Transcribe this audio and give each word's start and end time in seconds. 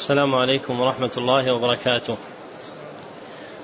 السلام 0.00 0.34
عليكم 0.34 0.80
ورحمة 0.80 1.10
الله 1.16 1.52
وبركاته. 1.52 2.16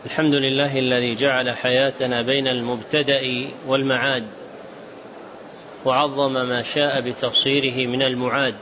الحمد 0.07 0.35
لله 0.35 0.79
الذي 0.79 1.15
جعل 1.15 1.51
حياتنا 1.51 2.23
بين 2.23 2.49
المبتدأ 2.49 3.21
والمعاد 3.67 4.25
وعظم 5.85 6.33
ما 6.33 6.63
شاء 6.63 7.01
بتفصيله 7.01 7.87
من 7.87 8.03
المعاد 8.03 8.55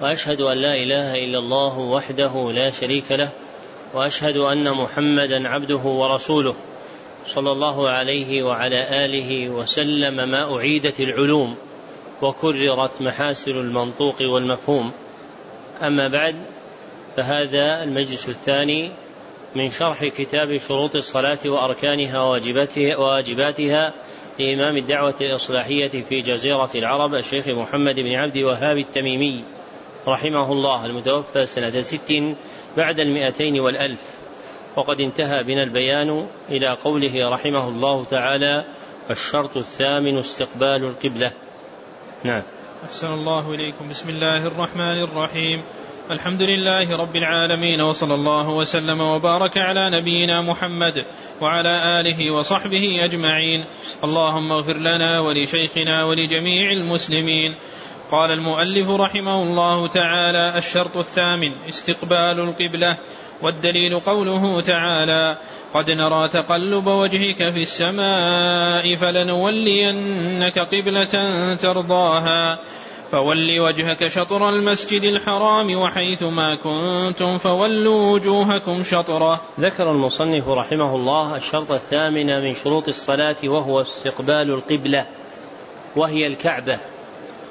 وأشهد 0.00 0.40
أن 0.40 0.58
لا 0.58 0.74
إله 0.74 1.14
إلا 1.14 1.38
الله 1.38 1.78
وحده 1.78 2.52
لا 2.52 2.70
شريك 2.70 3.12
له 3.12 3.30
وأشهد 3.94 4.36
أن 4.36 4.70
محمدا 4.72 5.48
عبده 5.48 5.84
ورسوله 5.84 6.54
صلى 7.26 7.52
الله 7.52 7.88
عليه 7.88 8.42
وعلى 8.42 9.04
آله 9.04 9.48
وسلم 9.50 10.16
ما 10.28 10.56
أعيدت 10.56 11.00
العلوم 11.00 11.56
وكررت 12.22 13.02
محاسن 13.02 13.50
المنطوق 13.50 14.16
والمفهوم 14.22 14.92
أما 15.82 16.08
بعد 16.08 16.36
فهذا 17.16 17.82
المجلس 17.82 18.28
الثاني 18.28 18.92
من 19.54 19.70
شرح 19.70 20.04
كتاب 20.04 20.58
شروط 20.58 20.96
الصلاة 20.96 21.38
وأركانها 21.46 22.22
وواجباتها, 22.22 22.96
وواجباتها 22.96 23.92
لإمام 24.38 24.76
الدعوة 24.76 25.14
الإصلاحية 25.20 26.02
في 26.02 26.20
جزيرة 26.20 26.70
العرب 26.74 27.14
الشيخ 27.14 27.48
محمد 27.48 27.94
بن 27.94 28.14
عبد 28.14 28.36
الوهاب 28.36 28.76
التميمي 28.76 29.44
رحمه 30.08 30.52
الله 30.52 30.86
المتوفى 30.86 31.46
سنة 31.46 31.80
ست 31.80 32.12
بعد 32.76 33.00
المئتين 33.00 33.60
والألف. 33.60 34.16
وقد 34.76 35.00
انتهى 35.00 35.44
بنا 35.44 35.62
البيان 35.62 36.26
إلى 36.48 36.68
قوله 36.68 37.28
رحمه 37.28 37.68
الله 37.68 38.04
تعالى 38.04 38.64
الشرط 39.10 39.56
الثامن 39.56 40.18
استقبال 40.18 40.84
القبلة 40.84 41.32
نعم. 42.24 42.42
أحسن 42.84 43.14
الله 43.14 43.54
إليكم. 43.54 43.88
بسم 43.90 44.08
الله 44.08 44.46
الرحمن 44.46 45.02
الرحيم. 45.02 45.62
الحمد 46.10 46.42
لله 46.42 46.96
رب 46.96 47.16
العالمين 47.16 47.80
وصلى 47.80 48.14
الله 48.14 48.48
وسلم 48.48 49.00
وبارك 49.00 49.58
على 49.58 49.90
نبينا 49.90 50.42
محمد 50.42 51.04
وعلى 51.40 52.00
آله 52.00 52.30
وصحبه 52.30 53.04
أجمعين. 53.04 53.64
اللهم 54.04 54.52
اغفر 54.52 54.76
لنا 54.76 55.20
ولشيخنا 55.20 56.04
ولجميع 56.04 56.72
المسلمين. 56.72 57.54
قال 58.10 58.30
المؤلف 58.30 58.90
رحمه 58.90 59.42
الله 59.42 59.86
تعالى 59.86 60.58
الشرط 60.58 60.96
الثامن 60.96 61.52
استقبال 61.68 62.40
القبلة 62.40 62.98
والدليل 63.42 64.00
قوله 64.00 64.60
تعالى 64.60 65.36
قد 65.74 65.90
نرى 65.90 66.28
تقلب 66.28 66.86
وجهك 66.86 67.50
في 67.50 67.62
السماء 67.62 68.94
فلنولينك 68.94 70.58
قبلة 70.58 71.14
ترضاها. 71.54 72.58
فول 73.10 73.60
وجهك 73.60 74.08
شطر 74.08 74.48
المسجد 74.48 75.02
الحرام 75.02 75.76
وحيث 75.76 76.22
ما 76.22 76.54
كنتم 76.54 77.38
فولوا 77.38 78.12
وجوهكم 78.12 78.82
شطره. 78.82 79.40
ذكر 79.60 79.90
المصنف 79.90 80.48
رحمه 80.48 80.96
الله 80.96 81.36
الشرط 81.36 81.72
الثامن 81.72 82.26
من 82.26 82.54
شروط 82.54 82.88
الصلاة 82.88 83.36
وهو 83.44 83.80
استقبال 83.80 84.50
القبلة 84.50 85.06
وهي 85.96 86.26
الكعبة. 86.26 86.80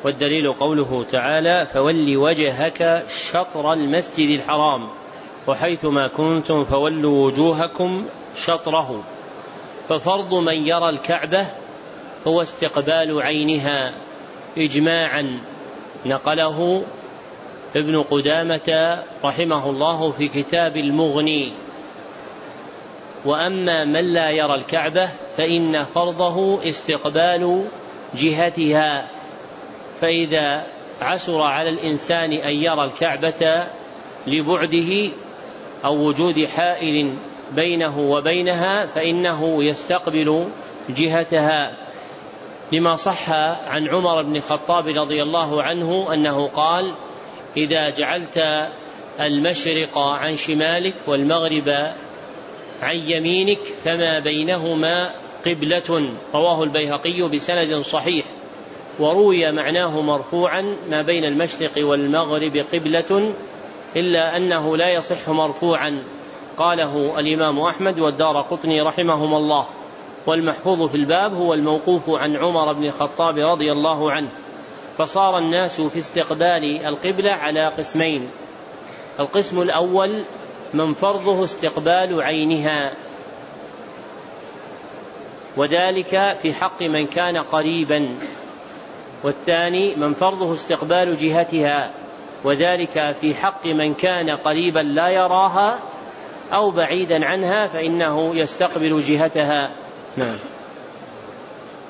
والدليل 0.03 0.53
قوله 0.53 1.03
تعالى 1.03 1.65
فول 1.73 2.17
وجهك 2.17 3.05
شطر 3.31 3.73
المسجد 3.73 4.29
الحرام 4.39 4.89
وحيث 5.47 5.85
ما 5.85 6.07
كنتم 6.07 6.63
فولوا 6.63 7.25
وجوهكم 7.25 8.05
شطره. 8.35 9.03
ففرض 9.87 10.33
من 10.33 10.67
يرى 10.67 10.89
الكعبة 10.89 11.51
هو 12.27 12.41
استقبال 12.41 13.21
عينها. 13.21 13.93
إجماعا 14.57 15.39
نقله 16.05 16.83
ابن 17.75 18.01
قدامة 18.01 18.99
رحمه 19.23 19.69
الله 19.69 20.11
في 20.11 20.27
كتاب 20.27 20.77
المغني. 20.77 21.53
وأما 23.25 23.85
من 23.85 24.13
لا 24.13 24.29
يرى 24.29 24.55
الكعبة 24.55 25.11
فإن 25.37 25.83
فرضه 25.83 26.67
استقبال 26.69 27.65
جهتها. 28.15 29.09
فإذا 30.01 30.67
عسر 31.01 31.41
على 31.41 31.69
الإنسان 31.69 32.31
أن 32.31 32.53
يرى 32.53 32.83
الكعبة 32.83 33.67
لبعده 34.27 35.11
أو 35.85 36.07
وجود 36.07 36.45
حائل 36.45 37.13
بينه 37.51 37.99
وبينها 37.99 38.85
فإنه 38.85 39.63
يستقبل 39.63 40.47
جهتها. 40.89 41.84
لما 42.71 42.95
صح 42.95 43.29
عن 43.67 43.87
عمر 43.87 44.21
بن 44.21 44.35
الخطاب 44.35 44.87
رضي 44.87 45.23
الله 45.23 45.63
عنه 45.63 46.13
أنه 46.13 46.47
قال 46.47 46.95
إذا 47.57 47.89
جعلت 47.89 48.43
المشرق 49.19 49.97
عن 49.97 50.35
شمالك 50.35 50.95
والمغرب 51.07 51.69
عن 52.81 52.95
يمينك 52.95 53.63
فما 53.63 54.19
بينهما 54.19 55.11
قبلة 55.45 56.09
رواه 56.33 56.63
البيهقي 56.63 57.29
بسند 57.29 57.81
صحيح 57.81 58.25
وروي 58.99 59.51
معناه 59.51 60.01
مرفوعا 60.01 60.61
ما 60.89 61.01
بين 61.01 61.25
المشرق 61.25 61.87
والمغرب 61.87 62.57
قبلة 62.73 63.33
إلا 63.95 64.37
أنه 64.37 64.77
لا 64.77 64.89
يصح 64.89 65.29
مرفوعا 65.29 66.03
قاله 66.57 67.19
الإمام 67.19 67.59
أحمد 67.59 67.99
والدار 67.99 68.41
قطني 68.41 68.81
رحمهما 68.81 69.37
الله. 69.37 69.67
والمحفوظ 70.27 70.89
في 70.89 70.95
الباب 70.95 71.33
هو 71.33 71.53
الموقوف 71.53 72.09
عن 72.09 72.35
عمر 72.35 72.73
بن 72.73 72.85
الخطاب 72.85 73.37
رضي 73.37 73.71
الله 73.71 74.11
عنه 74.11 74.29
فصار 74.97 75.37
الناس 75.37 75.81
في 75.81 75.99
استقبال 75.99 76.85
القبلة 76.85 77.31
على 77.31 77.67
قسمين. 77.67 78.29
القسم 79.19 79.61
الأول 79.61 80.23
من 80.73 80.93
فرضه 80.93 81.43
استقبال 81.43 82.21
عينها. 82.21 82.91
وذلك 85.57 86.37
في 86.41 86.53
حق 86.53 86.81
من 86.81 87.07
كان 87.07 87.37
قريبا. 87.37 88.15
والثاني 89.23 89.95
من 89.95 90.13
فرضه 90.13 90.53
استقبال 90.53 91.17
جهتها. 91.17 91.91
وذلك 92.43 93.11
في 93.11 93.35
حق 93.35 93.65
من 93.65 93.93
كان 93.93 94.29
قريبا 94.29 94.79
لا 94.79 95.09
يراها 95.09 95.79
أو 96.53 96.71
بعيدا 96.71 97.25
عنها 97.25 97.65
فإنه 97.65 98.35
يستقبل 98.35 99.01
جهتها. 99.01 99.84
نعم. 100.17 100.37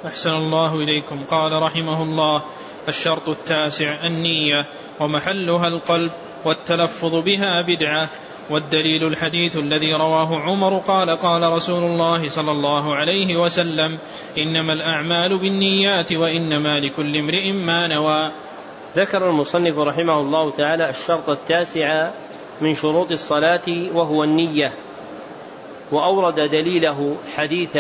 أحسن 0.06 0.31
الله 0.31 0.75
إليكم. 0.75 1.24
قال 1.30 1.62
رحمه 1.62 2.03
الله 2.03 2.44
الشرط 2.88 3.30
التاسع 3.30 4.08
النية 4.08 4.68
ومحلها 5.00 5.68
القلب 5.68 6.12
والتلفظ 6.46 7.16
بها 7.16 7.66
بدعة 7.68 8.09
والدليل 8.50 9.08
الحديث 9.08 9.58
الذي 9.58 9.94
رواه 9.94 10.40
عمر 10.40 10.78
قال 10.78 11.09
قال 11.09 11.53
رسول 11.53 11.84
الله 11.84 12.30
صلى 12.30 12.52
الله 12.52 12.96
عليه 12.96 13.38
وسلم 13.38 13.97
إنما 14.38 14.74
الأعمال 14.74 15.40
بالنيات 15.40 16.14
وإنما 16.14 16.80
لكل 16.80 17.18
امرئ 17.18 17.52
ما 17.52 17.88
نوى. 17.88 18.31
ذكر 18.97 19.30
المصنف 19.30 19.78
رحمه 19.78 20.19
الله 20.19 20.52
تعالى 20.52 20.90
الشرط 20.90 21.30
التاسع 21.30 22.12
من 22.62 22.75
شروط 22.75 23.12
الصلاة 23.12 23.94
وهو 23.94 24.24
النية. 24.24 24.74
وأورد 25.91 26.35
دليله 26.35 27.16
حديث 27.35 27.78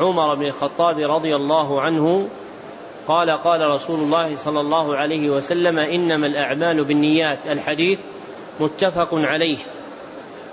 عمر 0.00 0.34
بن 0.34 0.46
الخطاب 0.46 0.98
رضي 0.98 1.36
الله 1.36 1.80
عنه 1.80 2.28
قال 3.08 3.30
قال 3.30 3.60
رسول 3.60 4.00
الله 4.00 4.36
صلى 4.36 4.60
الله 4.60 4.96
عليه 4.96 5.30
وسلم 5.30 5.78
إنما 5.78 6.26
الأعمال 6.26 6.84
بالنيات. 6.84 7.38
الحديث 7.46 8.00
متفق 8.60 9.08
عليه. 9.12 9.58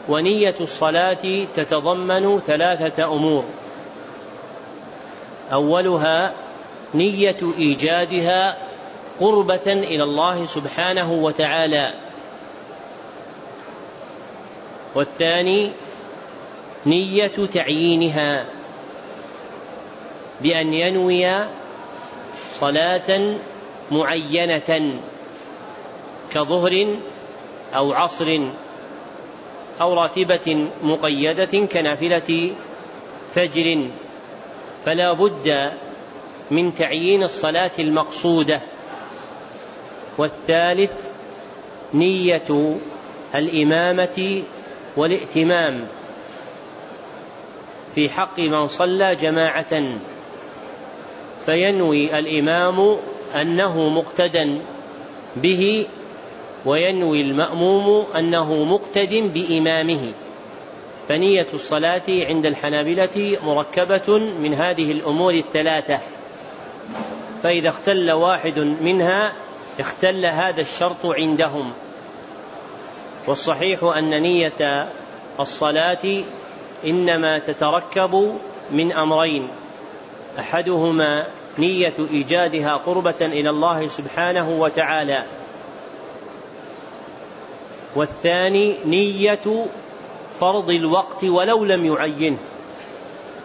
ونية 0.10 0.56
الصلاة 0.62 1.46
تتضمن 1.56 2.40
ثلاثة 2.40 3.04
أمور. 3.04 3.44
أولها 5.54 6.34
نية 6.94 7.40
إيجادها 7.58 8.58
قربة 9.20 9.68
إلى 9.68 10.04
الله 10.04 10.46
سبحانه 10.46 11.14
وتعالى. 11.14 11.94
والثاني 14.96 15.72
نية 16.86 17.48
تعيينها 17.54 18.46
بأن 20.42 20.74
ينوي 20.74 21.48
صلاة 22.52 23.38
معينة 23.92 25.00
كظهر 26.34 26.98
أو 27.76 27.94
عصر 27.94 28.40
أو 29.82 29.94
راتبة 29.94 30.68
مقيدة 30.84 31.66
كنافلة 31.66 32.52
فجر. 33.34 33.90
فلا 34.86 35.14
بد 35.14 35.72
من 36.52 36.74
تعيين 36.74 37.24
الصلاة 37.24 37.72
المقصودة. 37.80 38.60
والثالث 40.18 41.10
نية 41.94 42.78
الإمامة 43.36 44.44
والائتمام. 44.98 45.88
في 47.96 48.10
حق 48.10 48.40
من 48.40 48.68
صلى 48.68 49.16
جماعة. 49.16 49.98
فينوي 51.46 52.20
الإمام 52.20 52.98
أنه 53.42 53.90
مقتدى 53.90 54.62
به 55.36 55.88
وينوي 56.66 57.22
المأموم 57.22 58.06
أنه 58.16 58.64
مقتد 58.64 59.34
بإمامه. 59.34 60.14
فنية 61.10 61.48
الصلاة 61.54 62.04
عند 62.10 62.46
الحنابلة 62.46 63.38
مركبة 63.44 64.18
من 64.18 64.54
هذه 64.54 64.92
الأمور 64.92 65.34
الثلاثة. 65.34 66.00
فإذا 67.44 67.70
اختل 67.70 68.12
واحد 68.12 68.60
منها 68.60 69.34
اختل 69.80 70.26
هذا 70.26 70.62
الشرط 70.62 71.06
عندهم. 71.06 71.74
والصحيح 73.28 73.84
أن 73.84 74.22
نية 74.22 74.88
الصلاة 75.40 76.24
إنما 76.86 77.40
تتركب 77.40 78.40
من 78.72 78.92
أمرين. 78.92 79.48
أحدهما 80.40 81.28
نية 81.60 81.94
إيجادها 82.12 82.76
قربة 82.76 83.22
إلى 83.22 83.50
الله 83.50 83.88
سبحانه 83.88 84.50
وتعالى. 84.50 85.24
والثاني 87.96 88.76
نية 88.86 89.66
فرض 90.40 90.70
الوقت 90.70 91.24
ولو 91.24 91.66
لم 91.66 91.86
يعينه. 91.86 92.38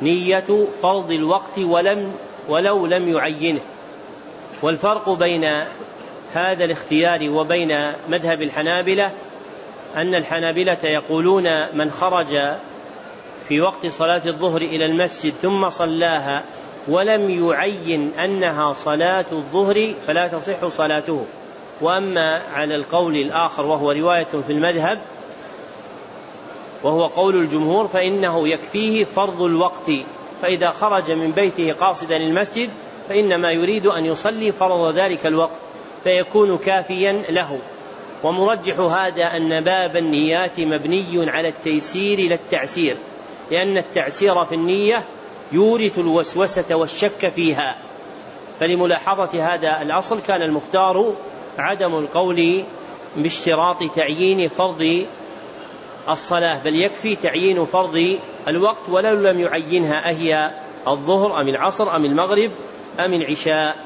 نية 0.02 0.66
فرض 0.82 1.10
الوقت 1.10 1.58
ولم 1.58 2.12
ولو 2.48 2.86
لم 2.86 3.08
يعينه. 3.08 3.60
والفرق 4.62 5.10
بين 5.10 5.44
هذا 6.32 6.64
الاختيار 6.64 7.30
وبين 7.30 7.92
مذهب 8.08 8.42
الحنابلة 8.42 9.10
أن 9.96 10.14
الحنابلة 10.14 10.78
يقولون 10.84 11.76
من 11.76 11.90
خرج 11.90 12.34
في 13.48 13.60
وقت 13.60 13.86
صلاة 13.86 14.22
الظهر 14.26 14.62
إلى 14.62 14.86
المسجد 14.86 15.32
ثم 15.42 15.70
صلاها 15.70 16.44
ولم 16.88 17.30
يعين 17.30 18.18
أنها 18.18 18.72
صلاة 18.72 19.24
الظهر 19.32 19.94
فلا 20.06 20.28
تصح 20.28 20.66
صلاته. 20.66 21.26
وأما 21.80 22.42
على 22.52 22.74
القول 22.74 23.16
الآخر 23.16 23.66
وهو 23.66 23.92
رواية 23.92 24.24
في 24.24 24.52
المذهب 24.52 25.00
وهو 26.84 27.06
قول 27.06 27.36
الجمهور 27.36 27.86
فإنه 27.86 28.48
يكفيه 28.48 29.04
فرض 29.04 29.42
الوقت 29.42 29.90
فإذا 30.42 30.70
خرج 30.70 31.10
من 31.10 31.32
بيته 31.32 31.72
قاصدا 31.72 32.16
المسجد 32.16 32.70
فإنما 33.08 33.52
يريد 33.52 33.86
أن 33.86 34.04
يصلي 34.04 34.52
فرض 34.52 34.94
ذلك 34.94 35.26
الوقت 35.26 35.60
فيكون 36.04 36.58
كافيا 36.58 37.12
له. 37.30 37.58
ومرجح 38.24 38.78
هذا 38.78 39.24
أن 39.36 39.60
باب 39.64 39.96
النيات 39.96 40.60
مبني 40.60 41.30
على 41.30 41.48
التيسير 41.48 42.28
لا 42.28 42.34
التعسير 42.34 42.96
لأن 43.50 43.78
التعسير 43.78 44.44
في 44.44 44.54
النية 44.54 45.04
يورث 45.52 45.98
الوسوسة 45.98 46.74
والشك 46.74 47.28
فيها. 47.28 47.78
فلملاحظة 48.60 49.54
هذا 49.54 49.82
الأصل 49.82 50.20
كان 50.22 50.42
المختار 50.42 51.14
عدم 51.58 51.94
القول 51.98 52.64
باشتراط 53.16 53.76
تعيين 53.96 54.48
فرض 54.48 55.06
الصلاة 56.08 56.62
بل 56.62 56.82
يكفي 56.82 57.16
تعيين 57.16 57.64
فرض 57.64 58.18
الوقت 58.48 58.88
ولو 58.88 59.14
لم 59.14 59.40
يعينها 59.40 60.08
أهي 60.08 60.50
الظهر 60.88 61.40
أم 61.40 61.48
العصر 61.48 61.96
أم 61.96 62.04
المغرب 62.04 62.50
أم 63.00 63.14
العشاء. 63.14 63.76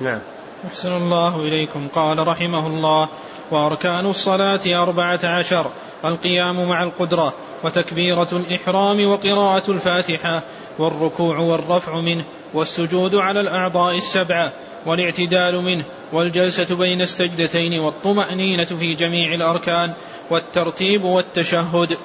نعم. 0.00 0.20
أحسن 0.68 0.96
الله 0.96 1.40
إليكم. 1.40 1.88
قال 1.94 2.28
رحمه 2.28 2.66
الله 2.66 3.08
وأركان 3.50 4.06
الصلاة 4.06 4.60
أربعة 4.66 5.20
عشر 5.24 5.70
القيام 6.04 6.68
مع 6.68 6.82
القدرة 6.82 7.34
وتكبيرة 7.64 8.28
الإحرام 8.32 9.06
وقراءة 9.06 9.70
الفاتحة 9.70 10.42
والركوع 10.78 11.38
والرفع 11.38 12.00
منه 12.00 12.24
والسجود 12.54 13.14
على 13.14 13.40
الأعضاء 13.40 13.96
السبعة 13.96 14.52
والاعتدال 14.86 15.62
منه 15.64 15.84
والجلسة 16.12 16.76
بين 16.76 17.00
السجدتين 17.00 17.80
والطمأنينة 17.80 18.64
في 18.64 18.94
جميع 18.94 19.34
الأركان 19.34 19.92
والترتيب 20.30 21.04
والتشهد 21.04 21.98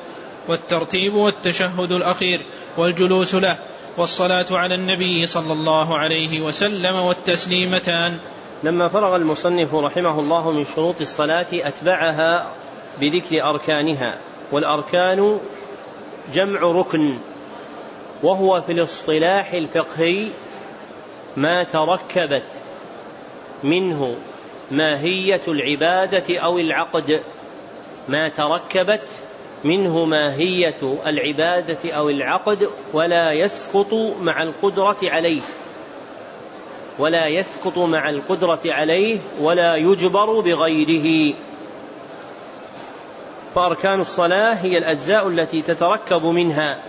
والترتيب 0.47 1.13
والتشهد 1.13 1.91
الأخير 1.91 2.41
والجلوس 2.77 3.35
له 3.35 3.57
والصلاة 3.97 4.45
على 4.51 4.75
النبي 4.75 5.27
صلى 5.27 5.53
الله 5.53 5.97
عليه 5.97 6.41
وسلم 6.41 6.95
والتسليمتان. 6.95 8.17
لما 8.63 8.87
فرغ 8.87 9.15
المصنف 9.15 9.75
رحمه 9.75 10.19
الله 10.19 10.51
من 10.51 10.65
شروط 10.65 11.01
الصلاة 11.01 11.47
أتبعها 11.53 12.51
بذكر 13.01 13.43
أركانها 13.49 14.17
والأركان 14.51 15.39
جمع 16.33 16.61
ركن 16.61 17.17
وهو 18.23 18.61
في 18.61 18.71
الاصطلاح 18.71 19.53
الفقهي 19.53 20.27
ما 21.37 21.63
تركبت 21.63 22.45
منه 23.63 24.15
ماهية 24.71 25.41
العبادة 25.47 26.39
أو 26.39 26.57
العقد 26.57 27.21
ما 28.09 28.29
تركبت 28.29 29.21
منه 29.63 30.05
ماهية 30.05 30.97
العبادة 31.05 31.91
أو 31.91 32.09
العقد 32.09 32.69
ولا 32.93 33.31
يسقط 33.33 33.93
مع 34.21 34.43
القدرة 34.43 34.97
عليه. 35.03 35.41
ولا 36.99 37.27
يسقط 37.27 37.77
مع 37.77 38.09
القدرة 38.09 38.59
عليه 38.65 39.19
ولا 39.41 39.75
يجبر 39.75 40.41
بغيره. 40.41 41.35
فأركان 43.55 44.01
الصلاة 44.01 44.53
هي 44.53 44.77
الأجزاء 44.77 45.27
التي 45.27 45.61
تتركب 45.61 46.25
منها 46.25 46.79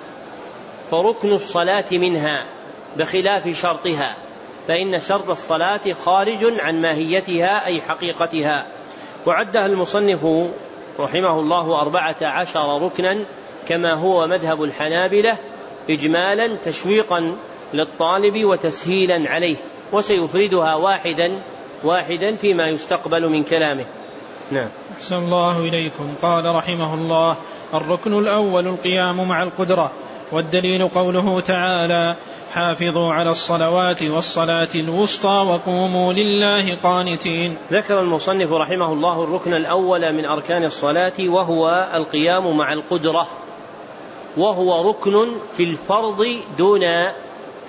فركن 0.90 1.32
الصلاة 1.32 1.84
منها 1.92 2.46
بخلاف 2.96 3.48
شرطها 3.48 4.16
فإن 4.68 5.00
شرط 5.00 5.30
الصلاة 5.30 5.92
خارج 6.04 6.60
عن 6.60 6.80
ماهيتها 6.80 7.66
أي 7.66 7.80
حقيقتها. 7.80 8.66
وعدها 9.26 9.66
المصنف 9.66 10.26
رحمه 10.98 11.40
الله 11.40 11.80
أربعة 11.80 12.16
عشر 12.22 12.82
ركنا 12.82 13.24
كما 13.68 13.94
هو 13.94 14.26
مذهب 14.26 14.62
الحنابلة 14.62 15.38
إجمالا 15.90 16.56
تشويقا 16.64 17.36
للطالب 17.74 18.44
وتسهيلا 18.44 19.30
عليه. 19.30 19.56
وسيفردها 19.92 20.74
واحدا 20.74 21.42
واحدا 21.84 22.36
فيما 22.36 22.68
يستقبل 22.68 23.28
من 23.28 23.42
كلامه. 23.42 23.84
نعم. 24.50 24.68
أحسن 24.96 25.16
الله 25.16 25.60
إليكم. 25.60 26.14
قال 26.22 26.54
رحمه 26.54 26.94
الله 26.94 27.36
الركن 27.74 28.18
الأول 28.18 28.66
القيام 28.66 29.28
مع 29.28 29.42
القدرة 29.42 29.92
والدليل 30.32 30.88
قوله 30.88 31.40
تعالى 31.40 32.16
حافظوا 32.52 33.12
على 33.12 33.30
الصلوات 33.30 34.02
والصلاة 34.02 34.68
الوسطى 34.74 35.44
وقوموا 35.48 36.12
لله 36.12 36.74
قانتين. 36.74 37.56
ذكر 37.72 38.00
المصنف 38.00 38.52
رحمه 38.52 38.92
الله 38.92 39.24
الركن 39.24 39.54
الأول 39.54 40.12
من 40.12 40.24
أركان 40.24 40.64
الصلاة 40.64 41.12
وهو 41.20 41.88
القيام 41.94 42.56
مع 42.56 42.72
القدرة 42.72 43.26
وهو 44.36 44.90
ركن 44.90 45.36
في 45.56 45.62
الفرض 45.62 46.20
دون 46.58 46.82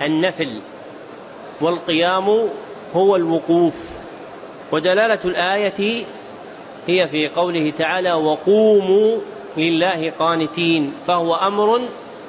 النفل. 0.02 0.60
والقيام 1.60 2.48
هو 2.94 3.16
الوقوف. 3.16 3.96
ودلالة 4.72 5.18
الآية 5.24 6.04
هي 6.86 7.08
في 7.08 7.28
قوله 7.28 7.70
تعالى 7.70 8.12
وقوموا 8.12 9.18
لله 9.56 10.10
قانتين 10.10 10.94
فهو 11.06 11.34
أمر 11.34 11.80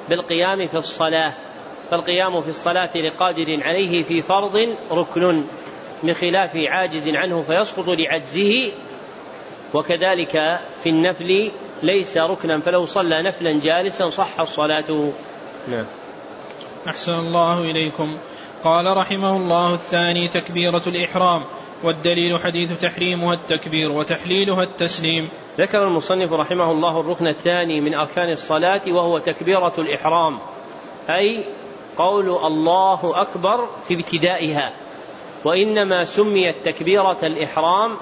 بالقيام 0.08 0.66
في 0.68 0.78
الصلاة. 0.78 1.34
فالقيام 1.90 2.42
في 2.42 2.48
الصلاة 2.48 2.96
لقادر 2.96 3.58
عليه 3.62 4.02
في 4.02 4.22
فرض 4.22 4.68
ركن 4.90 5.44
بخلاف 6.02 6.56
عاجز 6.56 7.08
عنه 7.08 7.42
فيسقط 7.42 7.88
لعجزه. 7.88 8.72
وكذلك 9.74 10.60
في 10.82 10.88
النفل 10.88 11.50
ليس 11.82 12.18
ركنا 12.18 12.60
فلو 12.60 12.86
صلى 12.86 13.22
نفلا 13.22 13.60
جالسا 13.60 14.08
صح 14.08 14.44
صلاته. 14.44 15.12
نعم. 15.68 15.86
أحسن 16.88 17.18
الله 17.18 17.70
إليكم. 17.70 18.18
قال 18.64 18.96
رحمه 18.96 19.36
الله 19.36 19.74
الثاني 19.74 20.28
تكبيرة 20.28 20.82
الإحرام 20.86 21.44
والدليل 21.84 22.40
حديث 22.40 22.80
تحريمها 22.80 23.34
التكبير 23.34 23.92
وتحليلها 23.92 24.62
التسليم. 24.62 25.28
ذكر 25.58 25.82
المصنف 25.82 26.32
رحمه 26.32 26.72
الله 26.72 27.00
الركن 27.00 27.26
الثاني 27.26 27.80
من 27.80 27.94
أركان 27.94 28.30
الصلاة 28.30 28.80
وهو 28.88 29.18
تكبيرة 29.18 29.74
الإحرام. 29.78 30.38
أي 31.10 31.44
قول 31.96 32.28
الله 32.28 33.22
أكبر 33.22 33.66
في 33.88 33.94
ابتدائها. 33.94 34.72
وإنما 35.44 36.04
سميت 36.04 36.56
تكبيرة 36.64 37.18
الإحرام 37.22 37.96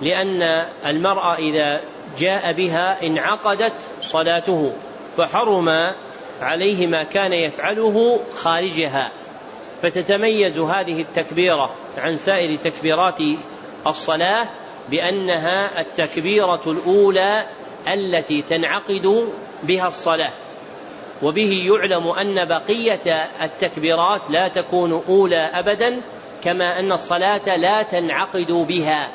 لأن 0.00 0.42
المرأة 0.86 1.34
إذا 1.34 1.80
جاء 2.18 2.52
بها 2.52 3.06
انعقدت 3.06 3.74
صلاته 4.00 4.72
فحرم 5.16 5.68
عليه 6.40 6.86
ما 6.86 7.04
كان 7.04 7.32
يفعله 7.32 8.20
خارجها. 8.34 9.12
فتتميز 9.82 10.58
هذه 10.58 11.00
التكبيرة 11.00 11.70
عن 11.98 12.16
سائر 12.16 12.58
تكبيرات 12.58 13.18
الصلاة 13.86 14.48
بأنها 14.90 15.80
التكبيرة 15.80 16.62
الأولى 16.66 17.46
التي 17.88 18.42
تنعقد 18.42 19.28
بها 19.62 19.86
الصلاة. 19.86 20.32
وبه 21.22 21.66
يعلم 21.66 22.08
أن 22.08 22.48
بقية 22.48 23.28
التكبيرات 23.42 24.30
لا 24.30 24.48
تكون 24.48 25.02
أولى 25.08 25.50
أبدا 25.52 26.00
كما 26.44 26.80
أن 26.80 26.92
الصلاة 26.92 27.56
لا 27.56 27.82
تنعقد 27.82 28.52
بها. 28.52 29.08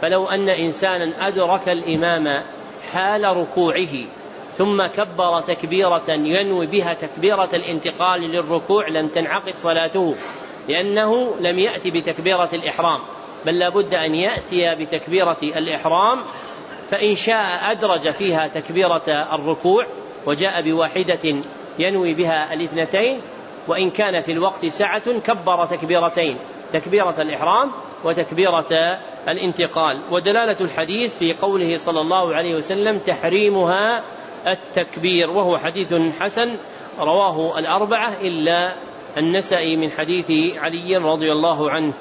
فلو 0.00 0.26
أن 0.26 0.48
إنسانا 0.48 1.28
أدرك 1.28 1.68
الإمام 1.68 2.42
حال 2.92 3.24
ركوعه 3.24 4.21
ثم 4.56 4.86
كبر 4.86 5.40
تكبيرة 5.40 6.04
ينوي 6.08 6.66
بها 6.66 6.94
تكبيرة 6.94 7.48
الانتقال 7.54 8.20
للركوع 8.20 8.88
لم 8.88 9.08
تنعقد 9.08 9.54
صلاته 9.56 10.16
لأنه 10.68 11.36
لم 11.40 11.58
يأتي 11.58 11.90
بتكبيرة 11.90 12.48
الإحرام. 12.52 13.00
بل 13.46 13.58
لابد 13.58 13.94
أن 13.94 14.14
يأتي 14.14 14.74
بتكبيرة 14.74 15.38
الإحرام 15.42 16.22
فإن 16.90 17.14
شاء 17.14 17.70
أدرج 17.72 18.10
فيها 18.10 18.48
تكبيرة 18.48 19.02
الركوع 19.34 19.86
وجاء 20.26 20.62
بواحدة 20.62 21.42
ينوي 21.78 22.14
بها 22.14 22.54
الاثنتين 22.54 23.20
وإن 23.68 23.90
كان 23.90 24.20
في 24.20 24.32
الوقت 24.32 24.66
سعة 24.66 25.20
كبر 25.20 25.66
تكبيرتين 25.66 26.38
تكبيرة 26.72 27.14
الإحرام 27.18 27.72
وتكبيرة 28.04 28.98
الانتقال. 29.28 30.02
ودلالة 30.10 30.60
الحديث 30.60 31.18
في 31.18 31.34
قوله 31.34 31.76
صلى 31.76 32.00
الله 32.00 32.34
عليه 32.34 32.54
وسلم 32.54 32.98
تحريمها 32.98 34.04
التكبير 34.46 35.30
وهو 35.30 35.58
حديث 35.58 35.94
حسن 36.20 36.56
رواه 36.98 37.58
الأربعة 37.58 38.20
إلا 38.20 38.74
النسائي 39.18 39.76
من 39.76 39.90
حديث 39.90 40.56
علي 40.56 40.96
رضي 40.96 41.32
الله 41.32 41.70
عنه. 41.70 41.92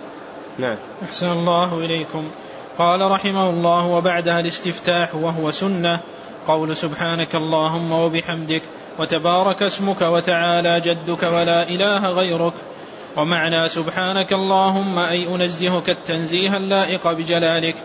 نعم. 0.57 0.77
أحسن 1.03 1.31
الله 1.31 1.85
إليكم. 1.85 2.31
قال 2.77 3.11
رحمه 3.11 3.49
الله 3.49 3.87
وبعدها 3.87 4.39
الاستفتاح 4.39 5.15
وهو 5.15 5.51
سنة. 5.51 5.99
قول 6.47 6.77
سبحانك 6.77 7.35
اللهم 7.35 7.91
وبحمدك 7.91 8.61
وتبارك 8.99 9.63
اسمك 9.63 10.01
وتعالى 10.01 10.79
جدك 10.79 11.23
ولا 11.23 11.69
إله 11.69 12.11
غيرك. 12.11 12.53
ومعنى 13.17 13.69
سبحانك 13.69 14.33
اللهم 14.33 14.99
أي 14.99 15.35
أنزهك 15.35 15.89
التنزيه 15.89 16.57
اللائق 16.57 17.11
بجلالك. 17.11 17.75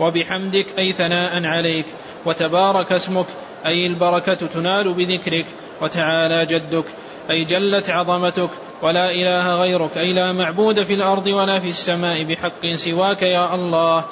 وبحمدك 0.00 0.66
أي 0.78 0.92
ثناء 0.92 1.44
عليك. 1.44 1.86
وتبارك 2.26 2.92
اسمك 2.92 3.26
أي 3.66 3.86
البركة 3.86 4.34
تنال 4.34 4.94
بذكرك 4.94 5.46
وتعالى 5.80 6.46
جدك 6.46 6.84
أي 7.30 7.44
جلت 7.44 7.90
عظمتك 7.90 8.50
ولا 8.82 9.10
إله 9.10 9.60
غيرك 9.60 9.98
أي 9.98 10.12
لا 10.12 10.32
معبود 10.32 10.82
في 10.82 10.94
الأرض 10.94 11.26
ولا 11.26 11.58
في 11.58 11.68
السماء 11.68 12.24
بحق 12.24 12.66
سواك 12.66 13.22
يا 13.22 13.54
الله. 13.54 14.04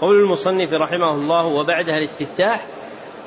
قول 0.00 0.20
المصنف 0.20 0.72
رحمه 0.72 1.10
الله 1.10 1.46
وبعدها 1.46 1.98
الاستفتاح 1.98 2.66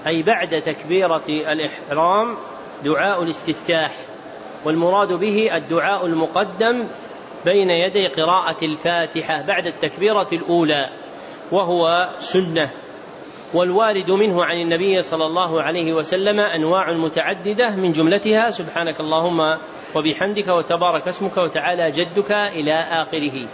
أي 0.08 0.24
بعد 0.24 0.62
تكبيرة 0.62 1.24
الإحرام 1.28 2.38
دعاء 2.84 3.24
الاستفتاح 3.24 3.92
والمراد 4.66 5.14
به 5.14 5.56
الدعاء 5.58 6.06
المقدم 6.06 6.88
بين 7.46 7.70
يدي 7.70 8.08
قراءة 8.08 8.66
الفاتحة 8.66 9.42
بعد 9.42 9.66
التكبيرة 9.66 10.28
الأولى 10.34 10.90
وهو 11.52 12.10
سنة. 12.20 12.72
والوارد 13.54 14.12
منه 14.12 14.46
عن 14.46 14.58
النبي 14.58 15.02
صلى 15.02 15.26
الله 15.26 15.62
عليه 15.62 15.94
وسلم 15.94 16.40
أنواع 16.40 16.92
متعددة 16.92 17.70
من 17.70 17.92
جملتها 17.92 18.50
سبحانك 18.50 19.00
اللهم 19.00 19.58
وبحمدك 19.96 20.48
وتبارك 20.48 21.08
اسمك 21.08 21.38
وتعالى 21.38 21.92
جدك 21.92 22.32
إلى 22.32 22.74
آخره. 22.74 23.48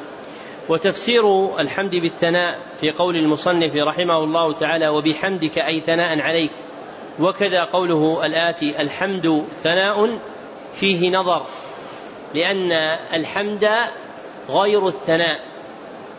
وتفسير 0.70 1.56
الحمد 1.60 1.92
بالثناء 1.92 2.60
في 2.82 2.92
قول 2.92 3.16
المصنف 3.16 3.76
رحمه 3.76 4.18
الله 4.18 4.54
تعالى 4.54 4.88
وبحمدك 4.88 5.58
أي 5.58 5.82
ثناء 5.82 6.22
عليك 6.22 6.52
وكذا 7.20 7.64
قوله 7.64 8.26
الآتي 8.26 8.82
الحمد 8.82 9.46
ثناء 9.64 10.20
فيه 10.74 11.10
نظر 11.10 11.46
لأن 12.34 12.72
الحمد 13.14 13.68
غير 14.50 14.88
الثناء 14.88 15.40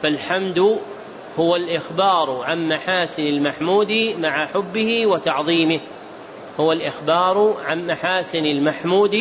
فالحمد 0.02 0.78
هو 1.38 1.56
الإخبار 1.56 2.44
عن 2.44 2.68
محاسن 2.68 3.22
المحمود 3.22 3.92
مع 4.18 4.46
حبه 4.46 5.06
وتعظيمه. 5.06 5.80
هو 6.60 6.72
الإخبار 6.72 7.56
عن 7.64 7.86
محاسن 7.86 8.44
المحمود 8.44 9.14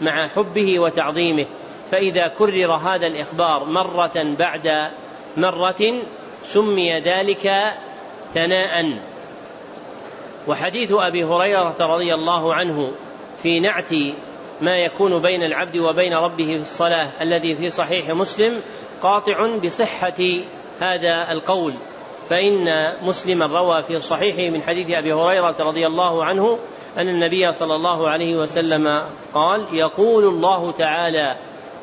مع 0.00 0.28
حبه 0.28 0.78
وتعظيمه. 0.78 1.46
فإذا 1.90 2.28
كرر 2.28 2.72
هذا 2.72 3.06
الإخبار 3.06 3.64
مرة 3.64 4.36
بعد 4.38 4.90
مرة 5.36 6.02
سمي 6.42 7.00
ذلك 7.00 7.50
ثناء. 8.34 8.98
وحديث 10.48 10.92
أبي 10.92 11.24
هريرة 11.24 11.76
رضي 11.80 12.14
الله 12.14 12.54
عنه 12.54 12.92
في 13.42 13.60
نعت 13.60 13.92
ما 14.60 14.76
يكون 14.76 15.22
بين 15.22 15.42
العبد 15.42 15.76
وبين 15.76 16.12
ربه 16.14 16.46
في 16.46 16.56
الصلاة 16.56 17.22
الذي 17.22 17.54
في 17.54 17.68
صحيح 17.68 18.10
مسلم 18.10 18.60
قاطع 19.02 19.56
بصحة 19.64 20.22
هذا 20.80 21.32
القول 21.32 21.74
فإن 22.30 22.94
مسلما 23.02 23.46
روى 23.46 23.82
في 23.82 24.00
صحيحه 24.00 24.54
من 24.54 24.62
حديث 24.62 24.90
أبي 24.90 25.12
هريرة 25.12 25.56
رضي 25.60 25.86
الله 25.86 26.24
عنه 26.24 26.58
أن 26.98 27.08
النبي 27.08 27.52
صلى 27.52 27.74
الله 27.74 28.08
عليه 28.08 28.36
وسلم 28.36 29.02
قال 29.34 29.66
يقول 29.72 30.24
الله 30.24 30.72
تعالى 30.72 31.36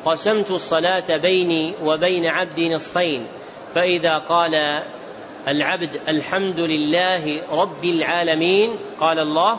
قسمت 0.04 0.50
الصلاة 0.50 1.16
بيني 1.16 1.74
وبين 1.84 2.26
عبدي 2.26 2.74
نصفين 2.74 3.26
فإذا 3.74 4.18
قال 4.18 4.82
العبد 5.48 6.00
الحمد 6.08 6.60
لله 6.60 7.40
رب 7.52 7.84
العالمين 7.84 8.76
قال 9.00 9.18
الله 9.18 9.58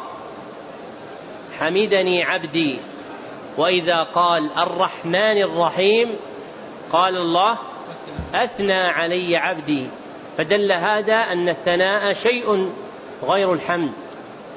حمدني 1.60 2.24
عبدي 2.24 2.80
وإذا 3.58 4.04
قال 4.04 4.50
الرحمن 4.58 5.42
الرحيم 5.44 6.16
قال 6.92 7.18
الله 7.18 7.58
أثنى 8.36 8.74
علي 8.74 9.38
عبدي 9.38 9.88
فدل 10.38 10.72
هذا 10.72 11.16
أن 11.16 11.50
الثناء 11.50 12.14
شيء 12.14 12.72
غير 13.24 13.54
الحمد 13.54 13.92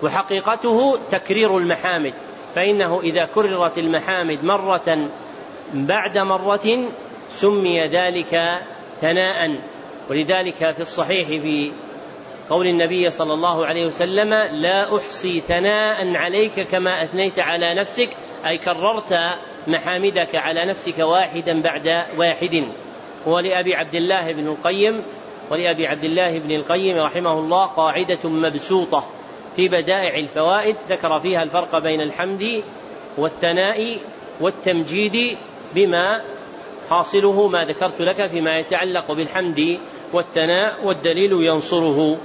وحقيقته 0.03 0.99
تكرير 1.11 1.59
المحامد 1.59 2.15
فإنه 2.55 3.01
إذا 3.01 3.27
كررت 3.27 3.79
المحامد 3.79 4.45
مرة 4.45 5.09
بعد 5.75 6.19
مرة 6.19 6.89
سمي 7.29 7.87
ذلك 7.87 8.61
ثناء 9.01 9.59
ولذلك 10.11 10.55
في 10.55 10.81
الصحيح 10.81 11.29
في 11.29 11.73
قول 12.51 12.67
النبي 12.67 13.11
صلى 13.11 13.35
الله 13.35 13.67
عليه 13.67 13.87
وسلم 13.87 14.35
لا 14.35 14.97
أحصي 14.97 15.41
ثناء 15.41 16.17
عليك 16.17 16.61
كما 16.61 17.05
أثنيت 17.05 17.39
على 17.39 17.75
نفسك 17.75 18.11
أي 18.47 18.59
كررت 18.59 19.15
محامدك 19.67 20.35
على 20.35 20.67
نفسك 20.67 20.99
واحدا 20.99 21.63
بعد 21.63 22.05
واحد. 22.19 22.67
ولأبي 23.27 23.75
عبد 23.75 23.95
الله 23.95 24.33
بن 24.33 24.47
القيم 24.47 25.03
ولأبي 25.51 25.87
عبد 25.87 26.05
الله 26.05 26.39
بن 26.39 26.51
القيم 26.51 26.97
رحمه 26.97 27.33
الله 27.33 27.67
قاعدة 27.67 28.29
مبسوطة 28.29 29.05
في 29.57 29.69
بدائع 29.69 30.19
الفوائد 30.19 30.77
ذكر 30.89 31.19
فيها 31.19 31.43
الفرق 31.43 31.79
بين 31.79 32.01
الحمد 32.01 32.63
والثناء 33.19 33.99
والتمجيد 34.41 35.39
بما 35.75 36.23
حاصله 36.91 37.49
ما 37.49 37.65
ذكرت 37.65 38.01
لك 38.01 38.27
فيما 38.27 38.59
يتعلق 38.59 39.13
بالحمد 39.13 39.79
والثناء 40.13 40.87
والدليل 40.87 41.33
ينصره. 41.33 42.19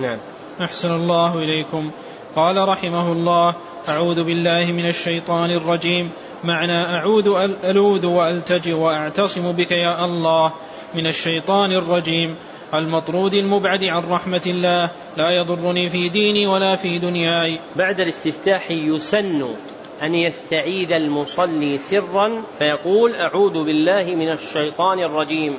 نعم. 0.00 0.18
أحسن 0.60 0.94
الله 0.94 1.38
إليكم. 1.38 1.90
قال 2.36 2.68
رحمه 2.68 3.12
الله 3.12 3.56
أعوذ 3.88 4.24
بالله 4.24 4.72
من 4.72 4.88
الشيطان 4.88 5.50
الرجيم. 5.50 6.10
معنى 6.44 6.96
أعوذ 6.96 7.50
ألوذ 7.64 8.06
وألتجئ 8.06 8.72
وأعتصم 8.72 9.52
بك 9.52 9.70
يا 9.70 10.04
الله 10.04 10.52
من 10.94 11.06
الشيطان 11.06 11.72
الرجيم. 11.72 12.36
المطرود 12.74 13.34
المبعد 13.34 13.84
عن 13.84 14.10
رحمة 14.10 14.42
الله. 14.46 14.90
لا 15.16 15.30
يضرني 15.30 15.88
في 15.88 16.08
ديني 16.08 16.46
ولا 16.46 16.76
في 16.76 16.98
دنياي. 16.98 17.60
بعد 17.76 18.00
الاستفتاح 18.00 18.70
يسن 18.70 19.54
أن 20.02 20.14
يستعيذ 20.14 20.92
المصلي 20.92 21.78
سرا 21.78 22.42
فيقول 22.58 23.14
أعوذ 23.14 23.64
بالله 23.64 24.14
من 24.14 24.32
الشيطان 24.32 24.98
الرجيم. 24.98 25.58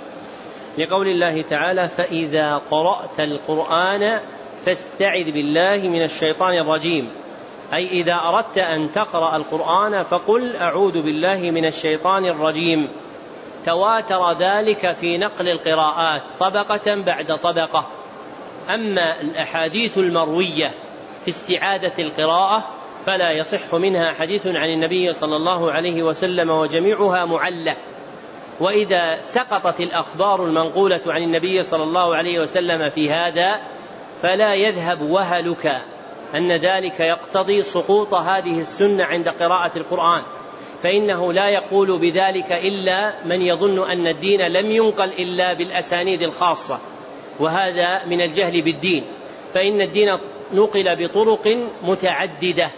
لقول 0.77 1.07
الله 1.07 1.41
تعالى 1.41 1.87
فإذا 1.87 2.61
قرأت 2.71 3.19
القرآن 3.19 4.19
فاستعذ 4.65 5.31
بالله 5.31 5.89
من 5.89 6.03
الشيطان 6.03 6.57
الرجيم. 6.57 7.09
أي 7.73 7.87
إذا 8.01 8.13
أردت 8.13 8.57
أن 8.57 8.91
تقرأ 8.91 9.35
القرآن 9.35 10.03
فقل 10.03 10.55
أعوذ 10.55 11.01
بالله 11.01 11.51
من 11.51 11.65
الشيطان 11.65 12.25
الرجيم. 12.25 12.89
تواتر 13.65 14.33
ذلك 14.39 14.91
في 14.91 15.17
نقل 15.17 15.49
القراءات 15.49 16.21
طبقة 16.39 16.95
بعد 16.95 17.39
طبقة. 17.43 17.87
أما 18.69 19.21
الأحاديث 19.21 19.97
المروية 19.97 20.67
في 21.23 21.27
استعادة 21.27 21.93
القراءة 21.99 22.67
فلا 23.05 23.31
يصح 23.31 23.75
منها 23.75 24.13
حديث 24.13 24.47
عن 24.47 24.69
النبي 24.69 25.11
صلى 25.11 25.35
الله 25.35 25.71
عليه 25.71 26.03
وسلم 26.03 26.49
وجميعها 26.49 27.25
معلة. 27.25 27.75
وإذا 28.59 29.15
سقطت 29.21 29.79
الأخبار 29.79 30.45
المنقولة 30.45 31.01
عن 31.07 31.23
النبي 31.23 31.63
صلى 31.63 31.83
الله 31.83 32.15
عليه 32.15 32.39
وسلم 32.39 32.89
في 32.89 33.11
هذا 33.11 33.61
فلا 34.21 34.53
يذهب 34.53 35.01
وهلك. 35.01 35.81
أن 36.35 36.51
ذلك 36.51 37.00
يقتضي 37.00 37.63
سقوط 37.63 38.13
هذه 38.13 38.59
السنة 38.59 39.03
عند 39.03 39.29
قراءة 39.29 39.77
القرآن. 39.77 40.23
فإنه 40.83 41.33
لا 41.33 41.50
يقول 41.50 42.00
بذلك 42.00 42.51
إلا 42.51 43.25
من 43.25 43.41
يظن 43.41 43.91
أن 43.91 44.07
الدين 44.07 44.41
لم 44.47 44.71
ينقل 44.71 45.09
إلا 45.13 45.53
بالأسانيد 45.53 46.21
الخاصة 46.21 46.79
وهذا 47.39 48.05
من 48.05 48.21
الجهل 48.21 48.61
بالدين. 48.61 49.03
فإن 49.53 49.81
الدين 49.81 50.07
نقل 50.53 50.95
بطرق 51.05 51.67
متعددة 51.83 52.71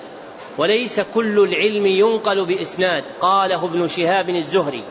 وليس 0.57 0.99
كل 0.99 1.39
العلم 1.39 1.85
ينقل 1.85 2.45
بإسناد 2.45 3.03
قاله 3.21 3.65
ابن 3.65 3.87
شهاب 3.87 4.29
الزهري. 4.29 4.83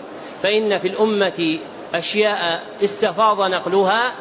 فإن 0.42 0.78
في 0.78 0.88
الأمة 0.88 1.58
أشياء 1.94 2.62
استفاض 2.84 3.40
نقلها 3.40 4.14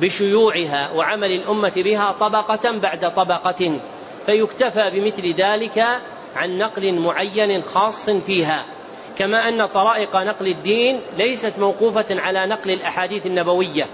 بشيوعها 0.00 0.92
وعمل 0.92 1.32
الأمة 1.32 1.72
بها 1.76 2.12
طبقة 2.12 2.78
بعد 2.78 3.14
طبقة 3.14 3.80
فيكتفى 4.26 4.90
بمثل 4.92 5.34
ذلك 5.34 5.78
عن 6.36 6.58
نقل 6.58 7.00
معين 7.00 7.62
خاص 7.62 8.10
فيها. 8.10 8.64
كما 9.18 9.48
أن 9.48 9.66
طرائق 9.66 10.16
نقل 10.16 10.46
الدين 10.46 11.00
ليست 11.18 11.58
موقوفة 11.58 12.06
على 12.10 12.46
نقل 12.46 12.70
الأحاديث 12.70 13.26
النبوية 13.26 13.84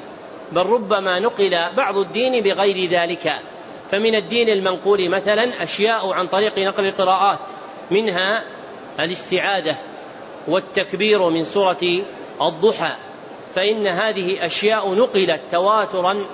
بل 0.53 0.67
ربما 0.67 1.21
نقل 1.21 1.75
بعض 1.77 1.97
الدين 1.97 2.43
بغير 2.43 2.91
ذلك. 2.91 3.29
فمن 3.91 4.15
الدين 4.15 4.49
المنقول 4.49 5.11
مثلا 5.11 5.63
أشياء 5.63 6.13
عن 6.13 6.27
طريق 6.27 6.59
نقل 6.59 6.87
القراءات 6.87 7.39
منها 7.91 8.45
الاستعاذة 9.01 9.77
والتكبير 10.49 11.31
من 11.31 11.45
سورة 11.45 12.03
الضحى. 12.43 12.97
فإن 13.55 13.87
هذه 13.87 14.45
أشياء 14.45 14.95
نقلت 14.95 15.41
تواترا 15.51 16.27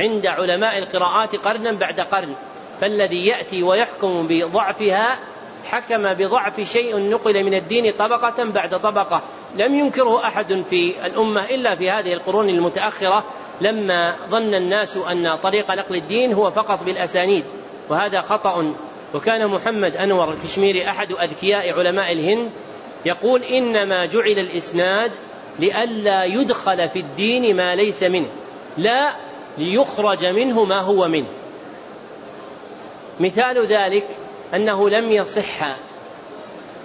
عند 0.00 0.26
علماء 0.26 0.78
القراءات 0.78 1.36
قرنا 1.36 1.72
بعد 1.72 2.00
قرن 2.00 2.34
فالذي 2.80 3.26
يأتي 3.26 3.62
ويحكم 3.62 4.26
بضعفها 4.28 5.18
حكم 5.64 6.14
بضعف 6.14 6.60
شيء 6.60 6.98
نقل 7.10 7.44
من 7.44 7.54
الدين 7.54 7.92
طبقة 7.92 8.44
بعد 8.44 8.80
طبقة. 8.80 9.22
لم 9.56 9.74
ينكره 9.74 10.26
أحد 10.26 10.62
في 10.62 11.06
الأمة 11.06 11.44
إلا 11.44 11.74
في 11.76 11.90
هذه 11.90 12.12
القرون 12.12 12.48
المتأخرة 12.48 13.24
لما 13.60 14.14
ظن 14.30 14.54
الناس 14.54 14.96
أن 14.96 15.36
طريق 15.36 15.70
نقل 15.70 15.96
الدين 15.96 16.32
هو 16.32 16.50
فقط 16.50 16.84
بالأسانيد. 16.84 17.44
وهذا 17.90 18.20
خطأ. 18.20 18.74
وكان 19.14 19.50
محمد 19.50 19.96
أنور 19.96 20.30
الكشميري 20.30 20.88
أحد 20.88 21.12
أذكياء 21.12 21.78
علماء 21.78 22.12
الهند 22.12 22.50
يقول 23.04 23.42
إنما 23.42 24.06
جعل 24.06 24.38
الإسناد 24.38 25.12
لئلا 25.58 26.24
يدخل 26.24 26.88
في 26.88 27.00
الدين 27.00 27.56
ما 27.56 27.74
ليس 27.74 28.02
منه 28.02 28.28
لا 28.76 29.16
ليخرج 29.58 30.26
منه 30.26 30.64
ما 30.64 30.80
هو 30.80 31.08
منه. 31.08 31.28
مثال 33.20 33.66
ذلك 33.66 34.06
أنه 34.54 34.90
لم 34.90 35.12
يصح 35.12 35.62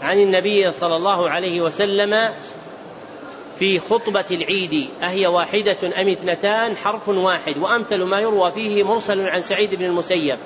عن 0.02 0.18
النبي 0.18 0.72
صلى 0.72 0.96
الله 0.96 1.30
عليه 1.30 1.62
وسلم 1.62 2.34
في 3.60 3.80
خطبة 3.80 4.26
العيد 4.32 4.90
أهي 5.04 5.28
واحدة 5.28 6.02
أم 6.02 6.10
اثنتان؟ 6.10 6.78
حرف 6.78 7.10
واحد 7.10 7.58
وأمثل 7.58 8.04
ما 8.04 8.20
يروى 8.20 8.52
فيه 8.52 8.84
مرسل 8.84 9.20
عن 9.20 9.42
سعيد 9.42 9.76
بن 9.76 9.86
المسيب. 9.86 10.38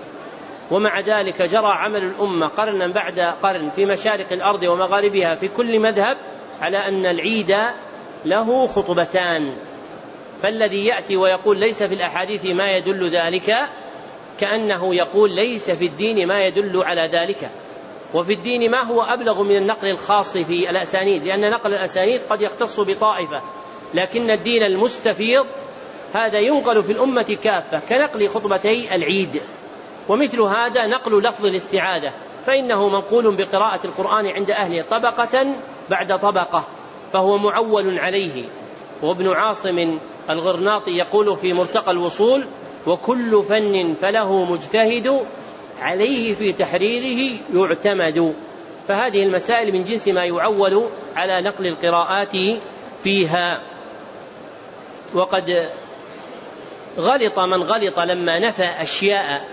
ومع 0.72 1.00
ذلك 1.00 1.42
جرى 1.42 1.74
عمل 1.76 2.04
الأمة 2.04 2.48
قرنا 2.48 2.88
بعد 2.88 3.20
قرن 3.20 3.70
في 3.70 3.86
مشارق 3.86 4.34
الأرض 4.34 4.64
ومغاربها 4.64 5.36
في 5.36 5.48
كل 5.48 5.80
مذهب 5.80 6.18
على 6.62 6.78
أن 6.78 7.06
العيد 7.06 7.52
له 8.26 8.68
خطبتان. 8.68 9.56
فالذي 10.42 10.86
يأتي 10.86 11.18
ويقول 11.18 11.60
ليس 11.60 11.84
في 11.84 11.94
الأحاديث 11.94 12.46
ما 12.46 12.78
يدل 12.78 13.10
ذلك 13.10 13.52
كأنه 14.40 14.96
يقول 14.96 15.36
ليس 15.36 15.72
في 15.72 15.86
الدين 15.86 16.28
ما 16.28 16.46
يدل 16.46 16.84
على 16.84 17.02
ذلك. 17.02 17.50
وفي 18.14 18.34
الدين 18.34 18.72
ما 18.72 18.84
هو 18.84 19.02
أبلغ 19.02 19.44
من 19.44 19.58
النقل 19.58 19.90
الخاص 19.90 20.38
في 20.38 20.70
الأسانيد؟ 20.70 21.24
لأن 21.24 21.52
نقل 21.52 21.74
الأسانيد 21.74 22.22
قد 22.30 22.42
يختص 22.42 22.80
بطائفة 22.80 23.42
لكن 23.94 24.32
الدين 24.32 24.64
المستفيض 24.64 25.46
هذا 26.14 26.40
ينقل 26.40 26.84
في 26.84 26.92
الأمة 26.92 27.38
كافة 27.44 27.80
كنقل 27.80 28.28
خطبتي 28.28 28.96
العيد. 28.96 29.42
ومثل 30.10 30.42
هذا 30.42 30.88
نقل 30.88 31.24
لفظ 31.24 31.46
الاستعاذة 31.46 32.14
فإنه 32.46 32.88
منقول 32.90 33.36
بقراءة 33.36 33.80
القرآن 33.86 34.28
عند 34.28 34.52
أهله 34.52 34.84
طبقة 34.92 35.56
بعد 35.90 36.20
طبقة. 36.20 36.68
فهو 37.14 37.38
معول 37.38 38.00
عليه. 38.00 38.46
وابن 39.04 39.28
عاصم 39.28 40.00
الغرناطي 40.30 40.92
يقول 40.92 41.38
في 41.38 41.54
مرتقى 41.54 41.92
الوصول 41.92 42.46
وكل 42.88 43.44
فن 43.44 43.94
فله 43.94 44.54
مجتهد 44.54 45.20
عليه 45.80 46.34
في 46.34 46.54
تحريره 46.54 47.40
يعتمد. 47.54 48.36
فهذه 48.88 49.24
المسائل 49.24 49.74
من 49.74 49.84
جنس 49.84 50.08
ما 50.08 50.26
يعول 50.26 50.90
على 51.16 51.42
نقل 51.42 51.68
القراءات 51.68 52.62
فيها. 53.04 53.62
وقد 55.14 55.70
غلط 56.98 57.40
من 57.40 57.64
غلط 57.64 58.00
لما 58.00 58.40
نفى 58.40 58.66
أشياء 58.82 59.48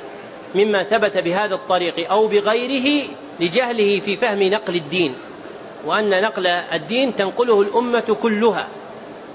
مما 0.54 0.84
ثبت 0.84 1.18
بهذا 1.18 1.54
الطريق 1.54 2.10
أو 2.10 2.26
بغيره 2.26 3.08
لجهله 3.40 4.00
في 4.00 4.16
فهم 4.16 4.42
نقل 4.42 4.76
الدين. 4.76 5.14
وأن 5.86 6.22
نقل 6.22 6.46
الدين 6.46 7.16
تنقله 7.16 7.62
الأمة 7.62 8.16
كلها 8.22 8.68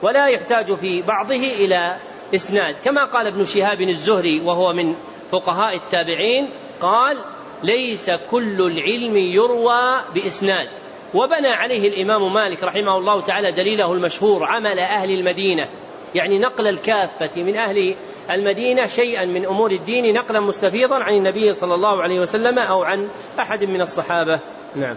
ولا 0.02 0.28
يحتاج 0.28 0.74
في 0.74 1.02
بعضه 1.02 1.36
إلى 1.36 1.98
إسناد. 2.36 2.76
كما 2.84 3.06
قال 3.06 3.28
ابن 3.28 3.46
شهاب 3.46 3.82
الزهري 3.82 4.42
وهو 4.42 4.74
من 4.74 4.96
فقهاء 5.32 5.76
التابعين 5.76 6.48
قال 6.82 7.24
ليس 7.64 8.12
كل 8.32 8.62
العلم 8.62 9.18
يروى 9.18 10.02
بإسناد. 10.14 10.68
وبنى 11.14 11.48
عليه 11.48 11.88
الإمام 11.88 12.34
مالك 12.34 12.64
رحمه 12.64 12.98
الله 12.98 13.22
تعالى 13.22 13.52
دليله 13.52 13.92
المشهور 13.92 14.44
عمل 14.44 14.80
أهل 14.80 15.10
المدينة. 15.10 15.70
يعني 16.16 16.40
نقل 16.40 16.68
الكافة 16.68 17.44
من 17.44 17.58
أهل 17.58 17.96
المدينة 18.32 18.86
شيئا 18.86 19.26
من 19.26 19.46
أمور 19.46 19.72
الدين 19.72 20.14
نقلا 20.14 20.40
مستفيضا 20.40 20.96
عن 20.96 21.14
النبي 21.14 21.54
صلى 21.54 21.76
الله 21.76 22.02
عليه 22.02 22.20
وسلم 22.20 22.60
أو 22.60 22.84
عن 22.84 23.08
أحد 23.40 23.64
من 23.64 23.82
الصحابة. 23.82 24.40
نعم. 24.76 24.96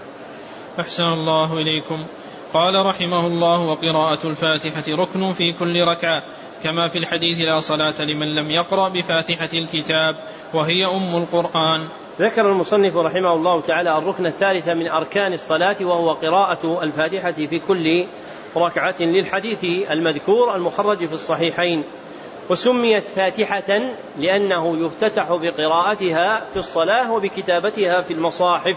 أحسن 0.80 1.12
الله 1.12 1.52
إليكم. 1.52 2.04
قال 2.54 2.86
رحمه 2.86 3.26
الله 3.26 3.60
وقراءة 3.60 4.26
الفاتحة 4.26 4.84
ركن 4.88 5.32
في 5.32 5.52
كل 5.52 5.84
ركعة 5.84 6.22
كما 6.62 6.88
في 6.88 6.98
الحديث 6.98 7.38
لا 7.38 7.60
صلاة 7.60 8.02
لمن 8.02 8.34
لم 8.34 8.50
يقرأ 8.50 8.88
بفاتحة 8.88 9.48
الكتاب 9.54 10.16
وهي 10.54 10.86
أم 10.86 11.16
القرآن. 11.16 11.88
ذكر 12.20 12.50
المصنف 12.50 12.96
رحمه 12.96 13.32
الله 13.32 13.60
تعالى 13.60 13.98
الركن 13.98 14.26
الثالث 14.26 14.68
من 14.68 14.88
أركان 14.88 15.32
الصلاة 15.32 15.76
وهو 15.80 16.12
قراءة 16.12 16.82
الفاتحة 16.82 17.32
في 17.32 17.60
كل 17.68 18.04
ركعة 18.56 18.96
للحديث 19.00 19.64
المذكور 19.90 20.56
المخرج 20.56 21.06
في 21.06 21.12
الصحيحين. 21.12 21.84
وسميت 22.50 23.04
فاتحة 23.04 23.80
لأنه 24.18 24.86
يفتتح 24.86 25.26
بقراءتها 25.30 26.46
في 26.52 26.58
الصلاة 26.58 27.12
وبكتابتها 27.12 28.00
في 28.00 28.12
المصاحف. 28.12 28.76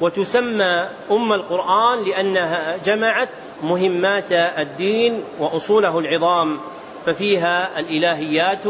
وتسمى 0.00 0.88
أم 1.10 1.32
القرآن 1.32 2.04
لأنها 2.04 2.76
جمعت 2.76 3.28
مهمات 3.62 4.32
الدين 4.32 5.22
وأصوله 5.38 5.98
العظام 5.98 6.60
ففيها 7.06 7.80
الإلهيات 7.80 8.64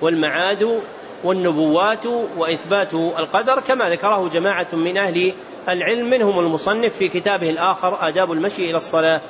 والمعاد 0.00 0.80
والنبوات 1.24 2.06
وإثبات 2.36 2.94
القدر 2.94 3.60
كما 3.60 3.90
ذكره 3.90 4.28
جماعة 4.28 4.66
من 4.72 4.98
أهل 4.98 5.32
العلم 5.68 6.10
منهم 6.10 6.38
المصنف 6.38 6.96
في 6.96 7.08
كتابه 7.08 7.50
الآخر 7.50 8.08
آداب 8.08 8.32
المشي 8.32 8.70
إلى 8.70 8.76
الصلاة. 8.76 9.20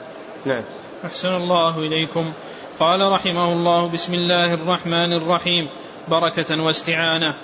نعم. 0.45 0.63
أحسن 1.05 1.37
الله 1.37 1.79
إليكم. 1.79 2.33
قال 2.81 3.13
رحمه 3.13 3.53
الله 3.53 3.89
بسم 3.89 4.15
الله 4.15 4.55
الرحمن 4.55 5.17
الرحيم. 5.17 5.69
بركة 6.09 6.63
واستعانة. 6.63 7.35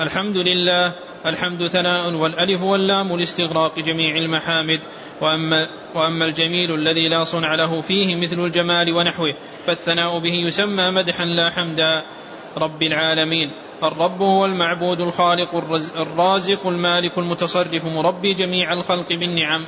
الحمد 0.00 0.36
لله 0.36 0.92
الحمد 1.26 1.68
ثناء 1.68 2.12
والألف 2.12 2.62
واللام 2.62 3.16
لاستغراق 3.16 3.78
جميع 3.78 4.16
المحامد. 4.16 4.80
وأما, 5.20 5.68
وأما 5.94 6.24
الجميل 6.24 6.74
الذي 6.74 7.08
لا 7.08 7.24
صنع 7.24 7.54
له 7.54 7.80
فيه 7.80 8.16
مثل 8.16 8.44
الجمال 8.44 8.92
ونحوه 8.92 9.34
فالثناء 9.66 10.18
به 10.18 10.32
يسمى 10.32 10.90
مدحا 10.90 11.24
لا 11.24 11.50
حمدا 11.50 12.04
رب 12.56 12.82
العالمين. 12.82 13.50
الرب 13.82 14.22
هو 14.22 14.46
المعبود 14.46 15.00
الخالق 15.00 15.54
الرازق 15.96 16.66
المالك 16.66 17.18
المتصرف 17.18 17.84
مربي 17.84 18.34
جميع 18.34 18.72
الخلق 18.72 19.08
بالنعم. 19.08 19.66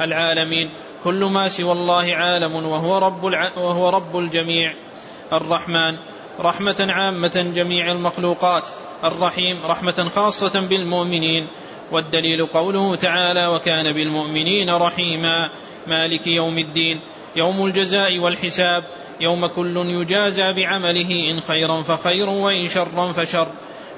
العالمين. 0.00 0.70
كل 1.04 1.24
ما 1.24 1.48
سوى 1.48 1.72
الله 1.72 2.14
عالم 2.14 2.54
وهو 2.54 2.98
رب, 2.98 3.26
الع... 3.26 3.50
وهو 3.56 3.88
رب 3.88 4.18
الجميع. 4.18 4.74
الرحمن. 5.32 5.96
رحمة 6.40 6.86
عامة 6.88 7.52
جميع 7.54 7.92
المخلوقات. 7.92 8.62
الرحيم 9.04 9.58
رحمة 9.64 10.10
خاصة 10.14 10.60
بالمؤمنين 10.60 11.46
والدليل 11.92 12.46
قوله 12.46 12.96
تعالى 12.96 13.46
وكان 13.46 13.92
بالمؤمنين 13.92 14.70
رحيما 14.70 15.50
مالك 15.86 16.26
يوم 16.26 16.58
الدين 16.58 17.00
يوم 17.36 17.66
الجزاء 17.66 18.18
والحساب 18.18 18.84
يوم 19.20 19.46
كل 19.46 19.76
يجازى 19.76 20.52
بعمله 20.52 21.30
إن 21.30 21.40
خيرا 21.40 21.82
فخير 21.82 22.28
وإن 22.28 22.68
شرا 22.68 23.12
فشر. 23.12 23.48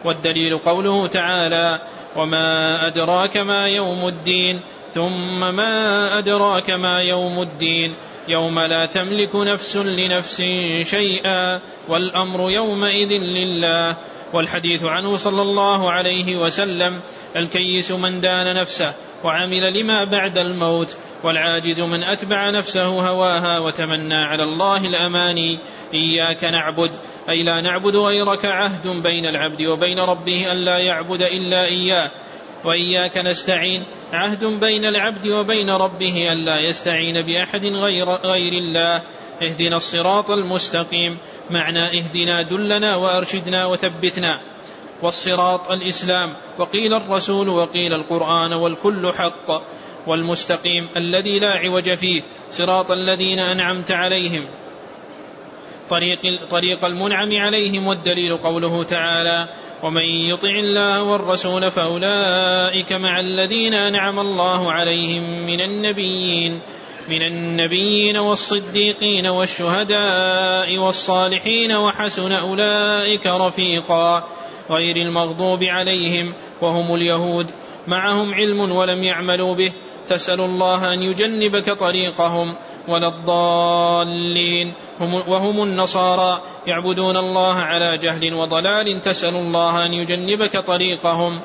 والدليل 0.05 0.59
قوله 0.59 1.07
تعالى 1.07 1.81
وما 2.17 2.87
أدراك 2.87 3.37
ما 3.37 3.69
يوم 3.69 4.09
الدين 4.09 4.61
ثم 4.95 5.41
ما 5.41 6.19
أدراك 6.19 6.71
ما 6.71 7.03
يوم 7.03 7.43
الدين 7.43 7.95
يوم 8.29 8.61
لا 8.61 8.87
تملك 8.87 9.37
نفس 9.37 9.77
لنفس 9.77 10.37
شيئا 10.83 11.61
والأمر 11.89 12.51
يومئذ 12.51 13.13
لله. 13.13 13.97
والحديث 14.33 14.85
عنه 14.85 15.17
صلى 15.17 15.43
الله 15.43 15.91
عليه 15.91 16.37
وسلم 16.37 17.01
الكيس 17.37 17.93
من 17.93 18.21
دان 18.21 18.57
نفسه 18.57 18.95
وعمل 19.25 19.81
لما 19.81 20.11
بعد 20.11 20.39
الموت 20.39 20.97
والعاجز 21.23 21.81
من 21.81 22.03
أتبع 22.03 22.51
نفسه 22.51 22.87
هواها 22.87 23.59
وتمنى 23.59 24.15
على 24.15 24.43
الله 24.43 24.87
الاماني 24.87 25.59
إياك 25.95 26.45
نعبد 26.45 26.91
أي 27.29 27.43
لا 27.43 27.61
نعبد 27.61 27.97
غيرك 27.97 28.45
عهد 28.45 28.89
بين 28.89 29.27
العبد 29.27 29.63
وبين 29.63 29.99
ربه 29.99 30.53
أن 30.53 30.57
لا 30.57 30.79
يعبد 30.79 31.23
إلا 31.23 31.65
إياه 31.65 32.11
وإياك 32.65 33.19
نستعين 33.19 33.85
عهد 34.13 34.45
بين 34.45 34.85
العبد 34.85 35.27
وبين 35.27 35.71
ربه 35.71 36.33
أن 36.33 36.39
لا 36.45 36.61
يستعين 36.61 37.23
بأحد 37.23 37.65
غير 37.65 38.07
غير 38.09 38.53
الله 38.53 39.03
اهدنا 39.43 39.77
الصراط 39.77 40.31
المستقيم. 40.31 41.19
معنى 41.51 41.99
اهدنا 41.99 42.43
دلنا 42.43 42.97
وارشدنا 42.97 43.67
وثبتنا. 43.67 44.41
والصراط 45.03 45.71
الإسلام. 45.71 46.33
وقيل 46.59 46.95
الرسول 46.95 47.49
وقيل 47.49 47.95
القرآن 47.95 48.53
والكل 48.53 49.13
حق. 49.13 49.63
والمستقيم 50.07 50.89
الذي 50.97 51.39
لا 51.39 51.51
عوج 51.51 51.95
فيه. 51.95 52.23
صراط 52.51 52.91
الذين 52.91 53.39
أنعمت 53.39 53.91
عليهم. 53.91 54.45
طريق, 55.91 56.21
طريق 56.51 56.85
المنعم 56.85 57.33
عليهم. 57.33 57.87
والدليل 57.87 58.37
قوله 58.37 58.83
تعالى 58.83 59.49
ومن 59.83 60.03
يطع 60.03 60.51
الله 60.51 61.03
والرسول 61.03 61.71
فأولئك 61.71 62.93
مع 62.93 63.21
الذين 63.21 63.75
أنعم 63.75 64.21
الله 64.21 64.73
عليهم 64.73 65.47
من 65.47 65.61
النبيين. 65.61 66.61
من 67.09 67.23
النبيين 67.23 68.17
والصديقين 68.17 69.27
والشهداء 69.27 70.79
والصالحين 70.79 71.73
وحسن 71.73 72.33
أولئك 72.33 73.27
رفيقا 73.27 74.29
غير 74.71 74.97
المغضوب 74.97 75.63
عليهم 75.63 76.33
وهم 76.61 76.95
اليهود. 76.95 77.51
معهم 77.87 78.35
علم 78.35 78.73
ولم 78.73 79.03
يعملوا 79.03 79.55
به. 79.55 79.73
تسأل 80.09 80.41
الله 80.41 80.95
أن 80.95 81.03
يجنبك 81.03 81.71
طريقهم. 81.71 82.55
ولا 82.89 83.09
الضالين. 83.09 84.73
هم 85.01 85.15
وهم 85.15 85.63
النصارى. 85.63 86.43
يعبدون 86.67 87.17
الله 87.17 87.55
على 87.55 87.99
جهل 87.99 88.35
وضلال. 88.35 89.03
تسأل 89.03 89.35
الله 89.35 89.87
أن 89.87 89.95
يجنبك 89.95 90.57
طريقهم. 90.57 91.41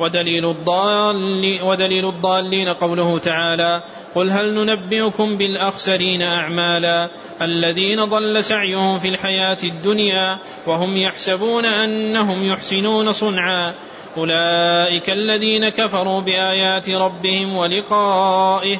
ودليل 0.00 0.50
الضال 0.50 1.62
ودليل 1.62 2.08
الضالين 2.08 2.68
قوله 2.68 3.18
تعالى 3.18 3.82
قل 4.14 4.30
هل 4.30 4.54
ننبئكم 4.54 5.36
بالأخسرين 5.36 6.22
أعمالا 6.22 7.10
الذين 7.42 8.04
ضل 8.04 8.44
سعيهم 8.44 8.98
في 8.98 9.08
الحياة 9.08 9.58
الدنيا 9.64 10.38
وهم 10.66 10.96
يحسبون 10.96 11.64
أنهم 11.64 12.44
يحسنون 12.44 13.12
صنعا 13.12 13.74
أولئك 14.16 15.10
الذين 15.10 15.68
كفروا 15.68 16.20
بآيات 16.20 16.90
ربهم 16.90 17.56
ولقائه 17.56 18.78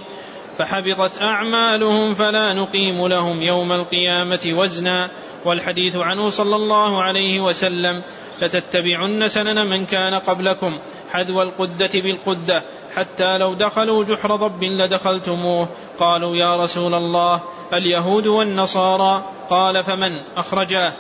فحبطت 0.59 1.23
أعمالهم 1.23 2.15
فلا 2.15 2.55
نقيم 2.55 3.07
لهم 3.07 3.43
يوم 3.43 3.73
القيامة 3.73 4.41
وزنا 4.47 5.11
والحديث 5.45 5.97
عنه 5.97 6.31
صلى 6.31 6.57
الله 6.57 7.03
عليه 7.03 7.41
وسلم 7.41 8.03
لتتبعن 8.43 9.29
سنن 9.29 9.67
من 9.67 9.87
كان 9.87 10.15
قبلكم 10.15 10.79
حذو 11.11 11.43
القدة 11.43 11.91
بالقدة 11.95 12.65
حتى 12.95 13.39
لو 13.39 13.55
دخلوا 13.55 14.05
جحر 14.05 14.37
ضب 14.37 14.65
لدخلتموه. 14.65 15.69
قالوا 15.99 16.37
يا 16.37 16.57
رسول 16.57 16.95
الله 16.95 17.41
اليهود 17.73 18.27
والنصارى؟ 18.27 19.25
قال 19.51 19.85
فمن؟ 19.85 20.13
أخرجاه. 20.37 20.95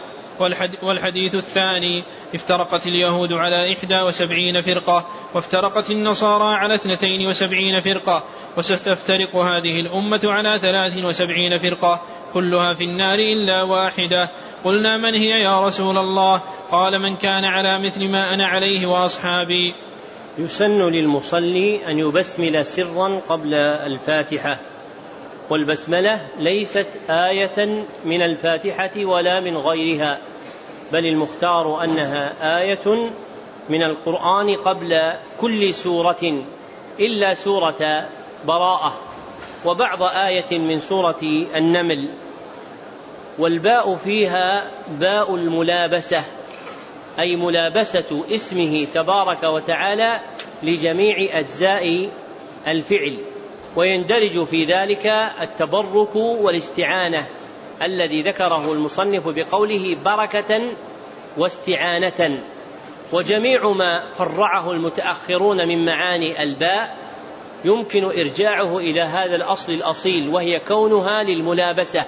والحديث 0.82 1.34
الثاني 1.34 2.04
افترقت 2.34 2.86
اليهود 2.86 3.32
على 3.32 3.72
إحدى 3.72 4.00
وسبعين 4.00 4.60
فرقة 4.60 5.06
وافترقت 5.34 5.90
النصارى 5.90 6.54
على 6.54 6.74
اثنتين 6.74 7.28
وسبعين 7.28 7.80
فرقة 7.80 8.24
وستفترق 8.56 9.36
هذه 9.36 9.80
الأمة 9.80 10.20
على 10.24 10.58
ثلاث 10.58 10.98
وسبعين 10.98 11.58
فرقة 11.58 12.00
كلها 12.34 12.74
في 12.74 12.84
النار 12.84 13.18
إلا 13.18 13.62
واحدة. 13.62 14.30
قلنا 14.64 14.96
من 14.96 15.14
هي 15.14 15.42
يا 15.42 15.66
رسول 15.66 15.98
الله؟ 15.98 16.42
قال 16.70 16.98
من 16.98 17.16
كان 17.16 17.44
على 17.44 17.86
مثل 17.86 18.08
ما 18.08 18.34
أنا 18.34 18.46
عليه 18.46 18.86
وأصحابي. 18.86 19.74
يسن 20.40 20.82
للمصلي 20.82 21.90
أن 21.90 21.98
يبسمل 21.98 22.66
سرا 22.66 23.20
قبل 23.28 23.54
الفاتحة 23.54 24.58
والبسملة 25.50 26.20
ليست 26.38 26.86
آية 27.10 27.84
من 28.04 28.22
الفاتحة 28.22 29.04
ولا 29.04 29.40
من 29.40 29.56
غيرها 29.56 30.18
بل 30.92 31.06
المختار 31.06 31.84
أنها 31.84 32.58
آية 32.60 33.10
من 33.68 33.82
القرآن 33.82 34.56
قبل 34.56 35.12
كل 35.40 35.74
سورة 35.74 36.44
إلا 37.00 37.34
سورة 37.34 38.08
براءة 38.46 38.92
وبعض 39.64 40.02
آية 40.02 40.58
من 40.58 40.78
سورة 40.78 41.22
النمل 41.56 42.10
والباء 43.38 43.96
فيها 43.96 44.70
باء 44.88 45.34
الملابسة. 45.34 46.24
أي 47.18 47.36
ملابسة 47.36 48.24
اسمه 48.34 48.86
تبارك 48.94 49.42
وتعالى 49.42 50.20
لجميع 50.62 51.16
أجزاء 51.38 52.10
الفعل. 52.68 53.18
ويندرج 53.76 54.44
في 54.44 54.64
ذلك 54.64 55.06
التبرك 55.40 56.16
والاستعانة 56.16 57.26
الذي 57.82 58.22
ذكره 58.22 58.72
المصنف 58.72 59.28
بقوله 59.28 59.96
بركة 60.04 60.72
واستعانة. 61.36 62.42
وجميع 63.12 63.68
ما 63.68 64.04
فرعه 64.18 64.70
المتأخرون 64.70 65.68
من 65.68 65.84
معاني 65.84 66.42
الباء 66.42 66.96
يمكن 67.64 68.04
إرجاعه 68.04 68.78
إلى 68.78 69.00
هذا 69.00 69.36
الأصل 69.36 69.72
الأصيل 69.72 70.28
وهي 70.28 70.60
كونها 70.68 71.22
للملابسة 71.22 72.04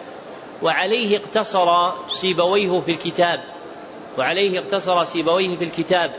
وعليه 0.63 1.17
اقتصر 1.19 1.67
سيبويه 2.09 2.81
في 2.81 2.93
الكتاب. 2.93 3.41
وعليه 4.19 4.59
اقتصر 4.59 5.05
سيبويه 5.05 5.57
في 5.57 5.65
الكتاب. 5.65 6.11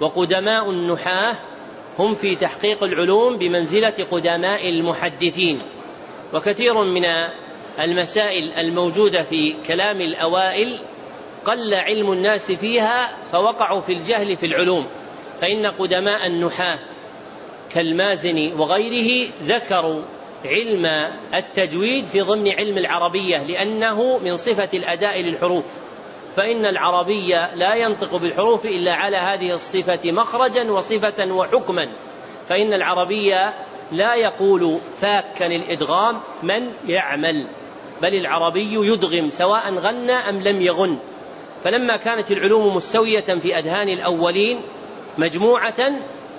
وقدماء 0.00 0.70
النحاة 0.70 1.36
هم 1.98 2.14
في 2.14 2.36
تحقيق 2.36 2.84
العلوم 2.84 3.38
بمنزلة 3.38 4.06
قدماء 4.10 4.68
المحدثين. 4.68 5.58
وكثير 6.34 6.84
من 6.84 7.04
المسائل 7.80 8.52
الموجودة 8.52 9.22
في 9.22 9.56
كلام 9.66 10.00
الأوائل 10.00 10.78
قل 11.44 11.74
علم 11.74 12.12
الناس 12.12 12.52
فيها 12.52 13.16
فوقعوا 13.32 13.80
في 13.80 13.92
الجهل 13.92 14.36
في 14.36 14.46
العلوم. 14.46 14.86
فإن 15.40 15.66
قدماء 15.66 16.26
النحاة 16.26 16.78
كالمازني 17.74 18.52
وغيره 18.52 19.28
ذكروا 19.42 20.02
علم 20.44 21.10
التجويد 21.34 22.04
في 22.04 22.20
ضمن 22.20 22.48
علم 22.48 22.78
العربية 22.78 23.36
لأنه 23.36 24.18
من 24.18 24.36
صفة 24.36 24.68
الأداء 24.74 25.20
للحروف. 25.20 25.91
فإن 26.36 26.66
العربي 26.66 27.28
لا 27.54 27.74
ينطق 27.74 28.16
بالحروف 28.16 28.66
إلا 28.66 28.92
على 28.92 29.16
هذه 29.16 29.54
الصفة 29.54 30.12
مخرجا 30.12 30.70
وصفة 30.70 31.32
وحكما. 31.32 31.92
فإن 32.48 32.72
العربي 32.72 33.30
لا 33.92 34.14
يقول 34.14 34.76
فاكا 35.00 35.46
الإدغام 35.46 36.20
من 36.42 36.72
يعمل 36.86 37.48
بل 38.02 38.14
العربي 38.14 38.74
يدغم 38.74 39.28
سواء 39.28 39.74
غنى 39.74 40.12
أم 40.12 40.40
لم 40.40 40.62
يغن. 40.62 40.98
فلما 41.64 41.96
كانت 41.96 42.30
العلوم 42.30 42.76
مستوية 42.76 43.40
في 43.40 43.58
أذهان 43.58 43.88
الأولين 43.88 44.60
مجموعة 45.18 45.92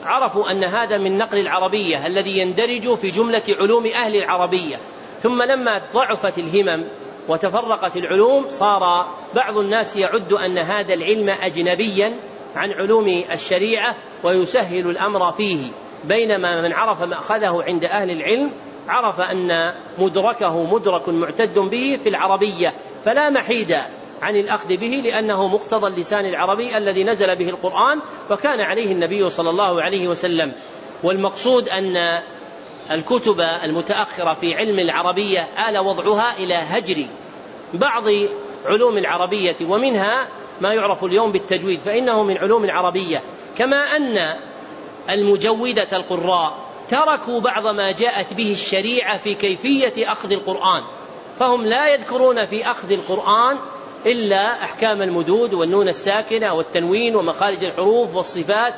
عرفوا 0.03 0.51
أن 0.51 0.63
هذا 0.63 0.97
من 0.97 1.17
نقل 1.17 1.37
العربية 1.37 2.07
الذي 2.07 2.37
يندرج 2.37 2.95
في 2.95 3.11
جملة 3.11 3.43
علوم 3.49 3.85
أهل 3.87 4.15
العربية. 4.15 4.77
ثم 5.19 5.41
لما 5.43 5.81
ضعفت 5.93 6.37
الهمم 6.37 6.85
وتفرقت 7.29 7.97
العلوم 7.97 8.45
صار 8.49 9.05
بعض 9.35 9.57
الناس 9.57 9.95
يعد 9.95 10.33
أن 10.33 10.57
هذا 10.57 10.93
العلم 10.93 11.29
أجنبيا 11.29 12.13
عن 12.55 12.71
علوم 12.71 13.23
الشريعة 13.31 13.95
ويسهل 14.23 14.89
الأمر 14.89 15.31
فيه. 15.31 15.71
بينما 16.03 16.61
من 16.61 16.73
عرف 16.73 17.01
مأخذه 17.01 17.63
عند 17.63 17.83
أهل 17.83 18.11
العلم 18.11 18.51
عرف 18.87 19.21
أن 19.21 19.73
مدركه 19.97 20.73
مدرك 20.75 21.09
معتد 21.09 21.59
به 21.59 21.99
في 22.03 22.09
العربية. 22.09 22.73
فلا 23.05 23.29
محيد 23.29 23.71
عن 24.21 24.35
الأخذ 24.35 24.77
به 24.77 25.01
لأنه 25.03 25.47
مقتضى 25.47 25.87
اللسان 25.87 26.25
العربي 26.25 26.77
الذي 26.77 27.03
نزل 27.03 27.35
به 27.35 27.49
القرآن 27.49 28.01
وكان 28.31 28.59
عليه 28.59 28.91
النبي 28.91 29.29
صلى 29.29 29.49
الله 29.49 29.81
عليه 29.81 30.07
وسلم. 30.07 30.53
والمقصود 31.03 31.69
أن 31.69 32.21
الكتب 32.91 33.39
المتأخرة 33.39 34.33
في 34.33 34.55
علم 34.55 34.79
العربية 34.79 35.47
آل 35.69 35.79
وضعها 35.79 36.37
إلى 36.37 36.55
هجر 36.55 37.07
بعض 37.73 38.03
علوم 38.65 38.97
العربية 38.97 39.55
ومنها 39.69 40.27
ما 40.61 40.73
يعرف 40.73 41.03
اليوم 41.03 41.31
بالتجويد 41.31 41.79
فإنه 41.79 42.23
من 42.23 42.37
علوم 42.37 42.63
العربية. 42.63 43.21
كما 43.57 43.77
أن 43.77 44.17
المجودة 45.09 45.87
القراء 45.93 46.53
تركوا 46.89 47.41
بعض 47.41 47.63
ما 47.75 47.91
جاءت 47.91 48.33
به 48.33 48.53
الشريعة 48.53 49.17
في 49.17 49.35
كيفية 49.35 50.11
أخذ 50.11 50.31
القرآن 50.31 50.83
فهم 51.39 51.65
لا 51.65 51.87
يذكرون 51.87 52.45
في 52.45 52.69
أخذ 52.69 52.91
القرآن 52.91 53.57
إلا 54.05 54.63
أحكام 54.63 55.01
المدود 55.01 55.53
والنون 55.53 55.87
الساكنة 55.87 56.53
والتنوين 56.53 57.15
ومخارج 57.15 57.63
الحروف 57.63 58.15
والصفات 58.15 58.73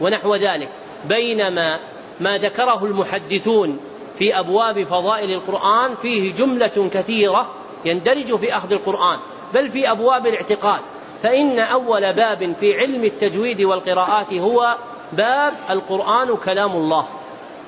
ونحو 0.00 0.34
ذلك. 0.34 0.68
بينما 1.08 1.95
ما 2.20 2.38
ذكره 2.38 2.84
المحدثون 2.84 3.80
في 4.18 4.38
أبواب 4.38 4.82
فضائل 4.82 5.30
القرآن 5.30 5.94
فيه 5.94 6.34
جملة 6.34 6.88
كثيرة 6.92 7.50
يندرج 7.84 8.36
في 8.36 8.56
أخذ 8.56 8.72
القرآن 8.72 9.18
بل 9.54 9.68
في 9.68 9.90
أبواب 9.90 10.26
الاعتقاد. 10.26 10.80
فإن 11.22 11.58
أول 11.58 12.12
باب 12.12 12.52
في 12.52 12.74
علم 12.74 13.04
التجويد 13.04 13.62
والقراءات 13.62 14.34
هو 14.34 14.76
باب 15.12 15.52
القرآن 15.70 16.36
كلام 16.36 16.72
الله. 16.72 17.06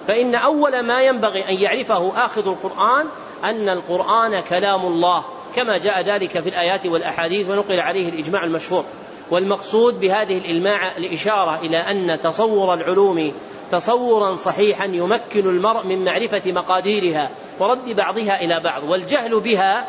فإن 0.06 0.34
أول 0.34 0.86
ما 0.86 1.02
ينبغي 1.02 1.48
أن 1.48 1.54
يعرفه 1.54 2.24
آخذ 2.24 2.48
القرآن 2.48 3.06
أن 3.44 3.68
القرآن 3.68 4.40
كلام 4.40 4.80
الله 4.80 5.24
كما 5.56 5.78
جاء 5.78 6.00
ذلك 6.00 6.40
في 6.40 6.48
الآيات 6.48 6.86
والأحاديث 6.86 7.50
ونقل 7.50 7.80
عليه 7.80 8.08
الإجماع 8.08 8.44
المشهور. 8.44 8.84
والمقصود 9.30 10.00
بهذه 10.00 10.38
الإلماع 10.38 10.96
الإشارة 10.96 11.58
إلى 11.58 11.76
أن 11.76 12.20
تصور 12.20 12.74
العلوم 12.74 13.32
تصورا 13.72 14.34
صحيحا 14.34 14.84
يمكن 14.84 15.48
المرء 15.48 15.86
من 15.86 16.04
معرفة 16.04 16.52
مقاديرها 16.52 17.30
ورد 17.60 17.90
بعضها 17.96 18.40
إلى 18.40 18.60
بعض 18.64 18.84
والجهل 18.84 19.40
بها 19.40 19.86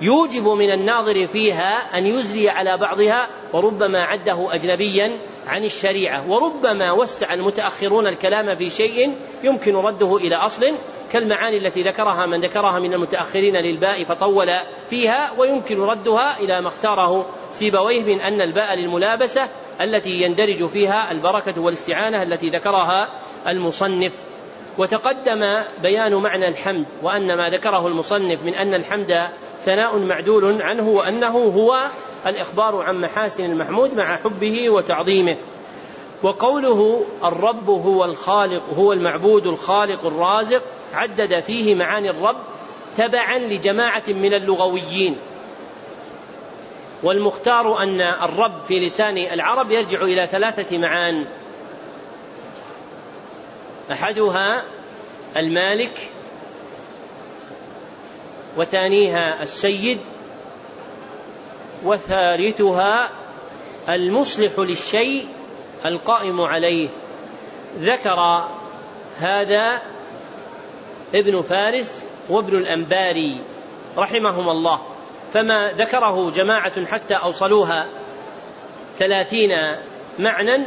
يوجب 0.00 0.48
من 0.48 0.70
الناظر 0.70 1.26
فيها 1.26 1.98
أن 1.98 2.06
يزري 2.06 2.48
على 2.48 2.78
بعضها 2.78 3.28
وربما 3.52 4.02
عده 4.02 4.54
أجنبيا 4.54 5.18
عن 5.46 5.64
الشريعة 5.64 6.30
وربما 6.30 6.92
وسع 6.92 7.34
المتأخرون 7.34 8.06
الكلام 8.06 8.54
في 8.54 8.70
شيء 8.70 9.14
يمكن 9.44 9.76
رده 9.76 10.16
إلى 10.16 10.36
أصل 10.36 10.74
كالمعاني 11.12 11.66
التي 11.66 11.82
ذكرها 11.82 12.26
من 12.26 12.40
ذكرها 12.40 12.78
من 12.78 12.94
المتأخرين 12.94 13.56
للباء 13.56 14.04
فطول 14.04 14.46
فيها 14.90 15.32
ويمكن 15.38 15.80
ردها 15.80 16.38
إلى 16.38 16.60
ما 16.60 16.68
اختاره 16.68 17.26
سيبويه 17.50 18.02
من 18.02 18.20
أن 18.20 18.40
الباء 18.40 18.74
للملابسة 18.74 19.48
التي 19.80 20.22
يندرج 20.22 20.66
فيها 20.66 21.12
البركة 21.12 21.60
والاستعانة 21.60 22.22
التي 22.22 22.50
ذكرها 22.50 23.08
المصنف. 23.48 24.12
وتقدم 24.78 25.40
بيان 25.82 26.14
معنى 26.14 26.48
الحمد 26.48 26.86
وأن 27.02 27.36
ما 27.36 27.50
ذكره 27.50 27.86
المصنف 27.86 28.42
من 28.42 28.54
أن 28.54 28.74
الحمد 28.74 29.28
ثناء 29.58 29.98
معدول 29.98 30.62
عنه 30.62 30.88
وأنه 30.88 31.38
هو 31.38 31.90
الإخبار 32.26 32.82
عن 32.82 33.00
محاسن 33.00 33.44
المحمود 33.52 33.94
مع 33.94 34.16
حبه 34.16 34.70
وتعظيمه. 34.70 35.36
وقوله 36.22 37.04
الرب 37.24 37.70
هو 37.70 38.04
الخالق 38.04 38.62
هو 38.78 38.92
المعبود 38.92 39.46
الخالق 39.46 40.06
الرازق 40.06 40.62
عدد 40.94 41.40
فيه 41.40 41.74
معاني 41.74 42.10
الرب 42.10 42.36
تبعا 42.96 43.38
لجماعة 43.38 44.04
من 44.08 44.34
اللغويين. 44.34 45.16
والمختار 47.02 47.82
أن 47.82 48.00
الرب 48.00 48.62
في 48.68 48.80
لسان 48.80 49.16
العرب 49.16 49.70
يرجع 49.70 50.02
إلى 50.02 50.26
ثلاثة 50.26 50.78
معان. 50.78 51.26
أحدها 53.92 54.64
المالك 55.36 56.10
وثانيها 58.56 59.42
السيد 59.42 60.00
وثالثها 61.84 63.10
المصلح 63.88 64.58
للشيء 64.58 65.26
القائم 65.86 66.40
عليه. 66.40 66.88
ذكر 67.78 68.48
هذا 69.18 69.93
ابن 71.14 71.42
فارس 71.42 72.06
وابن 72.30 72.58
الأنباري 72.58 73.40
رحمهما 73.98 74.52
الله 74.52 74.80
فما 75.32 75.72
ذكره 75.72 76.30
جماعة 76.30 76.86
حتى 76.86 77.14
أوصلوها 77.14 77.88
ثلاثين 78.98 79.50
معنى 80.18 80.66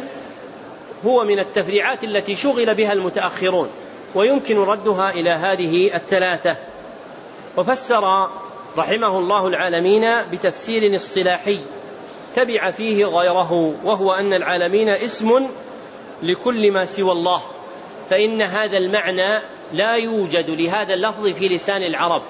هو 1.05 1.23
من 1.23 1.39
التفريعات 1.39 2.03
التي 2.03 2.35
شغل 2.35 2.75
بها 2.75 2.93
المتأخرون 2.93 3.69
ويمكن 4.15 4.57
ردها 4.57 5.09
إلى 5.09 5.29
هذه 5.29 5.95
الثلاثة. 5.95 6.57
وفسر 7.57 8.01
رحمه 8.77 9.19
الله 9.19 9.47
العالمين 9.47 10.23
بتفسير 10.31 10.95
اصطلاحي 10.95 11.59
تبع 12.35 12.71
فيه 12.71 13.05
غيره 13.05 13.51
وهو 13.85 14.13
أن 14.13 14.33
العالمين 14.33 14.89
اسم 14.89 15.29
لكل 16.23 16.71
ما 16.71 16.85
سوى 16.85 17.11
الله 17.11 17.41
فإن 18.09 18.41
هذا 18.41 18.77
المعنى 18.77 19.41
لا 19.73 19.95
يوجد 19.95 20.49
لهذا 20.49 20.93
اللفظ 20.93 21.27
في 21.27 21.47
لسان 21.47 21.83
العرب 21.83 22.21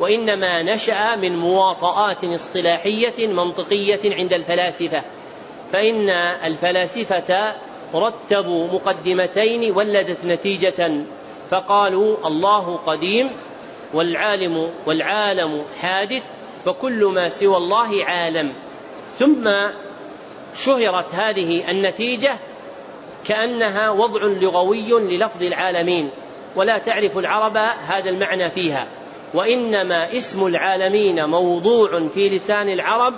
وإنما 0.00 0.62
نشأ 0.62 1.16
من 1.16 1.36
مواطآت 1.36 2.24
اصطلاحية 2.24 3.26
منطقية 3.26 4.14
عند 4.14 4.32
الفلاسفة 4.32 5.02
فإن 5.72 6.10
الفلاسفة 6.44 7.54
رتبوا 7.94 8.66
مقدمتين 8.66 9.72
ولدت 9.72 10.24
نتيجة 10.24 11.04
فقالوا 11.50 12.26
الله 12.26 12.76
قديم 12.76 13.30
والعالم 13.94 14.70
والعالم 14.86 15.64
حادث 15.80 16.22
فكل 16.64 17.04
ما 17.04 17.28
سوى 17.28 17.56
الله 17.56 18.04
عالم. 18.04 18.52
ثم 19.14 19.48
شهرت 20.66 21.14
هذه 21.14 21.70
النتيجة 21.70 22.36
كأنها 23.24 23.90
وضع 23.90 24.22
لغوي 24.22 25.00
للفظ 25.00 25.42
العالمين. 25.42 26.10
ولا 26.56 26.78
تعرف 26.78 27.18
العرب 27.18 27.56
هذا 27.86 28.10
المعنى 28.10 28.50
فيها. 28.50 28.86
وإنما 29.34 30.16
اسم 30.16 30.46
العالمين 30.46 31.24
موضوع 31.24 32.08
في 32.08 32.28
لسان 32.28 32.68
العرب 32.68 33.14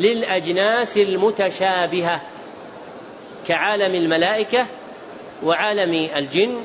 للأجناس 0.00 0.96
المتشابهة 0.96 2.20
كعالم 3.46 3.94
الملائكة 3.94 4.66
وعالم 5.42 6.08
الجن 6.16 6.60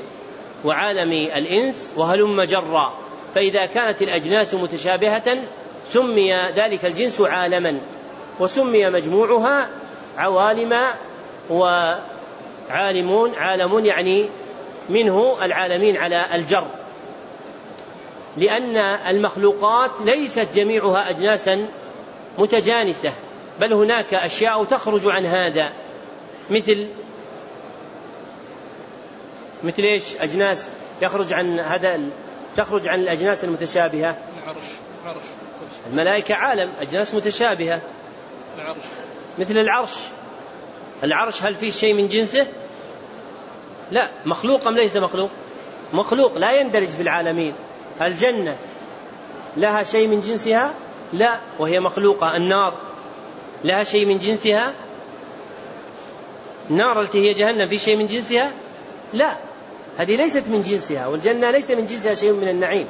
وعالم 0.64 1.12
الإنس 1.12 1.92
وهلم 1.96 2.42
جرا. 2.42 2.92
فإذا 3.34 3.66
كانت 3.66 4.02
الأجناس 4.02 4.54
متشابهة 4.54 5.38
سمي 5.86 6.32
ذلك 6.34 6.84
الجنس 6.84 7.20
عالما 7.20 7.80
وسمي 8.40 8.90
مجموعها 8.90 9.70
عوالم 10.18 10.74
وعالمون 11.50 13.34
عالمون 13.34 13.86
يعني 13.86 14.28
منه 14.92 15.44
العالمين 15.44 15.96
على 15.96 16.34
الجر. 16.34 16.66
لأن 18.36 18.76
المخلوقات 19.06 20.00
ليست 20.00 20.48
جميعها 20.54 21.10
أجناسا 21.10 21.68
متجانسة 22.38 23.12
بل 23.60 23.72
هناك 23.72 24.14
أشياء 24.14 24.64
تخرج 24.64 25.02
عن 25.06 25.26
هذا 25.26 25.72
مثل 26.50 26.88
مثل 29.64 29.82
إيش؟ 29.82 30.16
أجناس 30.20 30.70
يخرج 31.02 31.32
عن 31.32 31.60
هذا 31.60 32.00
تخرج 32.56 32.88
عن 32.88 33.00
الأجناس 33.00 33.44
المتشابهة. 33.44 34.18
العرش 34.42 34.64
العرش. 35.04 35.22
الملائكة 35.90 36.34
عالم 36.34 36.72
أجناس 36.80 37.14
متشابهة. 37.14 37.82
العرش. 38.58 38.84
مثل 39.38 39.58
العرش. 39.58 39.94
العرش 41.02 41.42
هل 41.42 41.54
فيه 41.54 41.70
شيء 41.70 41.94
من 41.94 42.08
جنسه؟ 42.08 42.46
لا 43.90 44.10
مخلوق 44.26 44.66
أم 44.66 44.74
ليس 44.74 44.96
مخلوق؟ 44.96 45.30
مخلوق 45.92 46.38
لا 46.38 46.60
يندرج 46.60 46.88
في 46.88 47.02
العالمين 47.02 47.54
الجنة 48.02 48.56
لها 49.56 49.82
شيء 49.82 50.08
من 50.08 50.20
جنسها؟ 50.20 50.74
لا 51.12 51.38
وهي 51.58 51.80
مخلوقة 51.80 52.36
النار 52.36 52.74
لها 53.64 53.84
شيء 53.84 54.06
من 54.06 54.18
جنسها؟ 54.18 54.74
النار 56.70 57.00
التي 57.00 57.28
هي 57.28 57.34
جهنم 57.34 57.68
في 57.68 57.78
شيء 57.78 57.96
من 57.96 58.06
جنسها؟ 58.06 58.50
لا 59.12 59.36
هذه 59.98 60.16
ليست 60.16 60.48
من 60.48 60.62
جنسها 60.62 61.06
والجنة 61.06 61.50
ليس 61.50 61.70
من 61.70 61.86
جنسها 61.86 62.14
شيء 62.14 62.32
من 62.32 62.48
النعيم 62.48 62.86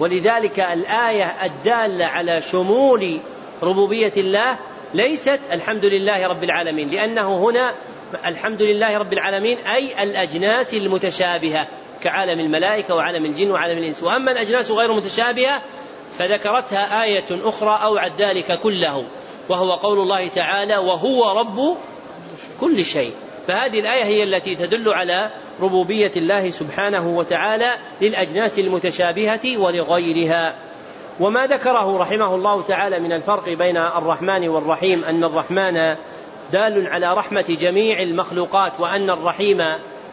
ولذلك 0.00 0.60
الآية 0.60 1.24
الدالة 1.24 2.06
على 2.06 2.42
شمول 2.42 3.20
ربوبية 3.62 4.12
الله 4.16 4.58
ليست 4.94 5.40
الحمد 5.52 5.84
لله 5.84 6.26
رب 6.26 6.44
العالمين 6.44 6.88
لأنه 6.88 7.38
هنا 7.38 7.74
الحمد 8.26 8.62
لله 8.62 8.98
رب 8.98 9.12
العالمين 9.12 9.58
أي 9.58 10.02
الأجناس 10.02 10.74
المتشابهة 10.74 11.66
كعالم 12.02 12.40
الملائكة 12.40 12.94
وعالم 12.94 13.24
الجن 13.24 13.50
وعالم 13.50 13.78
الإنس. 13.78 14.02
وأما 14.02 14.32
الأجناس 14.32 14.70
غير 14.70 14.90
المتشابهة 14.90 15.62
فذكرتها 16.12 17.04
آية 17.04 17.24
أخرى 17.30 17.84
أوعد 17.84 18.12
ذلك 18.22 18.58
كله 18.58 19.04
وهو 19.48 19.72
قول 19.72 19.98
الله 19.98 20.28
تعالى 20.28 20.76
وهو 20.76 21.40
رب 21.40 21.76
كل 22.60 22.84
شيء 22.84 23.12
فهذه 23.48 23.80
الآية 23.80 24.04
هي 24.04 24.22
التي 24.22 24.56
تدل 24.56 24.88
على 24.88 25.30
ربوبية 25.60 26.12
الله 26.16 26.50
سبحانه 26.50 27.08
وتعالى 27.08 27.78
للأجناس 28.00 28.58
المتشابهة 28.58 29.58
ولغيرها. 29.58 30.54
وما 31.20 31.46
ذكره 31.46 31.98
رحمه 31.98 32.34
الله 32.34 32.62
تعالى 32.62 33.00
من 33.00 33.12
الفرق 33.12 33.48
بين 33.48 33.76
الرحمن 33.76 34.48
والرحيم 34.48 35.04
أن 35.04 35.24
الرحمن 35.24 35.96
دال 36.52 36.86
على 36.86 37.06
رحمة 37.06 37.56
جميع 37.60 38.02
المخلوقات 38.02 38.80
وأن 38.80 39.10
الرحيم 39.10 39.58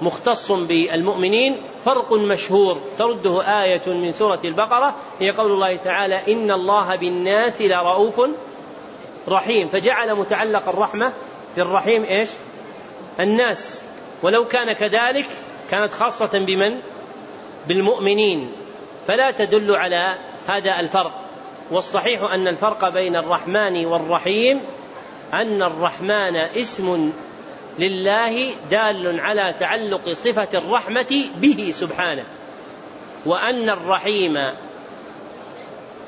مختص 0.02 0.52
بالمؤمنين 0.52 1.62
فرق 1.86 2.14
مشهور. 2.14 2.82
ترده 2.98 3.64
آية 3.64 3.82
من 3.88 4.12
سورة 4.12 4.40
البقرة 4.46 4.96
هي 5.20 5.32
قول 5.32 5.52
الله 5.52 5.76
تعالى 5.76 6.34
إن 6.34 6.52
الله 6.52 6.96
بالناس 6.96 7.62
لرؤوف 7.62 8.22
رحيم. 9.28 9.68
فجعل 9.68 10.16
متعلق 10.16 10.70
الرحمة 10.70 11.14
في 11.56 11.62
الرحيم 11.62 12.04
إيش؟ 12.04 12.30
الناس. 13.20 13.86
ولو 14.24 14.46
كان 14.46 14.74
كذلك 14.74 15.26
كانت 15.72 15.92
خاصة 15.92 16.46
بمن؟ 16.46 16.80
بالمؤمنين. 17.68 18.52
فلا 19.08 19.32
تدل 19.32 19.76
على 19.76 20.18
هذا 20.48 20.80
الفرق. 20.80 21.12
والصحيح 21.72 22.22
أن 22.34 22.48
الفرق 22.48 22.94
بين 22.94 23.16
الرحمن 23.16 23.86
والرحيم 23.86 24.62
أن 25.34 25.64
الرحمن 25.64 26.36
اسم 26.36 27.12
لله 27.80 28.56
دال 28.72 29.20
على 29.20 29.54
تعلق 29.60 30.10
صفة 30.10 30.58
الرحمة 30.58 31.24
به 31.42 31.72
سبحانه 31.72 32.26
وأن 33.26 33.70
الرحيم 33.70 34.34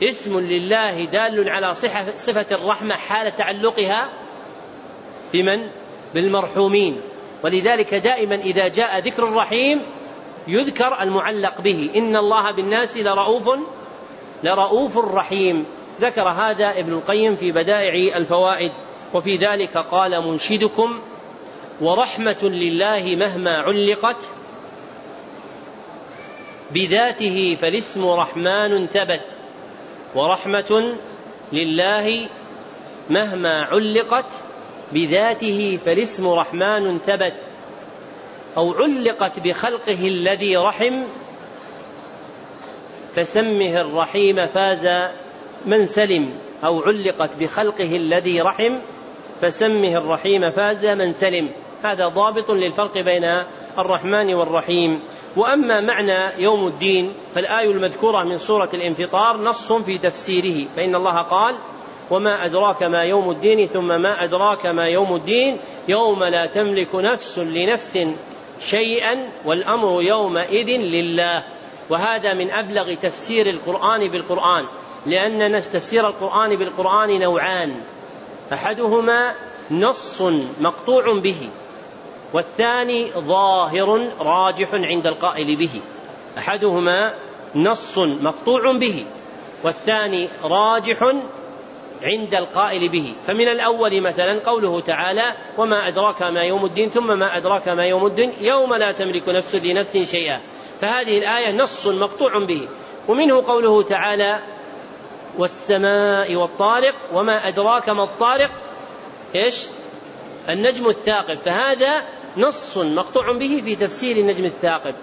اسم 0.04 0.40
لله 0.40 1.06
دال 1.06 1.50
على 1.50 1.74
صفة 2.16 2.56
الرحمة 2.56 2.96
حال 2.96 3.36
تعلقها 3.36 4.10
بمن؟ 5.34 5.70
بالمرحومين. 6.14 7.02
ولذلك 7.44 7.94
دائما 7.94 8.36
إذا 8.36 8.68
جاء 8.68 9.00
ذكر 9.00 9.28
الرحيم 9.28 9.82
يذكر 10.48 11.02
المعلق 11.02 11.62
به. 11.62 11.90
إن 11.96 12.16
الله 12.16 12.52
بالناس 12.52 12.98
لرؤوف 12.98 13.50
لرؤوف 14.44 14.98
رحيم. 14.98 15.66
ذكر 16.02 16.30
هذا 16.30 16.80
ابن 16.80 16.94
القيم 16.94 17.36
في 17.36 17.52
بدائع 17.52 18.18
الفوائد. 18.18 18.72
وفي 19.14 19.38
ذلك 19.38 19.78
قال 19.78 20.28
منشدكم 20.28 21.02
ورحمة 21.82 22.44
لله 22.44 23.16
مهما 23.16 23.52
علقت 23.52 24.34
بذاته 26.72 27.58
فالاسم 27.62 28.06
رحمن 28.06 28.88
ثبت 28.88 29.26
ورحمة 30.16 30.96
لله 31.54 32.30
مهما 33.10 33.64
علقت 33.64 34.34
بذاته 34.94 35.80
فالاسم 35.86 36.28
رحمن 36.28 37.00
ثبت 37.00 37.34
أو 38.58 38.74
علقت 38.74 39.40
بخلقه 39.40 40.08
الذي 40.08 40.58
رحم 40.58 41.04
فسمه 43.14 43.82
الرحيم 43.82 44.48
فاز 44.48 45.12
من 45.66 45.86
سلم 45.86 46.34
أو 46.64 46.82
علقت 46.82 47.36
بخلقه 47.40 47.96
الذي 47.98 48.42
رحم 48.42 48.80
فسمه 49.42 49.98
الرحيم 49.98 50.52
فاز 50.52 50.86
من 50.86 51.14
سلم. 51.14 51.50
هذا 51.84 52.08
ضابط 52.08 52.52
للفرق 52.52 52.94
بين 52.94 53.24
الرحمن 53.80 54.34
والرحيم. 54.34 55.00
وأما 55.38 55.82
معنى 55.82 56.44
يوم 56.44 56.68
الدين 56.68 57.14
فالآية 57.36 57.72
المذكورة 57.72 58.24
من 58.24 58.38
سورة 58.38 58.70
الانفطار 58.74 59.38
نص 59.38 59.74
في 59.74 59.98
تفسيره. 59.98 60.68
فإن 60.76 60.96
الله 60.96 61.22
قال 61.22 61.58
وما 62.12 62.46
أدراك 62.46 62.84
ما 62.84 63.04
يوم 63.04 63.32
الدين 63.32 63.68
ثم 63.68 63.88
ما 63.88 64.24
أدراك 64.24 64.66
ما 64.66 64.86
يوم 64.88 65.16
الدين 65.16 65.58
يوم 65.88 66.24
لا 66.24 66.46
تملك 66.46 66.96
نفس 66.96 67.40
لنفس 67.40 68.08
شيئا 68.60 69.32
والأمر 69.46 70.02
يومئذ 70.02 70.68
لله. 70.68 71.44
وهذا 71.90 72.34
من 72.34 72.52
أبلغ 72.52 72.94
تفسير 72.94 73.50
القرآن 73.50 74.08
بالقرآن 74.12 74.66
لأن 75.06 75.62
تفسير 75.62 76.08
القرآن 76.08 76.56
بالقرآن 76.56 77.20
نوعان. 77.20 77.76
أحدهما 78.54 79.34
نص 79.72 80.22
مقطوع 80.60 81.20
به 81.20 81.50
والثاني 82.34 83.12
ظاهر 83.12 84.10
راجح 84.20 84.74
عند 84.74 85.08
القائل 85.08 85.56
به. 85.56 85.82
أحدهما 86.38 87.14
نص 87.56 87.98
مقطوع 87.98 88.78
به 88.78 89.06
والثاني 89.64 90.30
راجح 90.44 91.00
عند 92.04 92.36
القائل 92.36 92.90
به. 92.90 93.16
فمن 93.28 93.48
الأول 93.48 94.02
مثلا 94.02 94.40
قوله 94.46 94.82
تعالى 94.82 95.36
وما 95.58 95.88
أدراك 95.88 96.22
ما 96.22 96.42
يوم 96.42 96.66
الدين 96.66 96.90
ثم 96.90 97.20
ما 97.20 97.38
أدراك 97.38 97.68
ما 97.68 97.86
يوم 97.86 98.06
الدين 98.06 98.34
يوم 98.42 98.74
لا 98.74 98.92
تملك 98.92 99.30
نفس 99.30 99.56
لنفس 99.56 99.98
شيئا 99.98 100.42
فهذه 100.82 101.18
الآية 101.18 101.52
نص 101.52 101.88
مقطوع 101.88 102.46
به 102.46 102.68
ومنه 103.08 103.42
قوله 103.42 103.84
تعالى 103.84 104.40
والسماء 105.38 106.36
والطارق 106.36 106.96
وما 107.14 107.48
أدراك 107.48 107.90
ما 107.90 108.04
الطارق. 108.04 108.52
إيش؟ 109.36 109.66
النجم 110.50 110.88
الثاقب. 110.88 111.40
فهذا 111.40 112.04
نص 112.38 112.78
مقطوع 112.78 113.38
به 113.38 113.62
في 113.64 113.76
تفسير 113.76 114.18
النجم 114.18 114.46
الثاقب. 114.46 114.96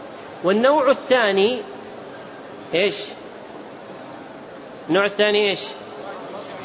والنوع 0.44 0.90
الثاني 0.90 1.62
إيش؟ 2.74 2.96
النوع 4.88 5.06
الثاني 5.06 5.50
إيش؟ 5.50 5.60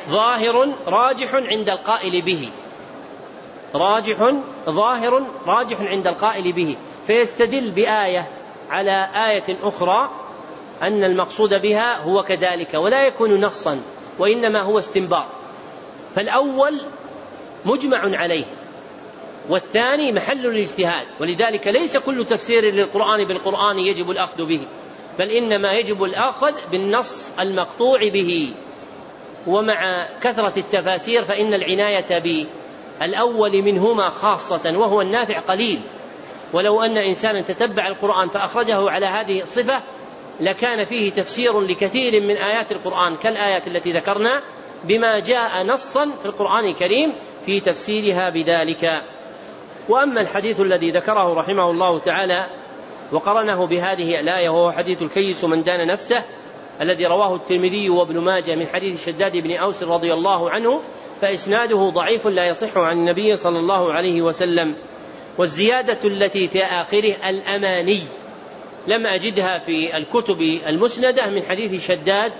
ظاهر 0.10 0.74
راجح 0.88 1.36
عند 1.36 1.70
القائل 1.70 2.22
به. 2.22 2.52
راجح 3.76 4.34
ظاهر 4.70 5.26
راجح 5.48 5.82
عند 5.82 6.08
القائل 6.08 6.54
به. 6.54 6.78
فيستدل 7.08 7.72
بآية 7.72 8.28
على 8.70 9.10
آية 9.16 9.58
أخرى 9.64 10.10
أن 10.88 11.04
المقصود 11.04 11.62
بها 11.62 11.98
هو 11.98 12.24
كذلك 12.24 12.74
ولا 12.74 13.08
يكون 13.08 13.46
نصا 13.46 13.82
وإنما 14.20 14.64
هو 14.64 14.80
استنباط. 14.80 15.26
فالأول 16.16 16.82
مجمع 17.66 18.18
عليه 18.18 18.46
والثاني 19.50 20.12
محل 20.12 20.46
الاجتهاد 20.46 21.08
ولذلك 21.22 21.68
ليس 21.68 21.98
كل 21.98 22.26
تفسير 22.26 22.74
للقرآن 22.74 23.24
بالقرآن 23.24 23.78
يجب 23.78 24.12
الأخذ 24.12 24.46
به 24.46 24.68
بل 25.20 25.30
إنما 25.30 25.74
يجب 25.74 26.04
الأخذ 26.04 26.72
بالنص 26.72 27.34
المقطوع 27.40 28.00
به. 28.14 28.54
ومع 29.48 30.08
كثرة 30.22 30.54
التفاسير 30.58 31.24
فإن 31.24 31.54
العناية 31.54 32.46
بالأول 33.00 33.62
منهما 33.62 34.10
خاصة 34.10 34.78
وهو 34.78 35.02
النافع 35.02 35.40
قليل. 35.40 35.82
ولو 36.54 36.82
أن 36.82 36.98
إنسانا 36.98 37.42
تتبع 37.42 37.88
القرآن 37.88 38.28
فأخرجه 38.28 38.90
على 38.90 39.06
هذه 39.06 39.42
الصفة 39.42 39.84
لكان 40.40 40.84
فيه 40.84 41.12
تفسير 41.12 41.62
لكثير 41.62 42.22
من 42.22 42.38
آيات 42.38 42.72
القرآن 42.72 43.16
كالآيات 43.16 43.68
التي 43.68 43.92
ذكرنا 43.92 44.42
بما 44.84 45.20
جاء 45.20 45.64
نصا 45.64 46.12
في 46.20 46.26
القرآن 46.26 46.66
الكريم 46.66 47.14
في 47.46 47.60
تفسيرها 47.60 48.30
بذلك. 48.30 48.86
وأما 49.90 50.22
الحديث 50.22 50.62
الذي 50.62 50.92
ذكره 50.92 51.34
رحمه 51.34 51.72
الله 51.72 52.00
تعالى 52.00 52.48
وقرنه 53.12 53.68
بهذه 53.68 54.20
الآية 54.20 54.50
وهو 54.50 54.72
حديث 54.72 55.02
الكيس 55.02 55.44
من 55.44 55.64
دان 55.64 55.88
نفسه 55.88 56.24
الذي 56.82 57.06
رواه 57.06 57.36
الترمذي 57.36 57.90
وابن 57.90 58.20
ماجه 58.20 58.56
من 58.56 58.68
حديث 58.68 59.06
شداد 59.06 59.38
بن 59.38 59.56
أوس 59.56 59.84
رضي 59.84 60.14
الله 60.14 60.50
عنه 60.50 60.82
فإسناده 61.22 61.90
ضعيف 61.90 62.28
لا 62.28 62.48
يصح 62.48 62.78
عن 62.78 62.98
النبي 62.98 63.36
صلى 63.36 63.60
الله 63.60 63.94
عليه 63.94 64.22
وسلم. 64.22 64.76
والزيادة 65.38 66.00
التي 66.06 66.48
في 66.48 66.64
آخره 66.64 67.30
الأماني. 67.30 68.00
لم 68.88 69.08
أجدها 69.08 69.60
في 69.60 69.98
الكتب 69.98 70.42
المسندة 70.42 71.30
من 71.30 71.44
حديث 71.44 71.88
شداد 71.88 72.32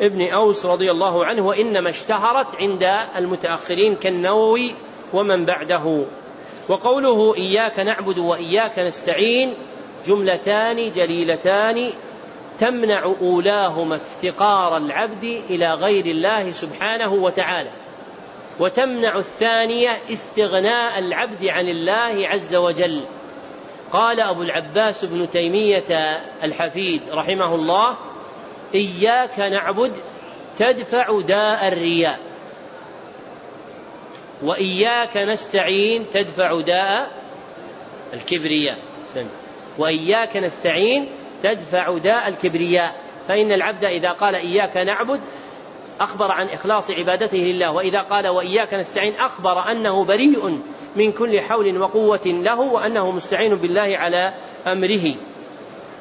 ابن 0.00 0.32
أوس 0.32 0.66
رضي 0.66 0.90
الله 0.90 1.24
عنه 1.24 1.46
وإنما 1.46 1.90
اشتهرت 1.90 2.56
عند 2.60 2.82
المتأخرين 3.16 3.94
كالنووي 3.94 4.74
ومن 5.14 5.44
بعده. 5.44 6.06
وقوله 6.68 7.34
إياك 7.36 7.78
نعبد 7.78 8.18
وإياك 8.18 8.78
نستعين 8.78 9.54
جملتان 10.06 10.90
جليلتان 10.90 11.90
تمنع 12.58 13.04
أولاهما 13.04 13.96
افتقار 13.96 14.76
العبد 14.76 15.24
إلى 15.50 15.74
غير 15.74 16.06
الله 16.06 16.50
سبحانه 16.50 17.12
وتعالى. 17.12 17.70
وتمنع 18.60 19.18
الثانية 19.18 19.90
استغناء 20.12 20.98
العبد 20.98 21.44
عن 21.44 21.68
الله 21.68 22.28
عز 22.28 22.54
وجل. 22.54 23.04
قال 23.92 24.20
أبو 24.20 24.42
العباس 24.42 25.04
بن 25.04 25.30
تيمية 25.30 26.18
الحفيد 26.42 27.02
رحمه 27.12 27.54
الله 27.54 27.96
إياك 28.74 29.38
نعبد 29.38 29.92
تدفع 30.58 31.20
داء 31.20 31.68
الرياء 31.68 32.18
وإياك 34.42 35.16
نستعين 35.16 36.06
تدفع 36.14 36.60
داء 36.60 37.10
الكبرياء 38.14 38.78
وإياك 39.78 40.36
نستعين 40.36 41.08
تدفع 41.42 41.98
داء 41.98 42.28
الكبرياء 42.28 42.94
فإن 43.28 43.52
العبد 43.52 43.84
إذا 43.84 44.12
قال 44.12 44.34
إياك 44.34 44.76
نعبد 44.76 45.20
أخبر 46.00 46.32
عن 46.32 46.48
إخلاص 46.48 46.90
عبادته 46.90 47.38
لله 47.38 47.72
وإذا 47.72 48.02
قال 48.02 48.28
وإياك 48.28 48.74
نستعين 48.74 49.14
أخبر 49.14 49.70
أنه 49.72 50.04
بريء 50.04 50.60
من 50.96 51.12
كل 51.12 51.40
حول 51.40 51.78
وقوة 51.78 52.26
له 52.26 52.60
وأنه 52.60 53.10
مستعين 53.10 53.54
بالله 53.54 53.98
على 53.98 54.34
أمره. 54.66 55.14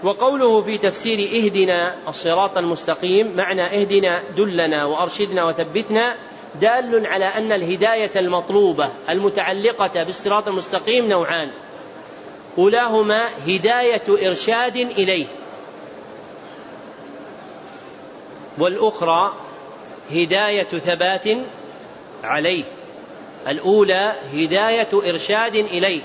وقوله 0.03 0.61
في 0.61 0.77
تفسير 0.77 1.19
اهدنا 1.19 2.07
الصراط 2.07 2.57
المستقيم 2.57 3.35
معنى 3.35 3.81
اهدنا 3.81 4.23
دلنا 4.37 4.85
وأرشدنا 4.85 5.45
وثبتنا 5.45 6.15
دال 6.61 7.07
على 7.07 7.25
أن 7.25 7.51
الهداية 7.51 8.11
المطلوبة 8.15 8.89
المتعلقة 9.09 10.03
بالصراط 10.03 10.47
المستقيم 10.47 11.05
نوعان. 11.09 11.51
أولاهما 12.57 13.29
هداية 13.47 14.27
إرشاد 14.27 14.75
إليه. 14.75 15.27
والأخرى 18.59 19.46
هداية 20.11 20.63
ثبات 20.63 21.45
عليه. 22.23 22.63
الأولى 23.47 24.15
هداية 24.33 24.89
إرشاد 24.93 25.55
إليه 25.55 26.01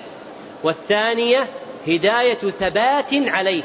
والثانية 0.63 1.49
هداية 1.87 2.39
ثبات 2.39 3.13
عليه. 3.13 3.63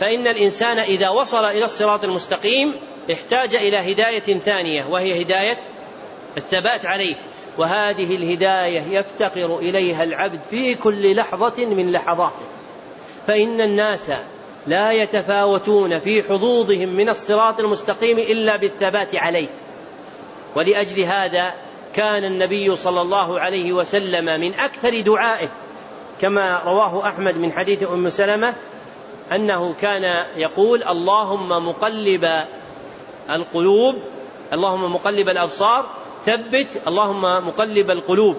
فإن 0.00 0.26
الإنسان 0.26 0.78
إذا 0.78 1.08
وصل 1.08 1.44
إلى 1.44 1.64
الصراط 1.64 2.04
المستقيم 2.04 2.74
احتاج 3.12 3.54
إلى 3.54 3.92
هداية 3.92 4.38
ثانية 4.38 4.84
وهي 4.84 5.22
هداية 5.22 5.58
الثبات 6.36 6.86
عليه. 6.86 7.14
وهذه 7.58 8.16
الهداية 8.16 8.80
يفتقر 8.90 9.58
إليها 9.58 10.04
العبد 10.04 10.40
في 10.50 10.74
كل 10.74 11.16
لحظة 11.16 11.66
من 11.66 11.92
لحظاته. 11.92 12.46
فإن 13.26 13.60
الناس 13.60 14.10
لا 14.66 14.92
يتفاوتون 14.92 15.98
في 15.98 16.22
حظوظهم 16.22 16.88
من 16.88 17.08
الصراط 17.08 17.60
المستقيم 17.60 18.18
إلا 18.18 18.56
بالثبات 18.56 19.14
عليه. 19.14 19.48
ولأجل 20.56 21.00
هذا 21.00 21.54
كان 21.94 22.24
النبي 22.24 22.76
صلى 22.76 23.00
الله 23.00 23.40
عليه 23.40 23.72
وسلم 23.72 24.40
من 24.40 24.54
أكثر 24.54 25.00
دعائه 25.00 25.48
كما 26.20 26.62
رواه 26.66 27.08
أحمد 27.08 27.36
من 27.36 27.52
حديث 27.52 27.90
أم 27.92 28.08
سلمة 28.10 28.54
أنه 29.32 29.74
كان 29.80 30.26
يقول 30.36 30.82
اللهم 30.82 31.48
مقلب 31.48 32.44
القلوب 33.30 33.94
اللهم 34.52 34.92
مقلب 34.92 35.28
الأبصار 35.28 35.86
ثبت 36.26 36.66
اللهم 36.86 37.46
مقلب 37.46 37.90
القلوب 37.90 38.36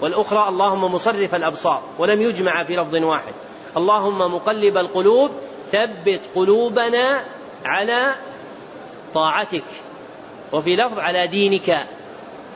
والأخرى 0.00 0.48
اللهم 0.48 0.94
مصرف 0.94 1.34
الأبصار. 1.34 1.82
ولم 1.98 2.20
يجمع 2.20 2.64
في 2.64 2.76
لفظ 2.76 2.94
واحد. 2.94 3.32
اللهم 3.76 4.34
مقلب 4.34 4.78
القلوب 4.78 5.30
ثبت 5.74 6.20
قلوبنا 6.34 7.24
على 7.64 8.14
طاعتك 9.14 9.64
وفي 10.52 10.76
لفظ 10.76 10.98
على 10.98 11.26
دينك. 11.26 11.86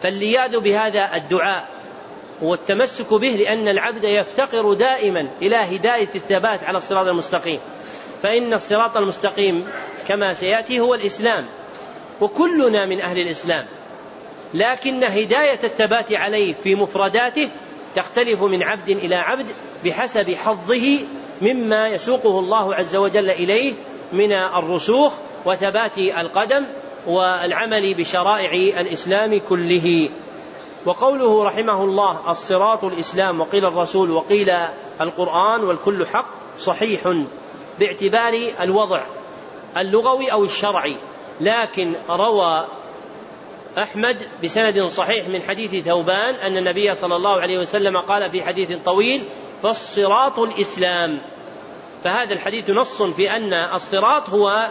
فاللياد 0.03 0.57
بهذا 0.57 1.17
الدعاء 1.17 1.69
والتمسك 2.43 3.15
به 3.15 3.29
لأن 3.29 3.69
العبد 3.69 4.05
يفتقر 4.05 4.73
دائما 4.73 5.29
إلى 5.43 5.57
هداية 5.57 6.09
الثبات 6.15 6.65
على 6.65 6.79
الصراط 6.79 7.07
المستقيم. 7.07 7.61
فإن 8.23 8.55
الصراط 8.55 8.97
المستقيم 8.97 9.69
كما 10.09 10.35
سيأتي 10.35 10.81
هو 10.81 10.95
الإسلام 10.95 11.47
وكلنا 12.21 12.87
من 12.87 13.01
أهل 13.01 13.19
الإسلام. 13.19 13.67
لكن 14.55 15.05
هداية 15.05 15.61
الثبات 15.65 16.13
عليه 16.13 16.55
في 16.55 16.75
مفرداته 16.75 17.51
تختلف 17.97 18.43
من 18.43 18.63
عبد 18.63 18.89
إلى 18.89 19.15
عبد 19.15 19.47
بحسب 19.85 20.31
حظه 20.31 21.01
مما 21.43 21.89
يسوقه 21.89 22.39
الله 22.39 22.75
عز 22.75 22.97
وجل 22.97 23.31
إليه 23.31 23.73
من 24.13 24.33
الرسوخ 24.33 25.13
وثبات 25.47 25.99
القدم 25.99 26.67
والعمل 27.07 27.95
بشرائع 27.95 28.81
الإسلام 28.81 29.41
كله. 29.49 30.09
وقوله 30.87 31.45
رحمه 31.45 31.85
الله 31.85 32.31
الصراط 32.31 32.85
الإسلام 32.85 33.41
وقيل 33.41 33.65
الرسول 33.65 34.11
وقيل 34.11 34.51
القرآن 35.01 35.65
والكل 35.65 36.07
حق 36.07 36.29
صحيح 36.59 37.25
باعتبار 37.79 38.33
الوضع 38.61 39.07
اللغوي 39.77 40.33
أو 40.33 40.45
الشرعي. 40.45 40.97
لكن 41.41 41.97
روى 42.11 42.67
أحمد 43.79 44.29
بسند 44.45 44.83
صحيح 44.83 45.29
من 45.29 45.43
حديث 45.43 45.85
ثوبان 45.85 46.35
أن 46.35 46.57
النبي 46.57 46.95
صلى 46.95 47.17
الله 47.17 47.41
عليه 47.41 47.59
وسلم 47.59 48.01
قال 48.01 48.31
في 48.31 48.43
حديث 48.43 48.73
طويل 48.85 49.25
فالصراط 49.63 50.39
الإسلام. 50.39 51.21
فهذا 52.05 52.33
الحديث 52.33 52.71
نص 52.71 53.03
في 53.03 53.31
أن 53.31 53.75
الصراط 53.75 54.31
هو 54.31 54.71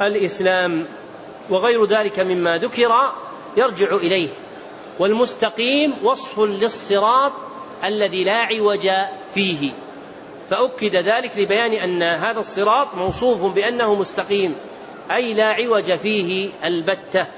الإسلام 0.00 0.86
وغير 1.50 1.84
ذلك 1.84 2.20
مما 2.20 2.56
ذكر 2.56 2.88
يرجع 3.56 3.96
إليه. 3.96 4.28
والمستقيم 4.98 5.94
وصف 6.04 6.40
للصراط 6.40 7.32
الذي 7.84 8.24
لا 8.24 8.36
عوج 8.36 8.88
فيه. 9.34 9.72
فأكد 10.50 10.96
ذلك 10.96 11.38
لبيان 11.38 11.72
أن 11.72 12.02
هذا 12.02 12.40
الصراط 12.40 12.94
موصوف 12.94 13.54
بأنه 13.54 13.94
مستقيم 13.94 14.56
أي 15.12 15.34
لا 15.34 15.44
عوج 15.44 15.94
فيه 15.94 16.50
البتة. 16.64 17.28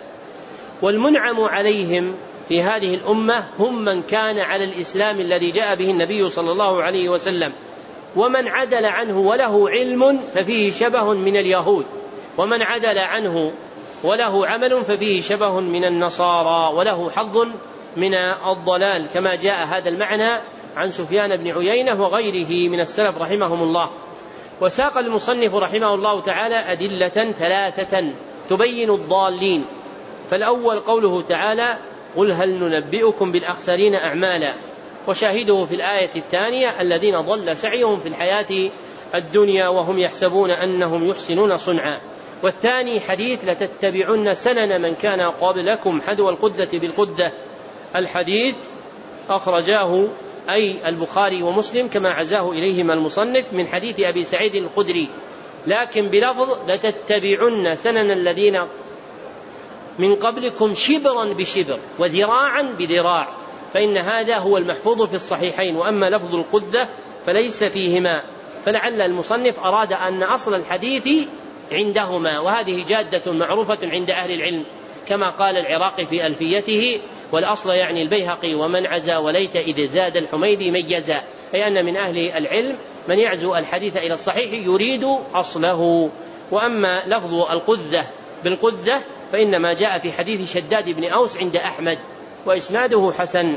والمنعم 0.83 1.41
عليهم 1.41 2.15
في 2.49 2.63
هذه 2.63 2.95
الأمة 2.95 3.45
هم 3.59 3.85
من 3.85 4.03
كان 4.03 4.39
على 4.39 4.65
الإسلام 4.65 5.21
الذي 5.21 5.51
جاء 5.51 5.77
به 5.77 5.91
النبي 5.91 6.29
صلى 6.29 6.53
الله 6.53 6.83
عليه 6.83 7.09
وسلم. 7.09 7.53
ومن 8.17 8.49
عدل 8.49 8.87
عنه 8.87 9.19
وله 9.19 9.71
علم 9.71 10.19
ففيه 10.19 10.71
شبه 10.71 11.13
من 11.13 11.37
اليهود. 11.37 11.87
ومن 12.39 12.63
عدل 12.63 12.99
عنه 12.99 13.53
وله 14.05 14.47
عمل 14.47 14.85
ففيه 14.85 15.21
شبه 15.21 15.61
من 15.61 15.85
النصارى 15.85 16.75
وله 16.75 17.11
حظ 17.11 17.37
من 17.97 18.15
الضلال. 18.47 19.09
كما 19.15 19.35
جاء 19.37 19.67
هذا 19.67 19.89
المعنى 19.89 20.43
عن 20.77 20.91
سفيان 20.91 21.37
بن 21.37 21.51
عيينة 21.51 22.01
وغيره 22.01 22.71
من 22.71 22.81
السلف 22.81 23.19
رحمهم 23.19 23.63
الله. 23.63 23.91
وساق 24.61 24.99
المصنف 24.99 25.55
رحمه 25.55 25.95
الله 25.95 26.21
تعالى 26.21 26.73
أدلة 26.73 27.33
ثلاثة 27.33 28.13
تبين 28.51 28.91
الضالين. 28.91 29.65
فالأول 30.31 30.81
قوله 30.81 31.23
تعالى 31.23 31.79
قل 32.17 32.33
هل 32.33 32.55
ننبئكم 32.55 33.33
بالأخسرين 33.33 33.95
أعمالا؟ 33.95 34.53
وشاهده 35.09 35.65
في 35.65 35.75
الآية 35.75 36.11
الثانية 36.17 36.81
الذين 36.81 37.21
ضل 37.21 37.57
سعيهم 37.57 38.01
في 38.01 38.09
الحياة 38.09 38.71
الدنيا 39.15 39.69
وهم 39.69 39.99
يحسبون 39.99 40.51
أنهم 40.51 41.09
يحسنون 41.09 41.57
صنعا. 41.57 42.01
والثاني 42.43 43.01
حديث 43.01 43.45
لتتبعن 43.45 44.35
سنن 44.35 44.83
من 44.83 44.95
كان 44.95 45.21
قبلكم 45.21 46.01
حدو 46.01 46.29
القدة 46.29 46.69
بالقدة. 46.73 47.33
الحديث 47.97 48.57
أخرجاه 49.31 50.09
أي 50.51 50.89
البخاري 50.89 51.43
ومسلم 51.43 51.89
كما 51.89 52.09
عزاه 52.09 52.51
إليهما 52.51 52.95
المصنف 52.95 53.53
من 53.53 53.67
حديث 53.67 54.01
أبي 54.01 54.25
سعيد 54.25 54.55
الخدري. 54.55 55.09
لكن 55.67 56.09
بلفظ 56.09 56.71
لتتبعن 56.71 57.75
سنن 57.75 58.11
الذين 58.11 58.61
من 59.99 60.15
قبلكم 60.15 60.75
شبرا 60.75 61.33
بشبر 61.33 61.79
وذراعا 61.99 62.63
بذراع 62.79 63.29
فإن 63.75 63.97
هذا 63.97 64.39
هو 64.39 64.57
المحفوظ 64.57 65.03
في 65.03 65.15
الصحيحين 65.15 65.77
وأما 65.77 66.11
لفظ 66.11 66.35
القدة 66.35 66.89
فليس 67.27 67.65
فيهما 67.65 68.23
فلعل 68.65 69.01
المصنف 69.01 69.59
أراد 69.59 69.93
أن 69.93 70.23
أصل 70.23 70.55
الحديث 70.55 71.29
عندهما 71.73 72.41
وهذه 72.41 72.85
جادة 72.89 73.33
معروفة 73.33 73.79
عند 73.83 74.11
أهل 74.11 74.33
العلم 74.33 74.65
كما 75.09 75.31
قال 75.31 75.57
العراقي 75.57 76.07
في 76.07 76.27
ألفيته 76.27 77.01
والأصل 77.33 77.71
يعني 77.71 78.03
البيهقي 78.03 78.55
ومن 78.55 78.87
عزى 78.87 79.17
وليت 79.17 79.57
إذ 79.57 79.87
زاد 79.87 80.17
الحميدي 80.17 80.71
ميزا 80.71 81.23
أي 81.55 81.67
أن 81.67 81.85
من 81.85 81.97
أهل 81.97 82.19
العلم 82.19 82.77
من 83.09 83.19
يعزو 83.19 83.55
الحديث 83.55 83.97
إلى 83.97 84.15
الصحيح 84.15 84.53
يريد 84.53 85.05
أصله. 85.35 86.11
وأما 86.51 87.03
لفظ 87.07 87.35
القذة 87.35 88.05
بالقذة 88.45 89.03
فإنما 89.33 89.73
جاء 89.75 89.99
في 89.99 90.13
حديث 90.13 90.53
شداد 90.53 90.89
بن 90.89 91.05
أوس 91.05 91.39
عند 91.39 91.57
أحمد 91.57 91.99
وإسناده 92.47 93.13
حسن. 93.19 93.57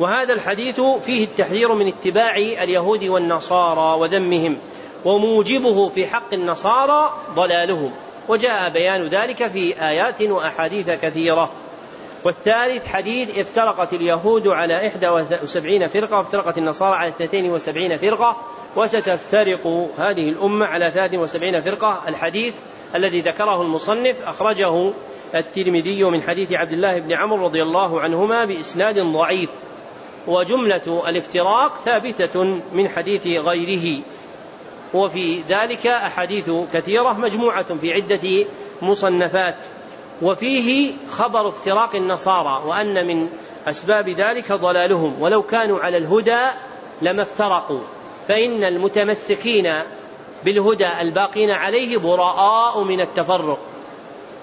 وهذا 0.00 0.34
الحديث 0.34 0.80
فيه 0.80 1.24
التحذير 1.24 1.74
من 1.74 1.88
اتباع 1.88 2.36
اليهود 2.36 3.04
والنصارى 3.04 4.00
وذمهم 4.00 4.58
وموجبه 5.04 5.88
في 5.88 6.06
حق 6.06 6.34
النصارى 6.34 7.12
ضلالهم. 7.34 7.92
وجاء 8.28 8.72
بيان 8.72 9.08
ذلك 9.08 9.46
في 9.46 9.74
آيات 9.80 10.22
وأحاديث 10.22 10.90
كثيرة. 10.90 11.50
والثالث 12.24 12.86
حديث 12.86 13.38
افترقت 13.38 13.92
اليهود 13.92 14.48
على 14.48 14.86
إحدى 14.86 15.08
وسبعين 15.42 15.88
فرقة 15.88 16.18
وافترقت 16.18 16.58
النصارى 16.58 16.96
على 16.96 17.08
اثنتين 17.08 17.52
وسبعين 17.52 17.96
فرقة 17.96 18.36
وستفترق 18.76 19.66
هذه 19.98 20.28
الأمة 20.28 20.66
على 20.66 20.90
ثلاث 20.90 21.14
وسبعين 21.14 21.60
فرقة. 21.60 22.08
الحديث 22.08 22.54
الذي 22.94 23.20
ذكره 23.20 23.62
المصنف 23.62 24.22
أخرجه 24.22 24.92
الترمذي 25.34 26.04
من 26.04 26.22
حديث 26.22 26.52
عبد 26.52 26.72
الله 26.72 26.98
بن 26.98 27.12
عمرو 27.12 27.44
رضي 27.44 27.62
الله 27.62 28.00
عنهما 28.00 28.44
بإسناد 28.44 28.98
ضعيف 28.98 29.50
وجملة 30.26 31.08
الافتراق 31.08 31.72
ثابتة 31.84 32.44
من 32.72 32.88
حديث 32.88 33.26
غيره. 33.26 34.02
وفي 34.94 35.40
ذلك 35.40 35.86
أحاديث 35.86 36.50
كثيرة 36.72 37.12
مجموعة 37.12 37.74
في 37.78 37.92
عدة 37.92 38.46
مصنفات. 38.82 39.56
وفيه 40.22 40.92
خبر 41.08 41.48
افتراق 41.48 41.96
النصارى 41.96 42.62
وأن 42.66 43.06
من 43.06 43.28
أسباب 43.66 44.08
ذلك 44.08 44.52
ضلالهم. 44.52 45.22
ولو 45.22 45.42
كانوا 45.42 45.80
على 45.80 45.96
الهدى 45.96 46.46
لما 47.02 47.22
افترقوا. 47.22 47.80
فإن 48.28 48.64
المتمسكين 48.64 49.72
بالهدى 50.44 51.00
الباقين 51.00 51.50
عليه 51.50 51.98
براء 51.98 52.82
من 52.82 53.00
التفرق. 53.00 53.58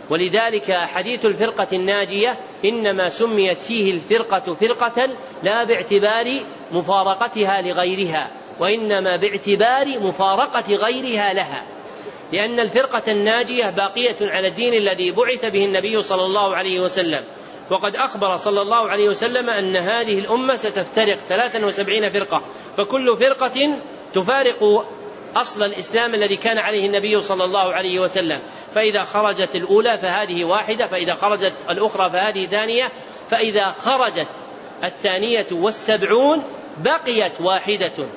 ولذلك 0.10 0.72
حديث 0.72 1.26
الفرقة 1.26 1.68
الناجية 1.74 2.38
إنما 2.66 3.10
سميت 3.10 3.58
فيه 3.58 3.94
الفرقة 3.94 4.54
فرقة 4.54 5.10
لا 5.44 5.64
باعتبار 5.64 6.40
مفارقتها 6.72 7.62
لغيرها 7.62 8.32
وإنما 8.60 9.18
باعتبار 9.18 10.00
مفارقة 10.00 10.76
غيرها 10.76 11.34
لها. 11.34 11.77
لأن 12.34 12.60
الفرقة 12.60 13.12
الناجية 13.12 13.70
باقية 13.70 14.16
على 14.22 14.48
الدين 14.48 14.74
الذي 14.74 15.12
بعث 15.12 15.46
به 15.46 15.66
النبي 15.66 16.02
صلى 16.02 16.26
الله 16.26 16.56
عليه 16.56 16.80
وسلم. 16.80 17.24
وقد 17.70 17.96
أخبر 17.96 18.36
صلى 18.36 18.62
الله 18.62 18.90
عليه 18.90 19.10
وسلم 19.10 19.50
أن 19.50 19.76
هذه 19.76 20.20
الأمة 20.20 20.56
ستفترق 20.56 21.16
73 21.18 22.10
فرقة 22.10 22.42
فكل 22.78 23.18
فرقة 23.18 23.78
تفارق 24.14 24.86
أصل 25.36 25.64
الإسلام 25.64 26.16
الذي 26.16 26.36
كان 26.36 26.58
عليه 26.58 26.86
النبي 26.86 27.22
صلى 27.22 27.44
الله 27.44 27.74
عليه 27.74 28.00
وسلم. 28.00 28.40
فإذا 28.76 29.02
خرجت 29.02 29.56
الأولى 29.56 29.98
فهذه 29.98 30.46
واحدة 30.46 30.88
فإذا 30.88 31.14
خرجت 31.14 31.54
الأخرى 31.70 32.12
فهذه 32.12 32.46
ثانية 32.46 32.92
فإذا 33.32 33.70
خرجت 33.70 34.28
الثانية 34.84 35.48
والسبعون 35.52 36.44
بقيت 36.78 37.42
واحدة. 37.42 38.08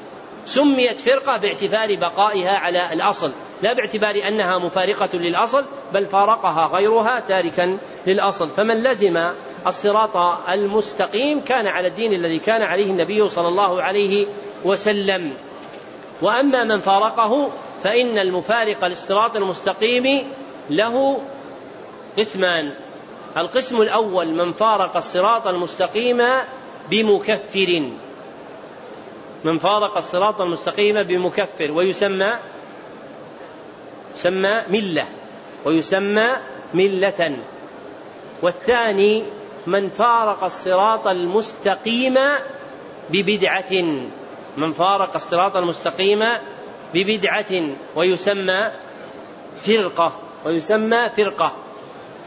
سميت 0.45 1.01
فرقة 1.01 1.37
باعتبار 1.37 1.97
بقائها 2.01 2.51
على 2.51 2.93
الأصل. 2.93 3.33
لا 3.63 3.73
باعتبار 3.73 4.15
أنها 4.29 4.59
مفارقة 4.59 5.19
للأصل 5.19 5.65
بل 5.95 6.07
فارقها 6.07 6.67
غيرها 6.77 7.21
تاركا 7.21 7.79
للأصل. 8.07 8.49
فمن 8.49 8.83
لزم 8.83 9.31
الصراط 9.67 10.17
المستقيم 10.49 11.41
كان 11.41 11.67
على 11.67 11.89
الدين 11.89 12.13
الذي 12.13 12.39
كان 12.39 12.63
عليه 12.63 12.91
النبي 12.91 13.29
صلى 13.29 13.49
الله 13.49 13.83
عليه 13.83 14.27
وسلم. 14.65 15.35
وأما 16.23 16.65
من 16.65 16.79
فارقه 16.79 17.51
فإن 17.85 18.19
المفارق 18.19 18.85
للصراط 18.85 19.37
المستقيم 19.37 20.33
له 20.71 21.23
قسمان. 22.19 22.73
القسم 23.37 23.83
الأول 23.83 24.35
من 24.35 24.53
فارق 24.53 24.97
الصراط 24.97 25.47
المستقيم 25.47 26.19
بمكفر. 26.91 27.91
من 29.45 29.59
فارق 29.59 29.97
الصراط 29.97 30.41
المستقيم 30.41 31.03
بمكفر 31.03 31.73
ويسمى 31.73 32.33
يسمى 34.15 34.63
ملة 34.69 35.07
ويسمى 35.65 36.29
ملة. 36.75 37.39
والثاني 38.43 39.23
من 39.67 39.89
فارق 39.89 40.45
الصراط 40.45 41.09
المستقيم 41.09 42.15
ببدعة 43.11 43.73
من 44.57 44.73
فارق 44.73 45.15
الصراط 45.15 45.57
المستقيم 45.57 46.21
ببدعة 46.95 47.77
ويسمى 47.97 48.71
فرقة 49.67 50.13
ويسمى 50.47 51.09
فرقة. 51.17 51.53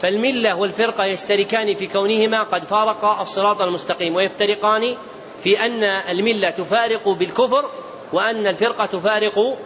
فالملة 0.02 0.56
والفرقة 0.56 1.04
يشتركان 1.04 1.74
في 1.74 1.86
كونهما 1.86 2.42
قد 2.42 2.64
فارقا 2.64 3.22
الصراط 3.22 3.60
المستقيم 3.60 4.14
ويفترقان 4.14 4.96
في 5.42 5.60
أن 5.60 5.84
الملة 5.84 6.50
تفارق 6.50 7.08
بالكفر 7.08 7.64
وأن 8.12 8.46
الفرقة 8.46 8.86
تفارق 8.86 9.58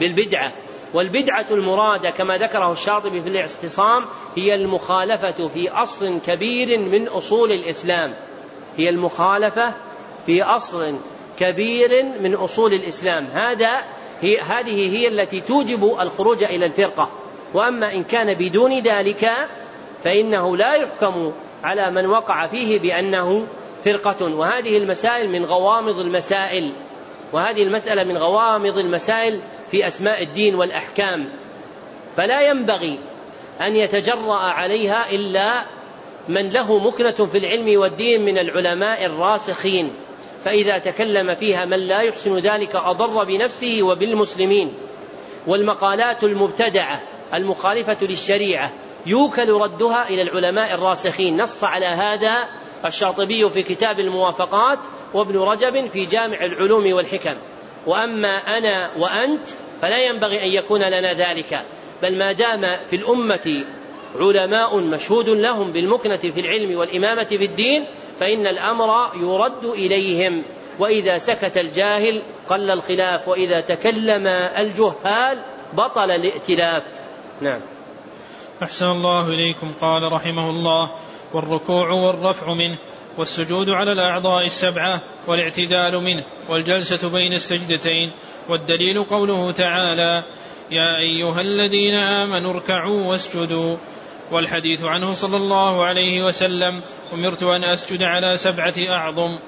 بالبدعة. 0.00 0.52
والبدعة 0.94 1.46
المرادة 1.50 2.10
كما 2.10 2.36
ذكره 2.36 2.72
الشاطبي 2.72 3.20
في 3.20 3.28
الاعتصام 3.28 4.04
هي 4.36 4.54
المخالفة 4.54 5.48
في 5.48 5.70
أصل 5.70 6.20
كبير 6.26 6.78
من 6.78 7.08
أصول 7.08 7.52
الإسلام. 7.52 8.14
هي 8.76 8.88
المخالفة 8.88 9.74
في 10.26 10.42
أصل 10.42 10.98
كبير 11.38 12.04
من 12.20 12.34
أصول 12.34 12.72
الإسلام. 12.72 13.26
هذا 13.26 13.82
هي 14.20 14.40
هذه 14.40 14.96
هي 14.96 15.08
التي 15.08 15.40
توجب 15.40 15.84
الخروج 16.00 16.44
إلى 16.44 16.66
الفرقة. 16.66 17.10
وأما 17.54 17.94
إن 17.94 18.04
كان 18.04 18.34
بدون 18.34 18.82
ذلك 18.82 19.30
فإنه 20.04 20.56
لا 20.56 20.74
يحكم 20.74 21.32
على 21.64 21.90
من 21.90 22.06
وقع 22.06 22.46
فيه 22.46 22.80
بأنه 22.80 23.46
فرقة 23.84 24.34
وهذه 24.34 24.78
المسائل 24.78 25.28
من 25.28 25.44
غوامض 25.44 25.98
المسائل 25.98 26.72
وهذه 27.32 27.62
المسألة 27.62 28.04
من 28.04 28.16
غوامض 28.16 28.78
المسائل 28.78 29.40
في 29.70 29.86
أسماء 29.86 30.22
الدين 30.22 30.54
والأحكام. 30.54 31.28
فلا 32.16 32.40
ينبغي 32.40 32.98
أن 33.60 33.76
يتجرأ 33.76 34.38
عليها 34.38 35.10
إلا 35.10 35.64
من 36.28 36.48
له 36.48 36.78
مكنة 36.78 37.26
في 37.26 37.38
العلم 37.38 37.80
والدين 37.80 38.24
من 38.24 38.38
العلماء 38.38 39.04
الراسخين. 39.04 39.92
فإذا 40.44 40.78
تكلم 40.78 41.34
فيها 41.34 41.64
من 41.64 41.78
لا 41.78 42.00
يحسن 42.00 42.38
ذلك 42.38 42.76
أضر 42.76 43.24
بنفسه 43.24 43.82
وبالمسلمين. 43.82 44.74
والمقالات 45.46 46.24
المبتدعة 46.24 47.02
المخالفة 47.34 47.98
للشريعة 48.02 48.70
يوكل 49.06 49.48
ردها 49.48 50.08
إلى 50.08 50.22
العلماء 50.22 50.74
الراسخين. 50.74 51.42
نص 51.42 51.64
على 51.64 51.86
هذا 51.86 52.48
الشاطبي 52.86 53.50
في 53.50 53.62
كتاب 53.62 54.00
الموافقات 54.00 54.78
وابن 55.14 55.38
رجب 55.38 55.86
في 55.86 56.06
جامع 56.06 56.40
العلوم 56.40 56.92
والحكم. 56.92 57.36
وأما 57.86 58.58
أنا 58.58 58.90
وأنت 58.96 59.48
فلا 59.82 59.98
ينبغي 59.98 60.42
أن 60.42 60.48
يكون 60.48 60.80
لنا 60.80 61.12
ذلك 61.12 61.64
بل 62.02 62.18
ما 62.18 62.32
دام 62.32 62.76
في 62.90 62.96
الأمة 62.96 63.64
علماء 64.20 64.80
مشهود 64.80 65.28
لهم 65.28 65.72
بالمكنة 65.72 66.16
في 66.16 66.40
العلم 66.40 66.78
والإمامة 66.78 67.24
في 67.24 67.44
الدين 67.44 67.86
فإن 68.20 68.46
الأمر 68.46 69.16
يرد 69.16 69.64
إليهم. 69.64 70.44
وإذا 70.78 71.18
سكت 71.18 71.56
الجاهل 71.56 72.22
قل 72.48 72.70
الخلاف 72.70 73.28
وإذا 73.28 73.60
تكلم 73.60 74.26
الجهال 74.58 75.42
بطل 75.72 76.10
الائتلاف. 76.10 77.00
نعم. 77.40 77.60
أحسن 78.62 78.90
الله 78.90 79.28
إليكم 79.28 79.72
قال 79.80 80.12
رحمه 80.12 80.50
الله 80.50 80.90
والركوع 81.34 81.90
والرفع 81.90 82.54
منه 82.54 82.78
والسجود 83.18 83.70
على 83.70 83.92
الأعضاء 83.92 84.46
السبعة 84.46 85.02
والاعتدال 85.26 86.00
منه 86.00 86.24
والجلسة 86.48 87.08
بين 87.08 87.32
السجدتين. 87.32 88.12
والدليل 88.48 89.04
قوله 89.04 89.52
تعالى 89.52 90.24
يا 90.70 90.98
أيها 90.98 91.40
الذين 91.40 91.94
آمنوا 91.94 92.54
اركعوا 92.54 93.06
واسجدوا. 93.06 93.76
والحديث 94.30 94.84
عنه 94.84 95.12
صلى 95.12 95.36
الله 95.36 95.84
عليه 95.84 96.26
وسلم 96.26 96.80
أمرت 97.12 97.42
أن 97.42 97.64
أسجد 97.64 98.02
على 98.02 98.36
سبعة 98.36 98.74
أعظم. 98.88 99.38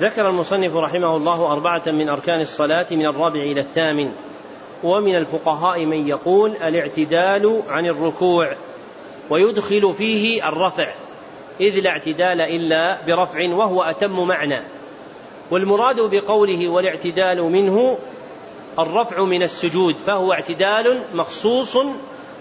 ذكر 0.00 0.28
المصنف 0.28 0.76
رحمه 0.76 1.16
الله 1.16 1.52
أربعة 1.52 1.82
من 1.86 2.08
أركان 2.08 2.40
الصلاة 2.40 2.86
من 2.90 3.06
الرابع 3.06 3.40
إلى 3.40 3.60
الثامن. 3.60 4.12
ومن 4.82 5.16
الفقهاء 5.16 5.86
من 5.86 6.08
يقول 6.08 6.56
الاعتدال 6.56 7.62
عن 7.68 7.86
الركوع. 7.86 8.56
ويدخل 9.30 9.94
فيه 9.98 10.48
الرفع 10.48 10.94
إذ 11.60 11.80
لا 11.80 11.90
اعتدال 11.90 12.40
إلا 12.40 12.98
برفع 13.06 13.54
وهو 13.54 13.82
أتم 13.82 14.28
معنى. 14.28 14.60
والمراد 15.50 15.96
بقوله 16.00 16.68
والاعتدال 16.68 17.42
منه 17.42 17.98
الرفع 18.78 19.24
من 19.24 19.42
السجود 19.42 19.96
فهو 20.06 20.32
اعتدال 20.32 21.02
مخصوص 21.14 21.76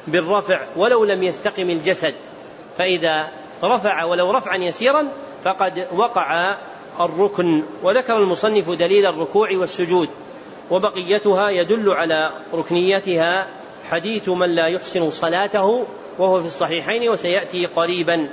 بالرفع 0.08 0.62
ولو 0.76 1.06
لم 1.06 1.24
يستقم 1.24 1.70
الجسد. 1.70 2.14
فإذا 2.78 3.28
رفع 3.64 4.04
ولو 4.04 4.32
رفعا 4.32 4.58
يسيرا 4.58 5.08
فقد 5.46 5.88
وقع 5.96 6.56
الركن. 7.00 7.64
وذكر 7.84 8.18
المصنف 8.18 8.70
دليل 8.70 9.06
الركوع 9.06 9.50
والسجود 9.54 10.10
وبقيتها 10.72 11.50
يدل 11.50 11.90
على 11.90 12.32
ركنيتها 12.54 13.48
حديث 13.90 14.30
من 14.30 14.56
لا 14.56 14.68
يحسن 14.68 15.10
صلاته 15.10 15.86
وهو 16.20 16.42
في 16.42 16.48
الصحيحين 16.48 17.10
وسيأتي 17.10 17.66
قريبا. 17.66 18.30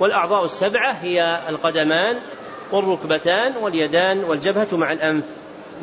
والأعضاء 0.00 0.44
السبعة 0.44 0.92
هي 0.92 1.40
القدمان 1.48 2.20
والركبتان 2.72 3.56
واليدان 3.56 4.24
والجبهة 4.24 4.68
مع 4.72 4.92
الأنف. 4.92 5.24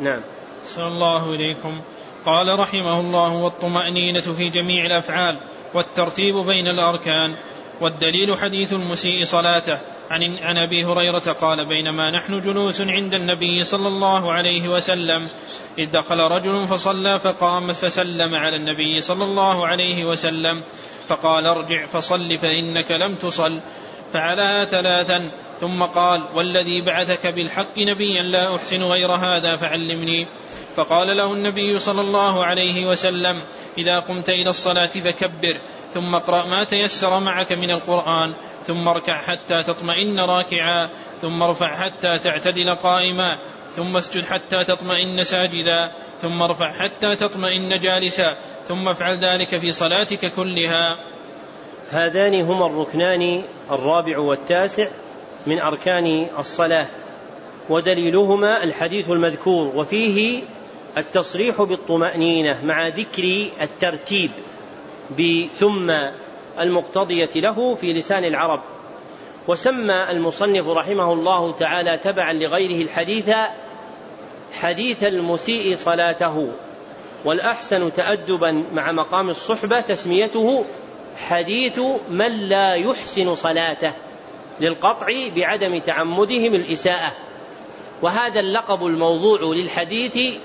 نعم. 0.00 0.20
صلى 0.66 0.86
الله 0.86 1.34
إليكم. 1.34 1.80
قال 2.26 2.58
رحمه 2.58 3.00
الله 3.00 3.36
والطمأنينة 3.36 4.20
في 4.20 4.48
جميع 4.48 4.86
الأفعال 4.86 5.38
والترتيب 5.74 6.36
بين 6.36 6.68
الأركان. 6.68 7.34
والدليل 7.80 8.38
حديث 8.38 8.72
المسيء 8.72 9.24
صلاته. 9.24 9.78
عن 10.10 10.38
عن 10.38 10.58
أبي 10.58 10.84
هريرة 10.84 11.32
قال 11.40 11.64
بينما 11.64 12.10
نحن 12.10 12.40
جلوس 12.40 12.80
عند 12.80 13.14
النبي 13.14 13.64
صلى 13.64 13.88
الله 13.88 14.32
عليه 14.32 14.68
وسلم. 14.68 15.28
إذ 15.78 15.90
دخل 15.90 16.18
رجل 16.20 16.66
فصلى 16.66 17.18
فقام 17.18 17.72
فسلم 17.72 18.34
على 18.34 18.56
النبي 18.56 19.00
صلى 19.00 19.24
الله 19.24 19.66
عليه 19.66 20.04
وسلم. 20.04 20.62
فقال 21.10 21.46
ارجع 21.46 21.86
فصل 21.86 22.38
فإنك 22.38 22.90
لم 22.90 23.14
تصل 23.14 23.60
فعلها 24.12 24.64
ثلاثا 24.64 25.30
ثم 25.60 25.82
قال 25.82 26.22
والذي 26.34 26.80
بعثك 26.80 27.26
بالحق 27.26 27.78
نبيا 27.78 28.22
لا 28.22 28.56
أحسن 28.56 28.82
غير 28.82 29.12
هذا 29.12 29.56
فعلمني 29.56 30.26
فقال 30.76 31.16
له 31.16 31.32
النبي 31.32 31.78
صلى 31.78 32.00
الله 32.00 32.44
عليه 32.44 32.86
وسلم 32.86 33.42
إذا 33.78 33.98
قمت 33.98 34.28
إلى 34.30 34.50
الصلاة 34.50 34.86
فكبر 34.86 35.60
ثم 35.94 36.14
اقرأ 36.14 36.46
ما 36.46 36.64
تيسر 36.64 37.20
معك 37.20 37.52
من 37.52 37.70
القرآن 37.70 38.32
ثم 38.66 38.88
اركع 38.88 39.22
حتى 39.22 39.62
تطمئن 39.62 40.20
راكعا 40.20 40.88
ثم 41.22 41.42
ارفع 41.42 41.84
حتى 41.84 42.18
تعتدل 42.18 42.74
قائما 42.74 43.38
ثم 43.76 43.96
اسجد 43.96 44.24
حتى 44.24 44.64
تطمئن 44.64 45.24
ساجدا 45.24 45.92
ثم 46.22 46.42
ارفع 46.42 46.72
حتى 46.72 47.16
تطمئن 47.16 47.78
جالسا 47.78 48.36
ثم 48.70 48.88
افعل 48.88 49.16
ذلك 49.16 49.58
في 49.58 49.72
صلاتك 49.72 50.32
كلها. 50.34 50.98
هذان 51.90 52.40
هما 52.40 52.66
الركنان 52.66 53.42
الرابع 53.70 54.18
والتاسع 54.18 54.88
من 55.46 55.60
أركان 55.60 56.26
الصلاة 56.38 56.86
ودليلهما 57.68 58.64
الحديث 58.64 59.10
المذكور 59.10 59.76
وفيه 59.76 60.42
التصريح 60.96 61.62
بالطمأنينة 61.62 62.64
مع 62.64 62.88
ذكر 62.88 63.50
الترتيب 63.60 64.30
بثم 65.10 65.90
المقتضية 66.60 67.30
له 67.36 67.74
في 67.74 67.92
لسان 67.92 68.24
العرب. 68.24 68.60
وسمى 69.48 70.10
المصنف 70.10 70.68
رحمه 70.68 71.12
الله 71.12 71.52
تعالى 71.52 71.98
تبعا 71.98 72.32
لغيره 72.32 72.82
الحديث 72.82 73.30
حديث 74.60 75.04
المسيء 75.04 75.76
صلاته. 75.76 76.52
والأحسن 77.24 77.92
تأدبا 77.92 78.64
مع 78.72 78.92
مقام 78.92 79.30
الصحبة 79.30 79.80
تسميته 79.80 80.64
حديث 81.28 81.80
من 82.10 82.48
لا 82.48 82.74
يحسن 82.74 83.34
صلاته 83.34 83.92
للقطع 84.60 85.06
بعدم 85.36 85.78
تعمدهم 85.78 86.54
الإساءة. 86.54 87.12
وهذا 88.02 88.40
اللقب 88.40 88.86
الموضوع 88.86 89.40
للحديث 89.42 90.40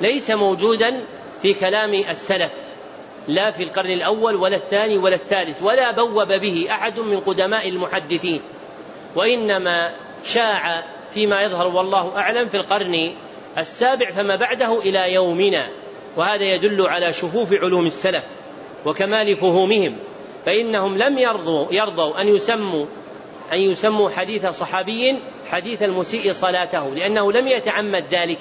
ليس 0.00 0.30
موجودا 0.30 1.04
في 1.42 1.54
كلام 1.54 1.94
السلف 1.94 2.52
لا 3.28 3.50
في 3.50 3.62
القرن 3.62 3.90
الأول 3.90 4.36
ولا 4.36 4.56
الثاني 4.56 4.98
ولا 4.98 5.14
الثالث 5.14 5.62
ولا 5.62 5.92
بوب 5.92 6.32
به 6.40 6.66
أحد 6.70 7.00
من 7.00 7.20
قدماء 7.20 7.68
المحدثين. 7.68 8.40
وإنما 9.16 9.94
شاع 10.24 10.82
فيما 11.14 11.42
يظهر 11.42 11.66
والله 11.66 12.16
أعلم 12.16 12.48
في 12.48 12.56
القرن 12.56 13.14
السابع 13.58 14.10
فما 14.10 14.36
بعده 14.36 14.78
إلى 14.78 15.12
يومنا. 15.12 15.68
وهذا 16.16 16.44
يدل 16.44 16.86
على 16.86 17.12
شفوف 17.12 17.52
علوم 17.52 17.86
السلف 17.86 18.24
وكمال 18.86 19.36
فهومهم 19.36 19.96
فإنهم 20.46 20.98
لم 20.98 21.18
يرضوا 21.18 21.66
يرضوا 21.70 22.20
أن 22.20 22.28
يسموا 22.28 22.86
أن 23.52 23.58
يسموا 23.58 24.10
حديث 24.10 24.46
صحابي 24.46 25.18
حديث 25.50 25.82
المسيء 25.82 26.32
صلاته 26.32 26.94
لأنه 26.94 27.32
لم 27.32 27.48
يتعمد 27.48 28.04
ذلك. 28.10 28.38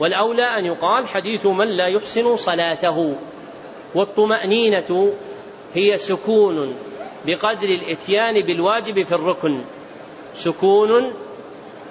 والأولى 0.00 0.42
أن 0.58 0.64
يقال 0.64 1.08
حديث 1.08 1.46
من 1.46 1.76
لا 1.76 1.86
يحسن 1.86 2.36
صلاته. 2.36 3.16
والطمأنينة 3.94 5.12
هي 5.74 5.98
سكون 5.98 6.74
بقدر 7.26 7.68
الإتيان 7.68 8.46
بالواجب 8.46 9.02
في 9.02 9.12
الركن. 9.14 9.60
سكون 10.34 11.12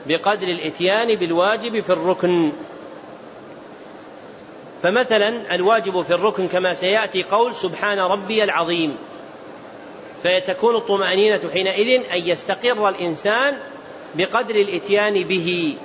بقدر 0.08 0.48
الإتيان 0.48 1.20
بالواجب 1.20 1.80
في 1.80 1.90
الركن. 1.90 2.52
فمثلا 4.84 5.56
الواجب 5.56 6.02
في 6.02 6.14
الركن 6.14 6.48
كما 6.48 6.74
سيأتي 6.74 7.24
قول 7.24 7.56
سبحان 7.56 8.00
ربي 8.00 8.44
العظيم. 8.44 8.98
فتكون 10.24 10.76
الطمأنينة 10.76 11.50
حينئذ 11.54 12.02
أن 12.12 12.28
يستقر 12.28 12.90
الإنسان 12.90 13.58
بقدر 14.16 14.56
الإتيان 14.56 15.24
به. 15.24 15.78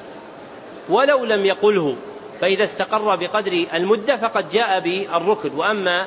ولو 0.89 1.25
لم 1.25 1.47
يقله 1.47 1.97
فإذا 2.41 2.65
استقر 2.65 3.17
بقدر 3.17 3.67
المدة 3.75 4.17
فقد 4.17 4.49
جاء 4.49 4.81
بالركن. 4.81 5.55
وأما 5.55 6.07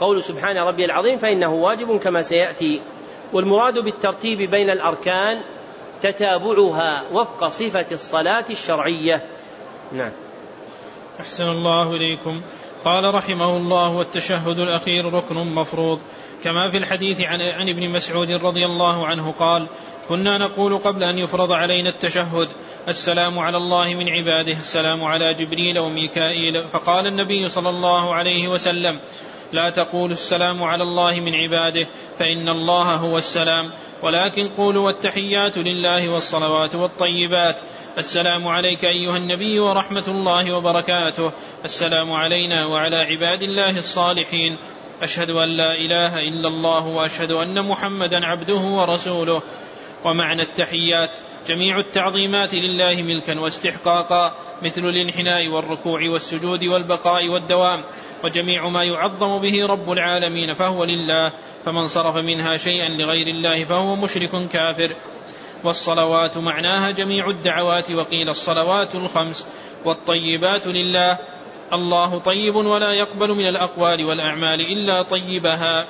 قول 0.00 0.22
سبحان 0.22 0.56
ربي 0.56 0.84
العظيم 0.84 1.16
فإنه 1.16 1.54
واجب 1.54 1.98
كما 1.98 2.22
سيأتي. 2.22 2.80
والمراد 3.32 3.78
بالترتيب 3.78 4.50
بين 4.50 4.70
الأركان 4.70 5.40
تتابعها 6.02 7.04
وفق 7.12 7.48
صفة 7.48 7.86
الصلاة 7.92 8.44
الشرعية. 8.50 9.26
نعم. 9.92 10.12
أحسن 11.22 11.48
الله 11.48 11.96
إليكم. 11.96 12.42
قال 12.84 13.14
رحمه 13.14 13.56
الله 13.56 13.96
والتشهد 13.96 14.58
الأخير 14.58 15.12
ركن 15.12 15.36
مفروض. 15.36 16.00
كما 16.44 16.70
في 16.70 16.76
الحديث 16.76 17.20
عن, 17.20 17.40
عن 17.40 17.68
ابن 17.68 17.90
مسعود 17.90 18.30
رضي 18.30 18.66
الله 18.66 19.06
عنه 19.06 19.32
قال 19.32 19.66
كنا 20.08 20.38
نقول 20.38 20.78
قبل 20.78 21.02
أن 21.02 21.18
يفرض 21.18 21.52
علينا 21.52 21.88
التشهد 21.88 22.48
السلام 22.88 23.38
على 23.38 23.56
الله 23.56 23.94
من 23.94 24.08
عباده 24.08 24.52
السلام 24.52 25.04
على 25.04 25.34
جبريل 25.34 25.78
وميكائيل. 25.78 26.68
فقال 26.68 27.06
النبي 27.06 27.48
صلى 27.48 27.68
الله 27.68 28.14
عليه 28.14 28.48
وسلم 28.48 29.00
لا 29.52 29.70
تقولوا 29.70 30.14
السلام 30.14 30.62
على 30.62 30.82
الله 30.82 31.20
من 31.20 31.34
عباده 31.34 31.88
فإن 32.18 32.48
الله 32.48 32.96
هو 32.96 33.18
السلام. 33.18 33.70
ولكن 34.02 34.48
قولوا 34.48 34.86
والتحيات 34.86 35.58
لله 35.58 36.08
والصلوات 36.08 36.74
والطيبات. 36.74 37.60
السلام 37.98 38.48
عليك 38.48 38.84
أيها 38.84 39.16
النبي 39.16 39.60
ورحمة 39.60 40.04
الله 40.08 40.52
وبركاته. 40.52 41.32
السلام 41.64 42.12
علينا 42.12 42.66
وعلى 42.66 42.96
عباد 42.96 43.42
الله 43.42 43.78
الصالحين. 43.78 44.56
أشهد 45.02 45.30
أن 45.30 45.48
لا 45.48 45.74
إله 45.74 46.18
إلا 46.18 46.48
الله 46.48 46.86
وأشهد 46.86 47.30
أن 47.30 47.68
محمدا 47.68 48.26
عبده 48.26 48.60
ورسوله. 48.60 49.42
ومعنى 50.04 50.42
التحيات 50.42 51.10
جميع 51.48 51.80
التعظيمات 51.80 52.54
لله 52.54 53.02
ملكا 53.02 53.40
واستحقاقا 53.40 54.34
مثل 54.62 54.84
الانحناء 54.84 55.48
والركوع 55.48 56.00
والسجود 56.08 56.64
والبقاء 56.64 57.28
والدوام. 57.28 57.82
وجميع 58.24 58.68
ما 58.68 58.84
يعظم 58.84 59.38
به 59.38 59.66
رب 59.66 59.92
العالمين 59.92 60.54
فهو 60.54 60.84
لله 60.84 61.32
فمن 61.64 61.88
صرف 61.88 62.16
منها 62.16 62.56
شيئا 62.56 62.88
لغير 62.88 63.26
الله 63.26 63.64
فهو 63.64 63.96
مشرك 63.96 64.48
كافر. 64.48 64.96
والصلوات 65.64 66.38
معناها 66.38 66.90
جميع 66.90 67.30
الدعوات 67.30 67.90
وقيل 67.90 68.28
الصلوات 68.28 68.94
الخمس. 68.94 69.46
والطيبات 69.84 70.66
لله 70.66 71.18
الله 71.72 72.18
طيب 72.18 72.54
ولا 72.54 72.92
يقبل 72.92 73.30
من 73.30 73.48
الأقوال 73.48 74.04
والأعمال 74.04 74.60
إلا 74.60 75.02
طيبها. 75.02 75.86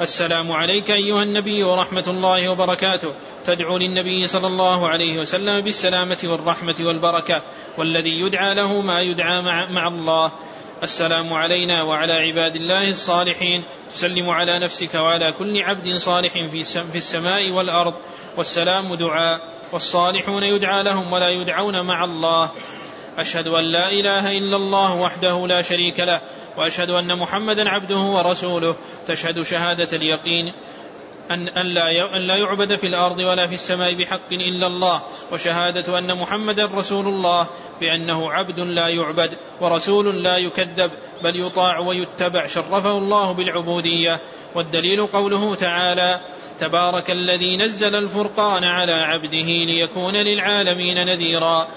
السلام 0.00 0.52
عليك 0.52 0.90
أيها 0.90 1.22
النبي 1.22 1.62
ورحمة 1.62 2.04
الله 2.08 2.48
وبركاته. 2.48 3.14
تدعو 3.46 3.78
للنبي 3.78 4.26
صلى 4.26 4.46
الله 4.46 4.88
عليه 4.88 5.20
وسلم 5.20 5.60
بالسلامة 5.60 6.18
والرحمة 6.24 6.76
والبركة 6.80 7.42
والذي 7.78 8.20
يدعى 8.20 8.54
له 8.54 8.80
ما 8.80 9.00
يدعى 9.00 9.42
مع 9.70 9.88
الله. 9.88 10.32
السلام 10.82 11.32
علينا 11.32 11.82
وعلى 11.82 12.12
عباد 12.12 12.56
الله 12.56 12.90
الصالحين. 12.90 13.62
تسلم 13.94 14.30
على 14.30 14.58
نفسك 14.58 14.94
وعلى 14.94 15.32
كل 15.32 15.62
عبد 15.62 15.96
صالح 15.96 16.32
في 16.52 16.96
السماء 16.96 17.50
والأرض. 17.50 17.94
والسلام 18.36 18.94
دعاء. 18.94 19.40
والصالحون 19.72 20.42
يدعى 20.42 20.82
لهم 20.82 21.12
ولا 21.12 21.28
يدعون 21.28 21.80
مع 21.80 22.04
الله. 22.04 22.50
أشهد 23.18 23.46
أن 23.46 23.64
لا 23.64 23.88
إله 23.88 24.38
إلا 24.38 24.56
الله 24.56 24.94
وحده 24.94 25.46
لا 25.46 25.62
شريك 25.62 26.00
له. 26.00 26.20
وأشهد 26.56 26.90
أن 26.90 27.18
محمدا 27.18 27.68
عبده 27.68 27.98
ورسوله. 27.98 28.76
تشهد 29.06 29.42
شهادة 29.42 29.96
اليقين. 29.96 30.52
أن 31.30 31.66
لا 31.66 32.16
أن 32.16 32.22
لا 32.22 32.36
يعبد 32.36 32.76
في 32.76 32.86
الأرض 32.86 33.18
ولا 33.18 33.46
في 33.46 33.54
السماء 33.54 33.94
بحق 33.94 34.32
إلا 34.32 34.66
الله 34.66 35.02
وشهادة 35.32 35.98
أن 35.98 36.18
محمدا 36.18 36.64
رسول 36.64 37.06
الله 37.06 37.48
بأنه 37.80 38.32
عبد 38.32 38.60
لا 38.60 38.88
يعبد 38.88 39.30
ورسول 39.60 40.22
لا 40.22 40.36
يكذب 40.36 40.90
بل 41.22 41.46
يطاع 41.46 41.78
ويتبع 41.78 42.46
شرفه 42.46 42.98
الله 42.98 43.32
بالعبودية. 43.32 44.20
والدليل 44.54 45.06
قوله 45.06 45.54
تعالى 45.54 46.20
تبارك 46.60 47.10
الذي 47.10 47.56
نزل 47.56 47.94
الفرقان 47.94 48.64
على 48.64 48.92
عبده 48.92 49.48
ليكون 49.66 50.16
للعالمين 50.16 51.06
نذيرا. 51.06 51.68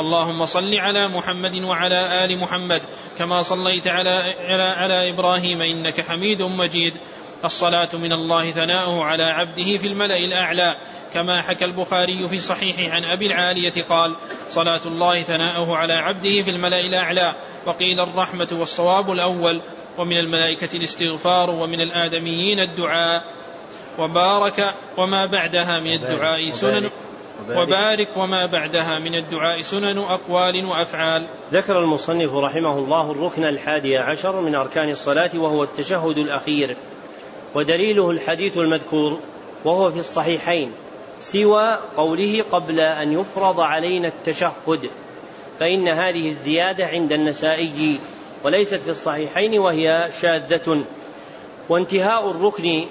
اللهم 0.00 0.46
صل 0.46 0.74
على 0.74 1.08
محمد 1.08 1.54
وعلى 1.56 2.24
آل 2.24 2.38
محمد 2.38 2.82
كما 3.18 3.42
صليت 3.42 3.88
على 3.88 4.34
على, 4.40 4.62
على 4.62 5.10
إبراهيم 5.10 5.62
إنك 5.62 6.00
حميد 6.00 6.42
مجيد. 6.42 6.94
الصلاة 7.44 7.88
من 7.94 8.12
الله 8.12 8.50
ثناؤه 8.50 9.04
على 9.04 9.24
عبده 9.24 9.76
في 9.78 9.86
الملأ 9.86 10.16
الأعلى 10.16 10.76
كما 11.14 11.42
حكى 11.42 11.64
البخاري 11.64 12.28
في 12.28 12.40
صحيحه 12.40 12.94
عن 12.94 13.04
أبي 13.04 13.26
العالية 13.26 13.82
قال 13.88 14.14
صلاة 14.48 14.80
الله 14.86 15.22
ثناؤه 15.22 15.76
على 15.76 15.92
عبده 15.92 16.42
في 16.42 16.50
الملأ 16.50 16.80
الأعلى 16.80 17.34
وقيل 17.66 18.00
الرحمة 18.00 18.48
والصواب 18.52 19.12
الأول 19.12 19.60
ومن 19.98 20.18
الملائكة 20.18 20.76
الاستغفار 20.76 21.50
ومن 21.50 21.80
الآدميين 21.80 22.60
الدعاء. 22.60 23.22
وبارك 23.98 24.74
وما 24.98 25.26
بعدها 25.26 25.80
من 25.80 25.92
الدعاء 25.92 26.50
سنن 26.50 26.90
وبارك 27.48 28.08
وما 28.16 28.46
بعدها 28.46 28.98
من 28.98 29.14
الدعاء 29.14 29.62
سنن 29.62 29.98
أقوال 29.98 30.64
وأفعال. 30.64 31.26
ذكر 31.52 31.78
المصنف 31.78 32.32
رحمه 32.34 32.78
الله 32.78 33.10
الركن 33.10 33.44
الحادي 33.44 33.98
عشر 33.98 34.40
من 34.40 34.54
أركان 34.54 34.90
الصلاة 34.90 35.30
وهو 35.34 35.62
التشهد 35.62 36.18
الأخير. 36.18 36.76
ودليله 37.54 38.10
الحديث 38.10 38.56
المذكور 38.56 39.18
وهو 39.64 39.90
في 39.90 39.98
الصحيحين 39.98 40.72
سوى 41.18 41.78
قوله 41.96 42.44
قبل 42.52 42.80
أن 42.80 43.12
يفرض 43.12 43.60
علينا 43.60 44.08
التشهد 44.08 44.90
فإن 45.60 45.88
هذه 45.88 46.28
الزيادة 46.28 46.86
عند 46.86 47.12
النسائي 47.12 48.00
وليست 48.44 48.74
في 48.74 48.90
الصحيحين 48.90 49.58
وهي 49.58 50.10
شاذة 50.20 50.84
وانتهاء 51.68 52.30
الركن 52.30 52.86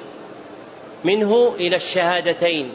منه 1.03 1.53
إلى 1.55 1.76
الشهادتين 1.76 2.70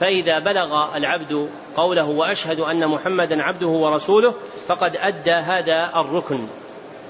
فإذا 0.00 0.38
بلغ 0.38 0.96
العبد 0.96 1.48
قوله 1.76 2.08
وأشهد 2.08 2.60
أن 2.60 2.88
محمدا 2.88 3.42
عبده 3.42 3.66
ورسوله 3.66 4.34
فقد 4.66 4.96
أدى 4.96 5.32
هذا 5.32 5.92
الركن. 5.96 6.46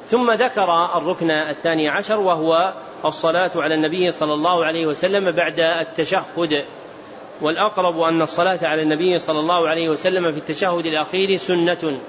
ثم 0.09 0.33
ذكر 0.33 0.97
الركن 0.97 1.31
الثاني 1.31 1.89
عشر 1.89 2.21
وهو 2.21 2.73
الصلاة 3.05 3.51
على 3.57 3.75
النبي 3.75 4.11
صلى 4.11 4.35
الله 4.35 4.65
عليه 4.65 4.87
وسلم 4.87 5.31
بعد 5.31 5.61
التشهد. 5.61 6.65
والأقرب 7.43 8.01
أن 8.01 8.23
الصلاة 8.23 8.59
على 8.63 8.83
النبي 8.83 9.19
صلى 9.19 9.41
الله 9.41 9.69
عليه 9.69 9.89
وسلم 9.89 10.33
في 10.33 10.39
التشهد 10.39 10.87
الأخير 10.87 11.37
سنة 11.37 12.01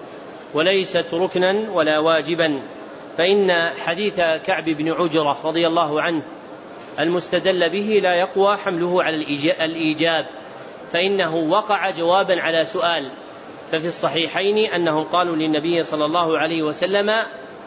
وليست 0.53 1.13
ركنا 1.13 1.71
ولا 1.71 1.99
واجبا. 1.99 2.61
فإن 3.17 3.69
حديث 3.69 4.15
كعب 4.15 4.63
بن 4.65 4.91
عجرة 4.91 5.37
رضي 5.43 5.67
الله 5.67 6.01
عنه 6.01 6.23
المستدل 6.99 7.69
به 7.69 7.99
لا 8.03 8.15
يقوى 8.15 8.57
حمله 8.57 9.03
على 9.03 9.15
الإيجاب. 9.65 10.25
فإنه 10.93 11.35
وقع 11.35 11.89
جوابا 11.89 12.41
على 12.41 12.65
سؤال. 12.65 13.11
ففي 13.71 13.87
الصحيحين 13.87 14.57
أنهم 14.57 15.03
قالوا 15.03 15.35
للنبي 15.35 15.83
صلى 15.83 16.05
الله 16.05 16.37
عليه 16.37 16.63
وسلم 16.63 17.09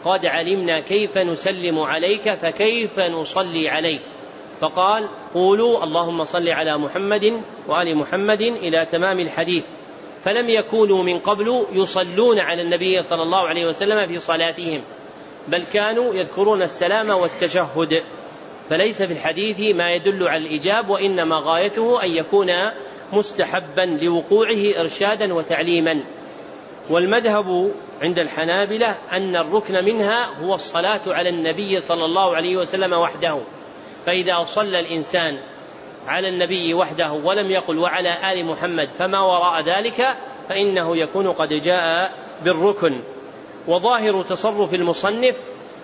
قد 0.05 0.25
علمنا 0.25 0.79
كيف 0.79 1.17
نسلم 1.17 1.79
عليك 1.79 2.33
فكيف 2.33 2.99
نصلي 2.99 3.69
عليك؟ 3.69 4.01
فقال 4.61 5.09
قولوا 5.33 5.83
اللهم 5.83 6.23
صل 6.23 6.49
على 6.49 6.77
محمد 6.77 7.41
وآل 7.67 7.97
محمد 7.97 8.41
إلى 8.41 8.85
تمام 8.85 9.19
الحديث. 9.19 9.65
فلم 10.23 10.49
يكونوا 10.49 11.03
من 11.03 11.19
قبل 11.19 11.65
يصلون 11.73 12.39
على 12.39 12.61
النبي 12.61 13.01
صلى 13.01 13.21
الله 13.23 13.47
عليه 13.47 13.65
وسلم 13.65 14.07
في 14.07 14.17
صلاتهم 14.17 14.83
بل 15.47 15.63
كانوا 15.73 16.13
يذكرون 16.13 16.61
السلام 16.61 17.09
والتشهد. 17.09 18.03
فليس 18.69 19.03
في 19.03 19.13
الحديث 19.13 19.75
ما 19.75 19.91
يدل 19.93 20.27
على 20.27 20.47
الإجاب 20.47 20.89
وإنما 20.89 21.41
غايته 21.43 22.03
أن 22.03 22.09
يكون 22.09 22.47
مستحبا 23.13 23.81
لوقوعه 24.01 24.79
إرشادا 24.79 25.33
وتعليما. 25.33 26.03
والمذهب 26.89 27.71
عند 28.01 28.19
الحنابلة 28.19 28.95
أن 29.11 29.35
الركن 29.35 29.85
منها 29.85 30.25
هو 30.43 30.55
الصلاة 30.55 31.01
على 31.07 31.29
النبي 31.29 31.79
صلى 31.79 32.05
الله 32.05 32.35
عليه 32.35 32.57
وسلم 32.57 32.93
وحده. 32.93 33.39
فإذا 34.05 34.43
صلى 34.43 34.79
الإنسان 34.79 35.37
على 36.07 36.29
النبي 36.29 36.73
وحده 36.73 37.13
ولم 37.13 37.51
يقل 37.51 37.79
وعلى 37.79 38.31
آل 38.31 38.45
محمد 38.45 38.89
فما 38.89 39.19
وراء 39.19 39.61
ذلك 39.61 40.17
فإنه 40.49 40.97
يكون 40.97 41.31
قد 41.31 41.49
جاء 41.49 42.11
بالركن. 42.43 43.01
وظاهر 43.67 44.23
تصرف 44.23 44.73
المصنف 44.73 45.35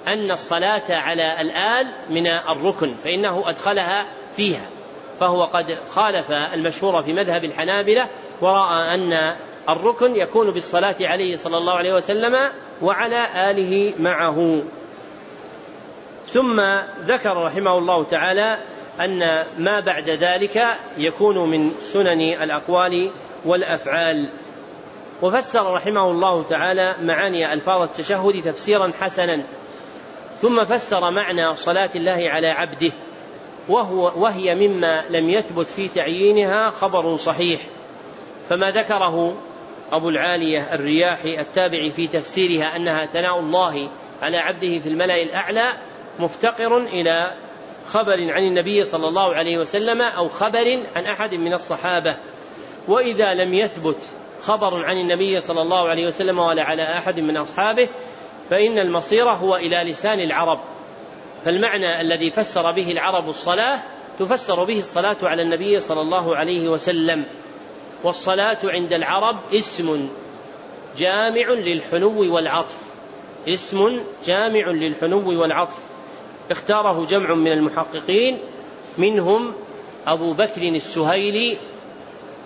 أن 0.08 0.32
الصلاة 0.32 0.84
على 0.90 1.42
الآل 1.42 1.94
من 2.10 2.28
الركن 2.28 2.94
فإنه 2.94 3.50
أدخلها 3.50 4.06
فيها. 4.36 4.70
فهو 5.20 5.44
قد 5.44 5.78
خالف 5.90 6.32
المشهور 6.32 7.02
في 7.02 7.14
مذهب 7.14 7.46
الحنابلة 7.46 8.08
ورأى 8.42 8.96
أن 8.96 9.36
الركن 9.70 10.16
يكون 10.16 10.52
بالصلاة 10.52 10.96
عليه 11.02 11.36
صلى 11.36 11.58
الله 11.58 11.74
عليه 11.74 11.94
وسلم 11.94 12.34
وعلى 12.82 13.52
آله 13.52 13.94
معه. 14.00 14.62
ثم 16.26 16.62
ذكر 17.06 17.44
رحمه 17.44 17.78
الله 17.78 18.04
تعالى 18.04 18.58
أن 19.02 19.46
ما 19.58 19.80
بعد 19.80 20.10
ذلك 20.10 20.64
يكون 20.98 21.50
من 21.50 21.72
سنن 21.72 22.22
الأقوال 22.22 23.12
والأفعال. 23.46 24.30
وفسر 25.22 25.74
رحمه 25.74 26.12
الله 26.12 26.44
تعالى 26.44 26.96
معاني 27.02 27.54
ألفاظ 27.54 27.82
التشهد 27.82 28.44
تفسيرا 28.44 28.92
حسنا. 29.02 29.44
ثم 30.42 30.66
فسر 30.66 31.12
معنى 31.12 31.56
صلاة 31.56 31.90
الله 31.96 32.30
على 32.30 32.48
عبده 32.48 32.92
وهو 33.70 34.12
وهي 34.24 34.56
مما 34.56 35.04
لم 35.10 35.30
يثبت 35.30 35.68
في 35.68 35.88
تعيينها 35.88 36.70
خبر 36.70 37.16
صحيح. 37.16 37.62
فما 38.50 38.72
ذكره 38.72 39.36
أبو 39.92 40.10
العالية 40.10 40.74
الرياحي 40.74 41.40
التابع 41.40 41.90
في 41.90 42.08
تفسيرها 42.08 42.76
أنها 42.76 43.06
ثناء 43.06 43.40
الله 43.40 43.90
على 44.22 44.38
عبده 44.38 44.80
في 44.80 44.90
الملأ 44.90 45.24
الأعلى 45.24 45.74
مفتقر 46.20 46.78
إلى 46.78 47.34
خبر 47.86 48.32
عن 48.32 48.44
النبي 48.44 48.84
صلى 48.84 49.08
الله 49.08 49.36
عليه 49.36 49.58
وسلم 49.58 50.02
أو 50.02 50.28
خبر 50.28 50.86
عن 50.96 51.06
أحد 51.06 51.36
من 51.36 51.54
الصحابة. 51.54 52.18
وإذا 52.88 53.34
لم 53.34 53.54
يثبت 53.54 53.98
خبر 54.42 54.86
عن 54.86 54.98
النبي 54.98 55.40
صلى 55.40 55.62
الله 55.62 55.90
عليه 55.90 56.08
وسلم 56.08 56.40
ولا 56.40 56.64
على 56.64 56.82
أحد 56.82 57.20
من 57.20 57.38
أصحابه 57.38 57.90
فإن 58.50 58.80
المصير 58.80 59.34
هو 59.34 59.56
إلى 59.56 59.92
لسان 59.92 60.20
العرب. 60.20 60.60
فالمعنى 61.46 62.02
الذي 62.02 62.32
فسر 62.32 62.72
به 62.72 62.92
العرب 62.92 63.30
الصلاة 63.30 63.82
تفسر 64.20 64.64
به 64.64 64.78
الصلاة 64.78 65.18
على 65.24 65.42
النبي 65.42 65.80
صلى 65.80 66.02
الله 66.02 66.36
عليه 66.36 66.70
وسلم. 66.70 67.26
والصلاة 68.04 68.58
عند 68.64 68.94
العرب 68.94 69.40
اسم 69.54 70.10
جامع 70.98 71.50
للحنو 71.50 72.36
والعطف. 72.36 72.78
اسم 73.48 74.04
جامع 74.26 74.72
للحنو 74.72 75.42
والعطف. 75.42 75.78
اختاره 76.52 77.06
جمع 77.06 77.34
من 77.34 77.52
المحققين 77.52 78.40
منهم 78.98 79.54
أبو 80.08 80.34
بكر 80.34 80.62
السهيلي 80.62 81.58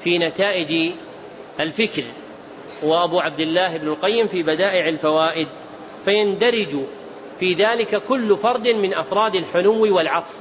في 0.04 0.18
نتائج 0.18 0.94
الفكر 1.60 2.04
وأبو 2.84 3.20
عبد 3.20 3.40
الله 3.40 3.78
بن 3.78 3.88
القيم 3.88 4.28
في 4.28 4.44
بدائع 4.44 4.90
الفوائد. 4.90 5.48
فيندرج 6.06 6.78
في 7.40 7.54
ذلك 7.54 8.04
كل 8.04 8.38
فرد 8.38 8.68
من 8.68 8.94
أفراد 8.94 9.36
الحنو 9.36 9.96
والعطف. 9.96 10.36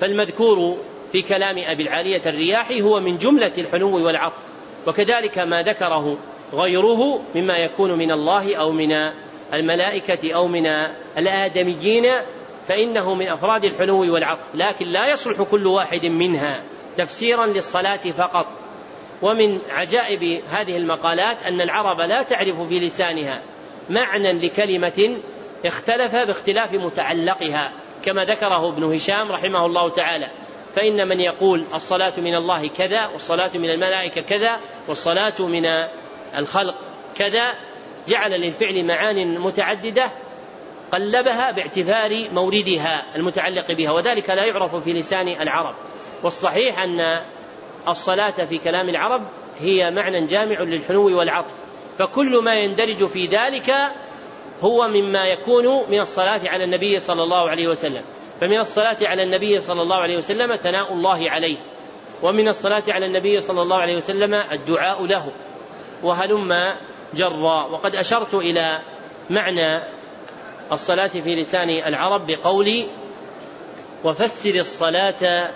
فالمذكور 0.00 0.76
في 1.12 1.22
كلام 1.22 1.56
أبي 1.58 1.82
العالية 1.82 2.22
الرياحي 2.26 2.82
هو 2.82 3.00
من 3.00 3.18
جملة 3.18 3.52
الحنو 3.58 4.06
والعطف 4.06 4.38
وكذلك 4.86 5.38
ما 5.38 5.62
ذكره 5.62 6.18
غيره 6.52 7.22
مما 7.34 7.56
يكون 7.56 7.98
من 7.98 8.10
الله 8.10 8.56
أو 8.56 8.72
من 8.72 8.92
الملائكة 9.54 10.34
أو 10.34 10.46
من 10.46 10.66
الآدميين 11.18 12.04
فإنه 12.68 13.14
من 13.14 13.28
أفراد 13.28 13.64
الحنو 13.64 14.14
والعطف 14.14 14.54
لكن 14.54 14.86
لا 14.86 15.10
يصلح 15.10 15.42
كل 15.42 15.66
واحد 15.66 16.06
منها 16.06 16.62
تفسيرا 16.98 17.46
للصلاة 17.46 18.10
فقط. 18.10 18.46
ومن 19.22 19.58
عجائب 19.70 20.42
هذه 20.50 20.76
المقالات 20.76 21.42
أن 21.42 21.60
العرب 21.60 22.00
لا 22.00 22.22
تعرف 22.22 22.60
في 22.60 22.78
لسانها 22.78 23.42
معنى 23.90 24.32
لكلمة 24.32 25.20
اختلف 25.66 26.12
باختلاف 26.12 26.74
متعلقها 26.74 27.66
كما 28.04 28.24
ذكره 28.24 28.68
ابن 28.68 28.84
هشام 28.84 29.32
رحمه 29.32 29.66
الله 29.66 29.90
تعالى. 29.90 30.26
فإن 30.74 31.08
من 31.08 31.20
يقول 31.20 31.64
الصلاة 31.74 32.20
من 32.20 32.34
الله 32.34 32.68
كذا 32.68 33.06
والصلاة 33.06 33.50
من 33.54 33.70
الملائكة 33.70 34.20
كذا 34.20 34.56
والصلاة 34.88 35.42
من 35.42 35.66
الخلق 36.38 36.74
كذا 37.16 37.54
جعل 38.08 38.30
للفعل 38.30 38.86
معان 38.86 39.38
متعددة 39.38 40.04
قلبها 40.92 41.50
باعتبار 41.50 42.28
موردها 42.32 43.16
المتعلق 43.16 43.72
بها 43.72 43.92
وذلك 43.92 44.30
لا 44.30 44.44
يعرف 44.44 44.76
في 44.76 44.92
لسان 44.92 45.28
العرب. 45.28 45.74
والصحيح 46.24 46.78
أن 46.78 47.20
الصلاة 47.88 48.44
في 48.44 48.58
كلام 48.58 48.88
العرب 48.88 49.22
هي 49.60 49.90
معنى 49.90 50.26
جامع 50.26 50.60
للحنو 50.60 51.18
والعطف 51.18 51.54
فكل 51.98 52.42
ما 52.44 52.54
يندرج 52.54 53.06
في 53.06 53.26
ذلك 53.26 53.70
هو 54.60 54.88
مما 54.88 55.26
يكون 55.26 55.90
من 55.90 56.00
الصلاة 56.00 56.40
على 56.44 56.64
النبي 56.64 56.98
صلى 56.98 57.22
الله 57.22 57.50
عليه 57.50 57.68
وسلم. 57.68 58.02
فمن 58.40 58.58
الصلاة 58.58 58.96
على 59.02 59.22
النبي 59.22 59.58
صلى 59.58 59.82
الله 59.82 59.96
عليه 59.96 60.16
وسلم 60.16 60.56
ثناء 60.56 60.92
الله 60.92 61.30
عليه. 61.30 61.58
ومن 62.22 62.48
الصلاة 62.48 62.82
على 62.88 63.06
النبي 63.06 63.40
صلى 63.40 63.62
الله 63.62 63.76
عليه 63.76 63.96
وسلم 63.96 64.34
الدعاء 64.34 65.06
له. 65.06 65.32
وهلم 66.02 66.74
جرا. 67.14 67.66
وقد 67.70 67.94
أشرت 67.94 68.34
إلى 68.34 68.80
معنى 69.30 69.82
الصلاة 70.72 71.08
في 71.08 71.34
لسان 71.34 71.70
العرب 71.70 72.26
بقولي 72.26 72.86
وفسر 74.04 74.54
الصلاة 74.54 75.50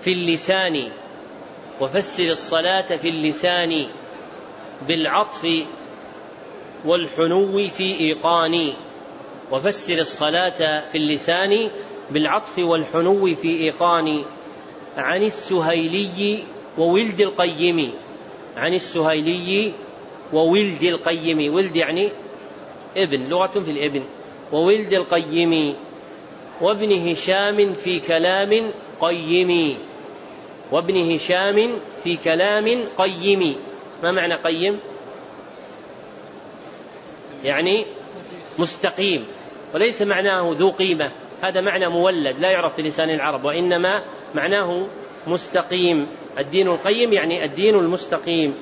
في 0.00 0.12
اللسان. 0.12 0.92
وفسر 1.80 2.24
الصلاة 2.24 2.96
في 2.96 3.08
اللسان 3.08 3.88
بالعطف 4.88 5.46
والحنو 6.84 7.68
في 7.68 8.00
إيقان. 8.00 8.72
وفسر 9.50 9.98
الصلاة 9.98 10.90
في 10.90 10.98
اللسان 10.98 11.70
بالعطف 12.10 12.58
والحنو 12.58 13.34
في 13.34 13.48
إيقان 13.48 14.24
عن 14.96 15.22
السهيلي 15.22 16.42
وولد 16.78 17.20
القيم. 17.20 17.92
عن 18.56 18.74
السهيلي 18.74 19.72
وولد 20.32 20.82
القيم. 20.82 21.54
ولد 21.54 21.76
يعني 21.76 22.10
ابن 22.96 23.28
لغة 23.28 23.46
في 23.46 23.70
الابن. 23.70 24.02
وولد 24.52 24.92
القيم. 24.92 25.74
وابن 26.60 27.10
هشام 27.10 27.72
في 27.72 28.00
كلام 28.00 28.72
قيم. 29.00 29.76
وابن 30.72 31.14
هشام 31.14 31.78
في 32.04 32.16
كلام 32.16 32.84
قيم. 32.98 33.56
ما 34.02 34.12
معنى 34.12 34.34
قيم؟ 34.34 34.80
يعني 37.44 37.86
مستقيم. 38.58 39.26
وليس 39.74 40.02
معناه 40.02 40.54
ذو 40.58 40.70
قيمة. 40.70 41.10
هذا 41.42 41.60
معنى 41.60 41.88
مولد 41.88 42.38
لا 42.38 42.50
يعرف 42.50 42.74
في 42.74 42.82
لسان 42.82 43.10
العرب 43.10 43.44
وإنما 43.44 44.02
معناه 44.34 44.86
مستقيم. 45.26 46.06
الدين 46.38 46.68
القيم 46.68 47.12
يعني 47.12 47.44
الدين 47.44 47.74
المستقيم. 47.74 48.54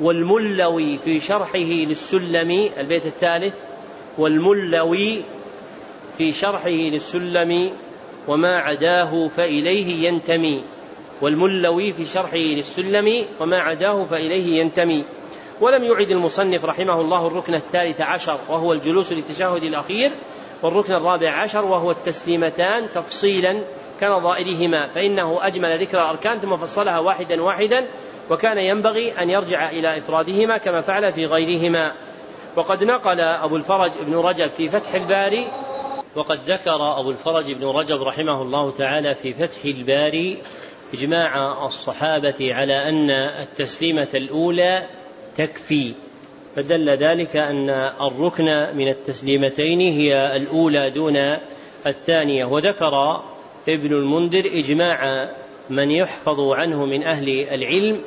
والملوي 0.00 0.96
في 0.96 1.20
شرحه 1.20 1.58
للسلم 1.58 2.70
البيت 2.78 3.06
الثالث 3.06 3.54
والملوي 4.18 5.24
في 6.18 6.32
شرحه 6.32 6.68
للسلم 6.68 7.72
وما 8.28 8.56
عداه 8.56 9.28
فإليه 9.28 10.08
ينتمي. 10.08 10.64
والملوي 11.20 11.92
في 11.92 12.04
شرحه 12.04 12.36
للسلم 12.36 13.26
وما 13.40 13.60
عداه 13.60 14.04
فإليه 14.04 14.60
ينتمي. 14.60 15.04
ولم 15.60 15.84
يعد 15.84 16.10
المصنف 16.10 16.64
رحمه 16.64 17.00
الله 17.00 17.26
الركن 17.26 17.54
الثالث 17.54 18.00
عشر 18.00 18.40
وهو 18.50 18.72
الجلوس 18.72 19.12
للتشهد 19.12 19.62
الأخير 19.62 20.12
والركن 20.62 20.92
الرابع 20.92 21.42
عشر 21.42 21.64
وهو 21.64 21.90
التسليمتان 21.90 22.86
تفصيلا 22.94 23.64
كنظائرهما 24.00 24.86
فإنه 24.86 25.46
أجمل 25.46 25.80
ذكر 25.80 25.98
الأركان 25.98 26.38
ثم 26.38 26.56
فصلها 26.56 26.98
واحدا 26.98 27.42
واحدا 27.42 27.86
وكان 28.30 28.58
ينبغي 28.58 29.22
أن 29.22 29.30
يرجع 29.30 29.70
إلى 29.70 29.98
إفرادهما 29.98 30.58
كما 30.58 30.80
فعل 30.80 31.12
في 31.12 31.26
غيرهما. 31.26 31.92
وقد 32.56 32.84
نقل 32.84 33.20
أبو 33.20 33.56
الفرج 33.56 33.92
بن 34.00 34.14
رجب 34.14 34.46
في 34.46 34.68
فتح 34.68 34.94
الباري 34.94 35.46
وقد 36.16 36.40
ذكر 36.50 37.00
أبو 37.00 37.10
الفرج 37.10 37.52
بن 37.52 37.64
رجب 37.64 38.02
رحمه 38.02 38.42
الله 38.42 38.70
تعالى 38.70 39.14
في 39.14 39.32
فتح 39.32 39.64
الباري 39.64 40.42
إجماع 40.94 41.66
الصحابة 41.66 42.54
على 42.54 42.88
أن 42.88 43.10
التسليمة 43.42 44.08
الأولى 44.14 44.86
تكفي. 45.36 45.94
فدل 46.56 46.90
ذلك 46.90 47.36
أن 47.36 47.70
الركن 48.00 48.44
من 48.74 48.88
التسليمتين 48.88 49.80
هي 49.80 50.36
الأولى 50.36 50.90
دون 50.90 51.16
الثانية. 51.86 52.44
وذكر 52.44 53.22
ابن 53.68 53.92
المنذر 53.92 54.44
إجماع 54.46 55.28
من 55.70 55.90
يحفظ 55.90 56.40
عنه 56.40 56.86
من 56.86 57.02
أهل 57.02 57.28
العلم 57.28 58.00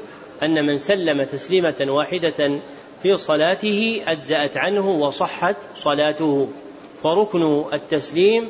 أن 0.44 0.66
من 0.66 0.78
سلم 0.78 1.24
تسليمة 1.24 1.86
واحدة 1.88 2.60
في 3.02 3.18
صلاته 3.18 4.02
أجزأت 4.08 4.58
عنه 4.58 4.90
وصحت 4.90 5.56
صلاته. 5.76 6.50
فركن 7.04 7.66
التسليم 7.74 8.50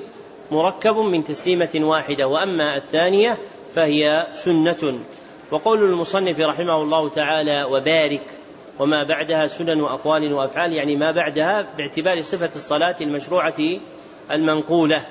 مركب 0.51 0.95
من 0.95 1.23
تسليمة 1.23 1.69
واحدة 1.75 2.27
وأما 2.27 2.77
الثانية 2.77 3.37
فهي 3.73 4.27
سنة. 4.33 4.99
وقول 5.51 5.83
المصنف 5.83 6.39
رحمه 6.39 6.81
الله 6.81 7.09
تعالى 7.09 7.63
وبارك 7.63 8.21
وما 8.79 9.03
بعدها 9.03 9.47
سنن 9.47 9.81
وأقوال 9.81 10.33
وأفعال 10.33 10.73
يعني 10.73 10.95
ما 10.95 11.11
بعدها 11.11 11.67
باعتبار 11.77 12.21
صفة 12.21 12.49
الصلاة 12.55 12.95
المشروعة 13.01 13.61
المنقولة. 14.31 15.05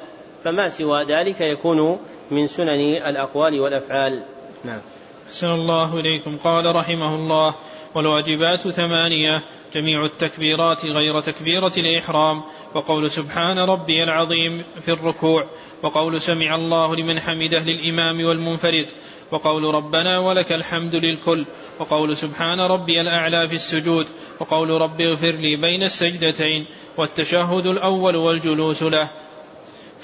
فما 0.45 0.69
سوى 0.69 1.05
ذلك 1.05 1.41
يكون 1.41 1.99
من 2.31 2.47
سنن 2.47 2.97
الأقوال 3.07 3.61
والأفعال. 3.61 4.23
نعم. 4.65 4.81
أحسن 5.29 5.51
الله 5.51 6.01
إليكم. 6.01 6.39
قال 6.45 6.77
رحمه 6.77 7.15
الله 7.15 7.55
والواجبات 7.95 8.69
ثمانية 8.69 9.45
جميع 9.75 10.05
التكبيرات 10.05 10.87
غير 10.87 11.21
تكبيرة 11.21 11.73
الإحرام. 11.79 12.43
وقول 12.75 13.11
سبحان 13.11 13.59
ربي 13.59 14.03
العظيم 14.03 14.63
في 14.85 14.93
الركوع. 14.93 15.47
وقول 15.83 16.21
سمع 16.21 16.55
الله 16.55 16.97
لمن 16.97 17.21
حمده 17.21 17.61
للإمام 17.61 18.25
والمنفرد. 18.25 18.87
وقول 19.31 19.75
ربنا 19.75 20.19
ولك 20.19 20.53
الحمد 20.53 20.95
للكل. 20.95 21.45
وقول 21.79 22.17
سبحان 22.17 22.61
ربي 22.61 23.01
الأعلى 23.01 23.49
في 23.49 23.55
السجود. 23.55 24.07
وقول 24.41 24.71
رب 24.71 25.01
اغفر 25.01 25.31
لي 25.31 25.57
بين 25.57 25.83
السجدتين. 25.83 26.67
والتشهد 26.97 27.67
الأول 27.67 28.17
والجلوس 28.17 28.83
له. 28.83 29.24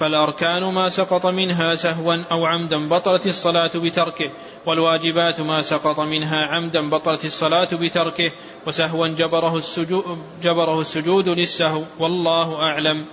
فالأركان 0.01 0.65
ما 0.75 0.89
سقط 0.89 1.27
منها 1.27 1.75
سهوا 1.75 2.25
أو 2.33 2.47
عمدا 2.47 2.89
بطلت 2.89 3.27
الصلاة 3.27 3.71
بتركه 3.75 4.33
والواجبات 4.67 5.41
ما 5.41 5.63
سقط 5.63 6.01
منها 6.01 6.47
عمدا 6.47 6.91
بطلت 6.91 7.25
الصلاة 7.25 7.69
بتركه 7.73 8.33
وسهوا 8.67 9.07
جبره 9.09 9.57
السجود, 9.57 10.05
جبره 10.43 10.81
السجود 10.81 11.29
للسهو 11.29 11.83
والله 11.99 12.57
أعلم. 12.57 13.07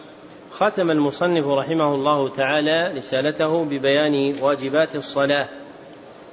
ختم 0.52 0.92
المصنف 0.92 1.48
رحمه 1.48 1.96
الله 1.96 2.30
تعالى 2.30 2.94
رسالته 2.98 3.66
ببيان 3.66 4.36
واجبات 4.42 4.96
الصلاة 4.96 5.50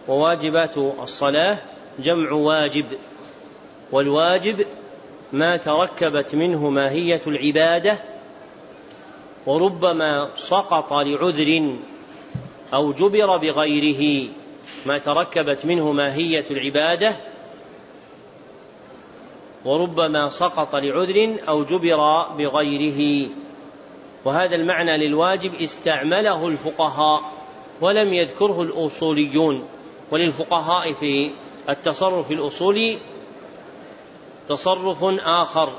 وواجبات 0.09 0.79
الصلاة 0.79 1.59
جمع 1.99 2.33
واجب 2.33 2.87
والواجب 3.93 4.67
ما 5.33 5.57
تركبت 5.57 6.35
منه 6.35 6.71
ماهية 6.71 7.23
العبادة 7.27 8.14
وربما 9.47 10.31
سقط 10.35 10.93
لعذر 10.93 11.77
أو 12.75 12.93
جبر 12.93 13.37
بغيره 13.37 14.31
ما 14.87 14.99
تركبت 14.99 15.67
منه 15.67 15.93
ماهية 15.93 16.45
العبادة 16.51 17.17
وربما 19.65 20.29
سقط 20.29 20.75
لعذر 20.75 21.37
أو 21.49 21.65
جبر 21.65 22.29
بغيره. 22.39 23.31
وهذا 24.25 24.55
المعنى 24.55 24.97
للواجب 24.97 25.55
استعمله 25.55 26.49
الفقهاء 26.49 27.21
ولم 27.81 28.15
يذكره 28.15 28.63
الأصوليون. 28.63 29.69
وللفقهاء 30.11 30.93
في 30.93 31.31
التصرف 31.69 32.31
الأصولي 32.31 32.99
تصرف 34.49 35.05
آخر. 35.25 35.73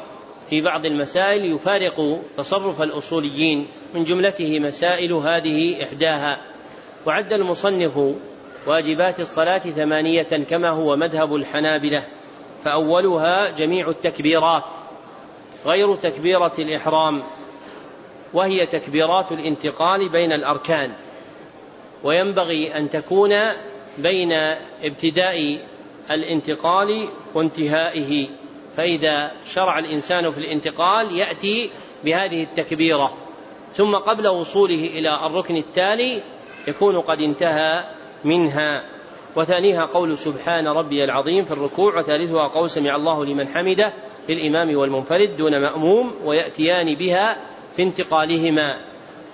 في 0.49 0.61
بعض 0.61 0.85
المسائل 0.85 1.45
يفارق 1.45 2.21
تصرف 2.37 2.81
الأصوليين 2.81 3.67
من 3.93 4.03
جملته 4.03 4.59
مسائل 4.59 5.13
هذه 5.13 5.83
إحداها. 5.83 6.41
وعد 7.05 7.33
المصنف 7.33 8.15
واجبات 8.67 9.19
الصلاة 9.19 9.59
ثمانية 9.59 10.43
كما 10.49 10.69
هو 10.69 10.95
مذهب 10.95 11.35
الحنابلة 11.35 12.03
فأولها 12.63 13.51
جميع 13.51 13.89
التكبيرات 13.89 14.63
غير 15.65 15.95
تكبيرة 15.95 16.53
الإحرام 16.59 17.23
وهي 18.33 18.65
تكبيرات 18.65 19.31
الانتقال 19.31 20.09
بين 20.09 20.31
الأركان. 20.31 20.91
وينبغي 22.03 22.77
أن 22.77 22.89
تكون 22.89 23.31
بين 23.97 24.31
ابتداء 24.83 25.59
الانتقال 26.11 27.07
وانتهائه. 27.33 28.29
فإذا 28.77 29.31
شرع 29.53 29.79
الإنسان 29.79 30.31
في 30.31 30.37
الانتقال 30.37 31.19
يأتي 31.19 31.69
بهذه 32.05 32.43
التكبيرة. 32.43 33.13
ثم 33.73 33.95
قبل 33.95 34.27
وصوله 34.27 34.85
إلى 34.85 35.25
الركن 35.25 35.55
التالي 35.55 36.21
يكون 36.67 36.99
قد 36.99 37.19
انتهى 37.19 37.83
منها. 38.23 38.83
وثانيها 39.35 39.85
قول 39.85 40.17
سبحان 40.17 40.67
ربي 40.67 41.03
العظيم 41.03 41.45
في 41.45 41.51
الركوع 41.51 41.99
وثالثها 41.99 42.47
قول 42.47 42.69
سمع 42.69 42.95
الله 42.95 43.25
لمن 43.25 43.47
حمده 43.47 43.93
للإمام 44.29 44.77
والمنفرد 44.77 45.37
دون 45.37 45.61
مأموم 45.61 46.13
ويأتيان 46.23 46.95
بها 46.95 47.37
في 47.75 47.83
انتقالهما. 47.83 48.79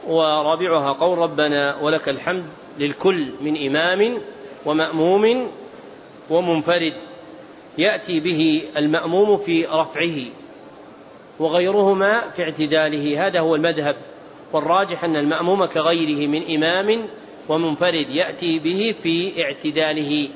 ورابعها 0.07 0.93
قول 0.93 1.17
ربنا 1.17 1.77
ولك 1.81 2.09
الحمد 2.09 2.45
للكل 2.79 3.33
من 3.41 3.67
إمام 3.67 4.21
ومأموم 4.65 5.51
ومنفرد. 6.29 7.10
يأتي 7.77 8.19
به 8.19 8.63
المأموم 8.77 9.37
في 9.37 9.65
رفعه 9.65 10.31
وغيرهما 11.39 12.29
في 12.29 12.41
اعتداله. 12.43 13.27
هذا 13.27 13.39
هو 13.39 13.55
المذهب 13.55 13.95
والراجح 14.53 15.03
أن 15.03 15.15
المأموم 15.15 15.65
كغيره 15.65 16.27
من 16.27 16.55
إمام 16.55 17.07
ومنفرد 17.49 18.09
يأتي 18.09 18.59
به 18.59 18.95
في 19.03 19.43
اعتداله. 19.43 20.29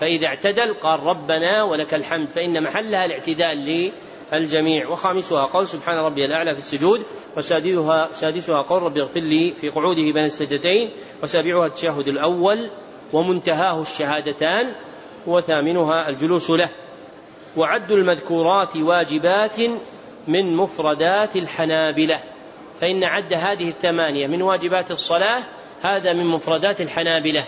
فإذا 0.00 0.26
اعتدل 0.26 0.74
قال 0.74 1.00
ربنا 1.00 1.62
ولك 1.62 1.94
الحمد 1.94 2.28
فإن 2.28 2.62
محلها 2.62 3.04
الاعتدال 3.04 3.90
للجميع. 4.32 4.88
وخامسها 4.88 5.44
قول 5.44 5.68
سبحان 5.68 5.98
ربي 5.98 6.24
الأعلى 6.24 6.52
في 6.52 6.58
السجود 6.58 7.02
وسادسها 7.36 8.08
سادسها 8.12 8.62
قول 8.62 8.82
ربي 8.82 9.00
اغفر 9.00 9.20
لي 9.20 9.52
في 9.60 9.68
قعوده 9.68 10.12
بين 10.12 10.24
السجدتين 10.24 10.90
وسابعها 11.22 11.66
التشهد 11.66 12.08
الأول 12.08 12.70
ومنتهاه 13.12 13.82
الشهادتان 13.82 14.72
وثامنها 15.26 16.08
الجلوس 16.08 16.50
له. 16.50 16.70
وعد 17.56 17.92
المذكورات 17.92 18.76
واجبات 18.76 19.60
من 20.28 20.56
مفردات 20.56 21.36
الحنابلة. 21.36 22.22
فإن 22.80 23.04
عد 23.04 23.32
هذه 23.32 23.68
الثمانية 23.68 24.26
من 24.26 24.42
واجبات 24.42 24.90
الصلاة 24.90 25.46
هذا 25.80 26.12
من 26.12 26.26
مفردات 26.26 26.80
الحنابلة. 26.80 27.46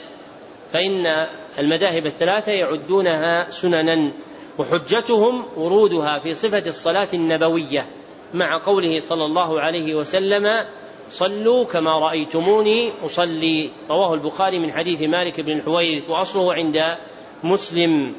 فإن 0.72 1.26
المذاهب 1.58 2.06
الثلاثة 2.06 2.52
يعدونها 2.52 3.50
سننا 3.50 4.12
وحجتهم 4.58 5.44
ورودها 5.56 6.18
في 6.18 6.34
صفة 6.34 6.66
الصلاة 6.66 7.08
النبوية 7.14 7.86
مع 8.34 8.58
قوله 8.64 9.00
صلى 9.00 9.24
الله 9.24 9.60
عليه 9.60 9.94
وسلم 9.94 10.66
صلوا 11.10 11.64
كما 11.64 11.98
رأيتموني 11.98 12.92
أصلي 13.04 13.70
رواه 13.90 14.14
البخاري 14.14 14.58
من 14.58 14.72
حديث 14.72 15.02
مالك 15.02 15.40
بن 15.40 15.52
الحويرث 15.52 16.10
وأصله 16.10 16.54
عند 16.54 16.76
مسلم. 17.44 18.14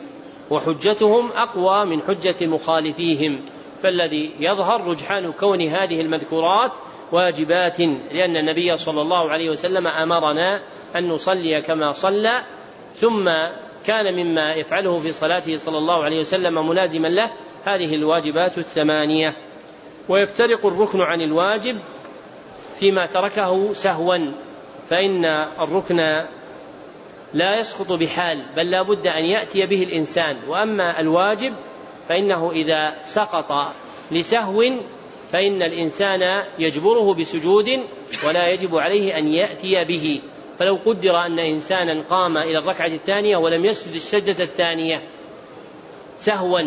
وحجتهم 0.54 1.30
أقوى 1.36 1.86
من 1.86 2.02
حجة 2.02 2.46
مخالفيهم 2.46 3.42
فالذي 3.84 4.32
يظهر 4.40 4.88
رجحان 4.88 5.32
كون 5.32 5.62
هذه 5.62 6.02
المذكورات 6.02 6.72
واجبات 7.12 7.80
لأن 8.12 8.38
النبي 8.38 8.78
صلى 8.78 9.02
الله 9.02 9.32
عليه 9.32 9.50
وسلم 9.50 9.88
أمرنا 9.88 10.62
أن 10.96 11.10
نصلي 11.10 11.62
كما 11.62 11.92
صلى 11.92 12.44
ثم 12.96 13.30
كان 13.86 14.14
مما 14.16 14.54
يفعله 14.54 15.00
في 15.00 15.12
صلاته 15.12 15.58
صلى 15.58 15.78
الله 15.78 16.04
عليه 16.04 16.20
وسلم 16.20 16.68
ملازما 16.68 17.08
له 17.08 17.32
هذه 17.66 17.96
الواجبات 17.96 18.58
الثمانية. 18.58 19.36
ويفترق 20.10 20.66
الركن 20.66 21.02
عن 21.02 21.22
الواجب 21.22 21.78
فيما 22.80 23.06
تركه 23.06 23.74
سهوا 23.74 24.32
فإن 24.90 25.26
الركن 25.62 26.00
لا 27.34 27.60
يسقط 27.60 27.92
بحال 27.92 28.46
بل 28.56 28.72
لا 28.72 28.82
بد 28.82 29.08
أن 29.08 29.26
يأتي 29.26 29.66
به 29.66 29.84
الإنسان. 29.84 30.38
وأما 30.48 31.00
الواجب 31.00 31.54
فإنه 32.10 32.52
إذا 32.52 33.04
سقط 33.04 33.74
لسهو 34.12 34.62
فإن 35.34 35.62
الإنسان 35.62 36.44
يجبره 36.60 37.14
بسجود 37.14 37.66
ولا 38.28 38.48
يجب 38.48 38.76
عليه 38.76 39.18
أن 39.18 39.28
يأتي 39.28 39.86
به. 39.86 40.22
فلو 40.60 40.76
قدر 40.86 41.26
أن 41.26 41.40
إنسانا 41.40 42.04
قام 42.10 42.38
إلى 42.38 42.58
الركعة 42.58 42.88
الثانية 42.88 43.38
ولم 43.38 43.66
يسجد 43.66 43.96
السجدة 43.96 44.44
الثانية 44.44 45.02
سهوا 46.18 46.62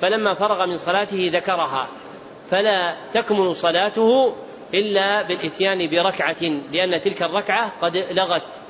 فلما 0.00 0.34
فرغ 0.34 0.66
من 0.66 0.76
صلاته 0.76 1.30
ذكرها. 1.34 1.88
فلا 2.50 2.96
تكمل 3.14 3.56
صلاته 3.56 4.34
إلا 4.74 5.22
بالإتيان 5.22 5.90
بركعة 5.90 6.42
لأن 6.72 7.00
تلك 7.00 7.22
الركعة 7.22 7.80
قد 7.80 7.96
لغت. 7.96 8.69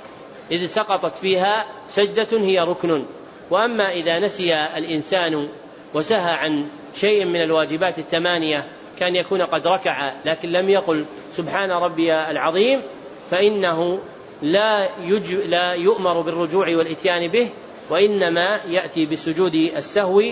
إذ 0.52 0.66
سقطت 0.66 1.14
فيها 1.14 1.66
سجدة 1.88 2.40
هي 2.40 2.60
ركن. 2.60 3.04
وأما 3.50 3.92
إذا 3.92 4.18
نسي 4.18 4.54
الإنسان 4.54 5.48
وسهى 5.94 6.32
عن 6.32 6.66
شيء 6.94 7.24
من 7.24 7.42
الواجبات 7.42 7.98
الثمانية 7.98 8.64
كأن 8.98 9.16
يكون 9.16 9.42
قد 9.42 9.66
ركع 9.66 10.12
لكن 10.24 10.48
لم 10.48 10.68
يقل 10.68 11.04
سبحان 11.30 11.70
ربي 11.70 12.14
العظيم 12.14 12.82
فإنه 13.30 14.00
لا, 14.42 14.88
يج... 15.04 15.34
لا 15.34 15.72
يؤمر 15.72 16.20
بالرجوع 16.20 16.66
والإتيان 16.76 17.30
به 17.30 17.48
وإنما 17.90 18.60
يأتي 18.66 19.06
بسجود 19.06 19.54
السهو 19.54 20.22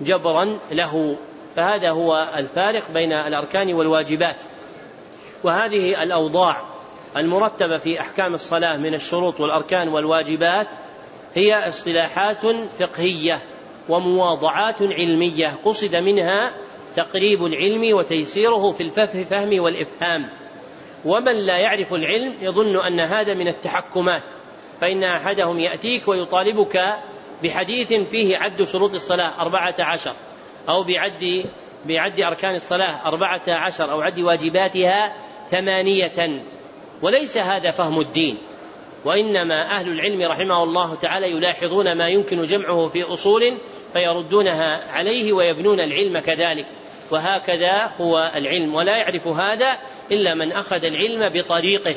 جبرا 0.00 0.58
له. 0.72 1.16
فهذا 1.56 1.90
هو 1.90 2.32
الفارق 2.36 2.90
بين 2.92 3.12
الأركان 3.12 3.74
والواجبات. 3.74 4.44
وهذه 5.44 6.02
الأوضاع. 6.02 6.75
المرتبة 7.16 7.78
في 7.78 8.00
أحكام 8.00 8.34
الصلاة 8.34 8.76
من 8.76 8.94
الشروط 8.94 9.40
والأركان 9.40 9.88
والواجبات 9.88 10.66
هي 11.34 11.68
اصطلاحات 11.68 12.42
فقهية 12.78 13.38
ومواضعات 13.88 14.82
علمية. 14.82 15.54
قصد 15.64 15.96
منها 15.96 16.52
تقريب 16.96 17.44
العلم 17.44 17.96
وتيسيره 17.96 18.72
في 18.72 18.82
الفهم 18.82 19.60
والإفهام. 19.60 20.28
ومن 21.04 21.46
لا 21.46 21.58
يعرف 21.58 21.94
العلم 21.94 22.34
يظن 22.40 22.76
أن 22.76 23.00
هذا 23.00 23.34
من 23.34 23.48
التحكمات. 23.48 24.22
فإن 24.80 25.04
أحدهم 25.04 25.58
يأتيك 25.58 26.08
ويطالبك 26.08 26.76
بحديث 27.42 27.92
فيه 27.92 28.36
عد 28.36 28.62
شروط 28.62 28.94
الصلاة 28.94 29.40
أربعة 29.40 29.74
عشر 29.78 30.16
أو 30.68 30.82
بعد 30.82 31.44
بعد 31.86 32.20
أركان 32.20 32.54
الصلاة 32.54 33.06
أربعة 33.06 33.42
عشر 33.48 33.92
أو 33.92 34.00
عد 34.00 34.18
واجباتها 34.18 35.16
ثمانية. 35.50 36.40
وليس 37.02 37.38
هذا 37.38 37.70
فهم 37.70 38.00
الدين 38.00 38.38
وإنما 39.04 39.70
أهل 39.70 39.88
العلم 39.88 40.22
رحمه 40.22 40.62
الله 40.62 40.94
تعالى 40.94 41.30
يلاحظون 41.30 41.98
ما 41.98 42.08
يمكن 42.08 42.42
جمعه 42.42 42.88
في 42.88 43.02
أصول 43.02 43.56
فيردونها 43.92 44.92
عليه 44.92 45.32
ويبنون 45.32 45.80
العلم 45.80 46.18
كذلك 46.18 46.66
وهكذا 47.10 47.90
هو 48.00 48.32
العلم 48.34 48.74
ولا 48.74 48.96
يعرف 48.96 49.28
هذا 49.28 49.78
إلا 50.12 50.34
من 50.34 50.52
أخذ 50.52 50.84
العلم 50.84 51.32
بطريقه 51.32 51.94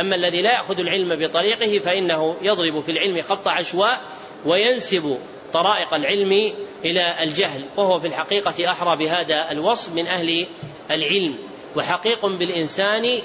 أما 0.00 0.16
الذي 0.16 0.42
لا 0.42 0.52
يأخذ 0.52 0.78
العلم 0.78 1.26
بطريقه 1.26 1.78
فإنه 1.78 2.36
يضرب 2.42 2.80
في 2.80 2.92
العلم 2.92 3.22
خط 3.22 3.48
عشواء 3.48 4.00
وينسب 4.46 5.18
طرائق 5.52 5.94
العلم 5.94 6.52
إلى 6.84 7.22
الجهل 7.22 7.64
وهو 7.76 7.98
في 7.98 8.06
الحقيقة 8.06 8.70
أحرى 8.70 8.96
بهذا 8.96 9.52
الوصف 9.52 9.94
من 9.94 10.06
أهل 10.06 10.46
العلم 10.90 11.38
وحقيق 11.76 12.26
بالإنسان 12.26 13.18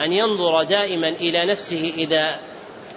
أن 0.00 0.12
ينظر 0.12 0.62
دائما 0.62 1.08
إلى 1.08 1.46
نفسه 1.46 1.92
إذا 1.96 2.40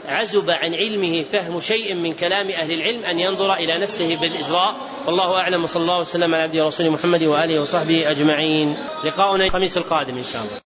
عزب 0.05 0.49
عن 0.49 0.73
علمه 0.75 1.23
فهم 1.23 1.59
شيء 1.59 1.93
من 1.93 2.13
كلام 2.13 2.51
أهل 2.51 2.71
العلم 2.71 3.05
أن 3.05 3.19
ينظر 3.19 3.53
إلى 3.53 3.77
نفسه 3.77 4.15
بالإجراء 4.15 4.75
والله 5.05 5.39
أعلم. 5.39 5.63
وصلى 5.63 5.81
الله 5.81 5.99
وسلم 5.99 6.35
على 6.35 6.43
عبده 6.43 6.65
ورسوله 6.65 6.89
محمد 6.89 7.23
وآله 7.23 7.61
وصحبه 7.61 8.11
أجمعين. 8.11 8.77
لقاؤنا 9.03 9.45
الخميس 9.45 9.77
القادم 9.77 10.17
إن 10.17 10.23
شاء 10.23 10.43
الله. 10.43 10.62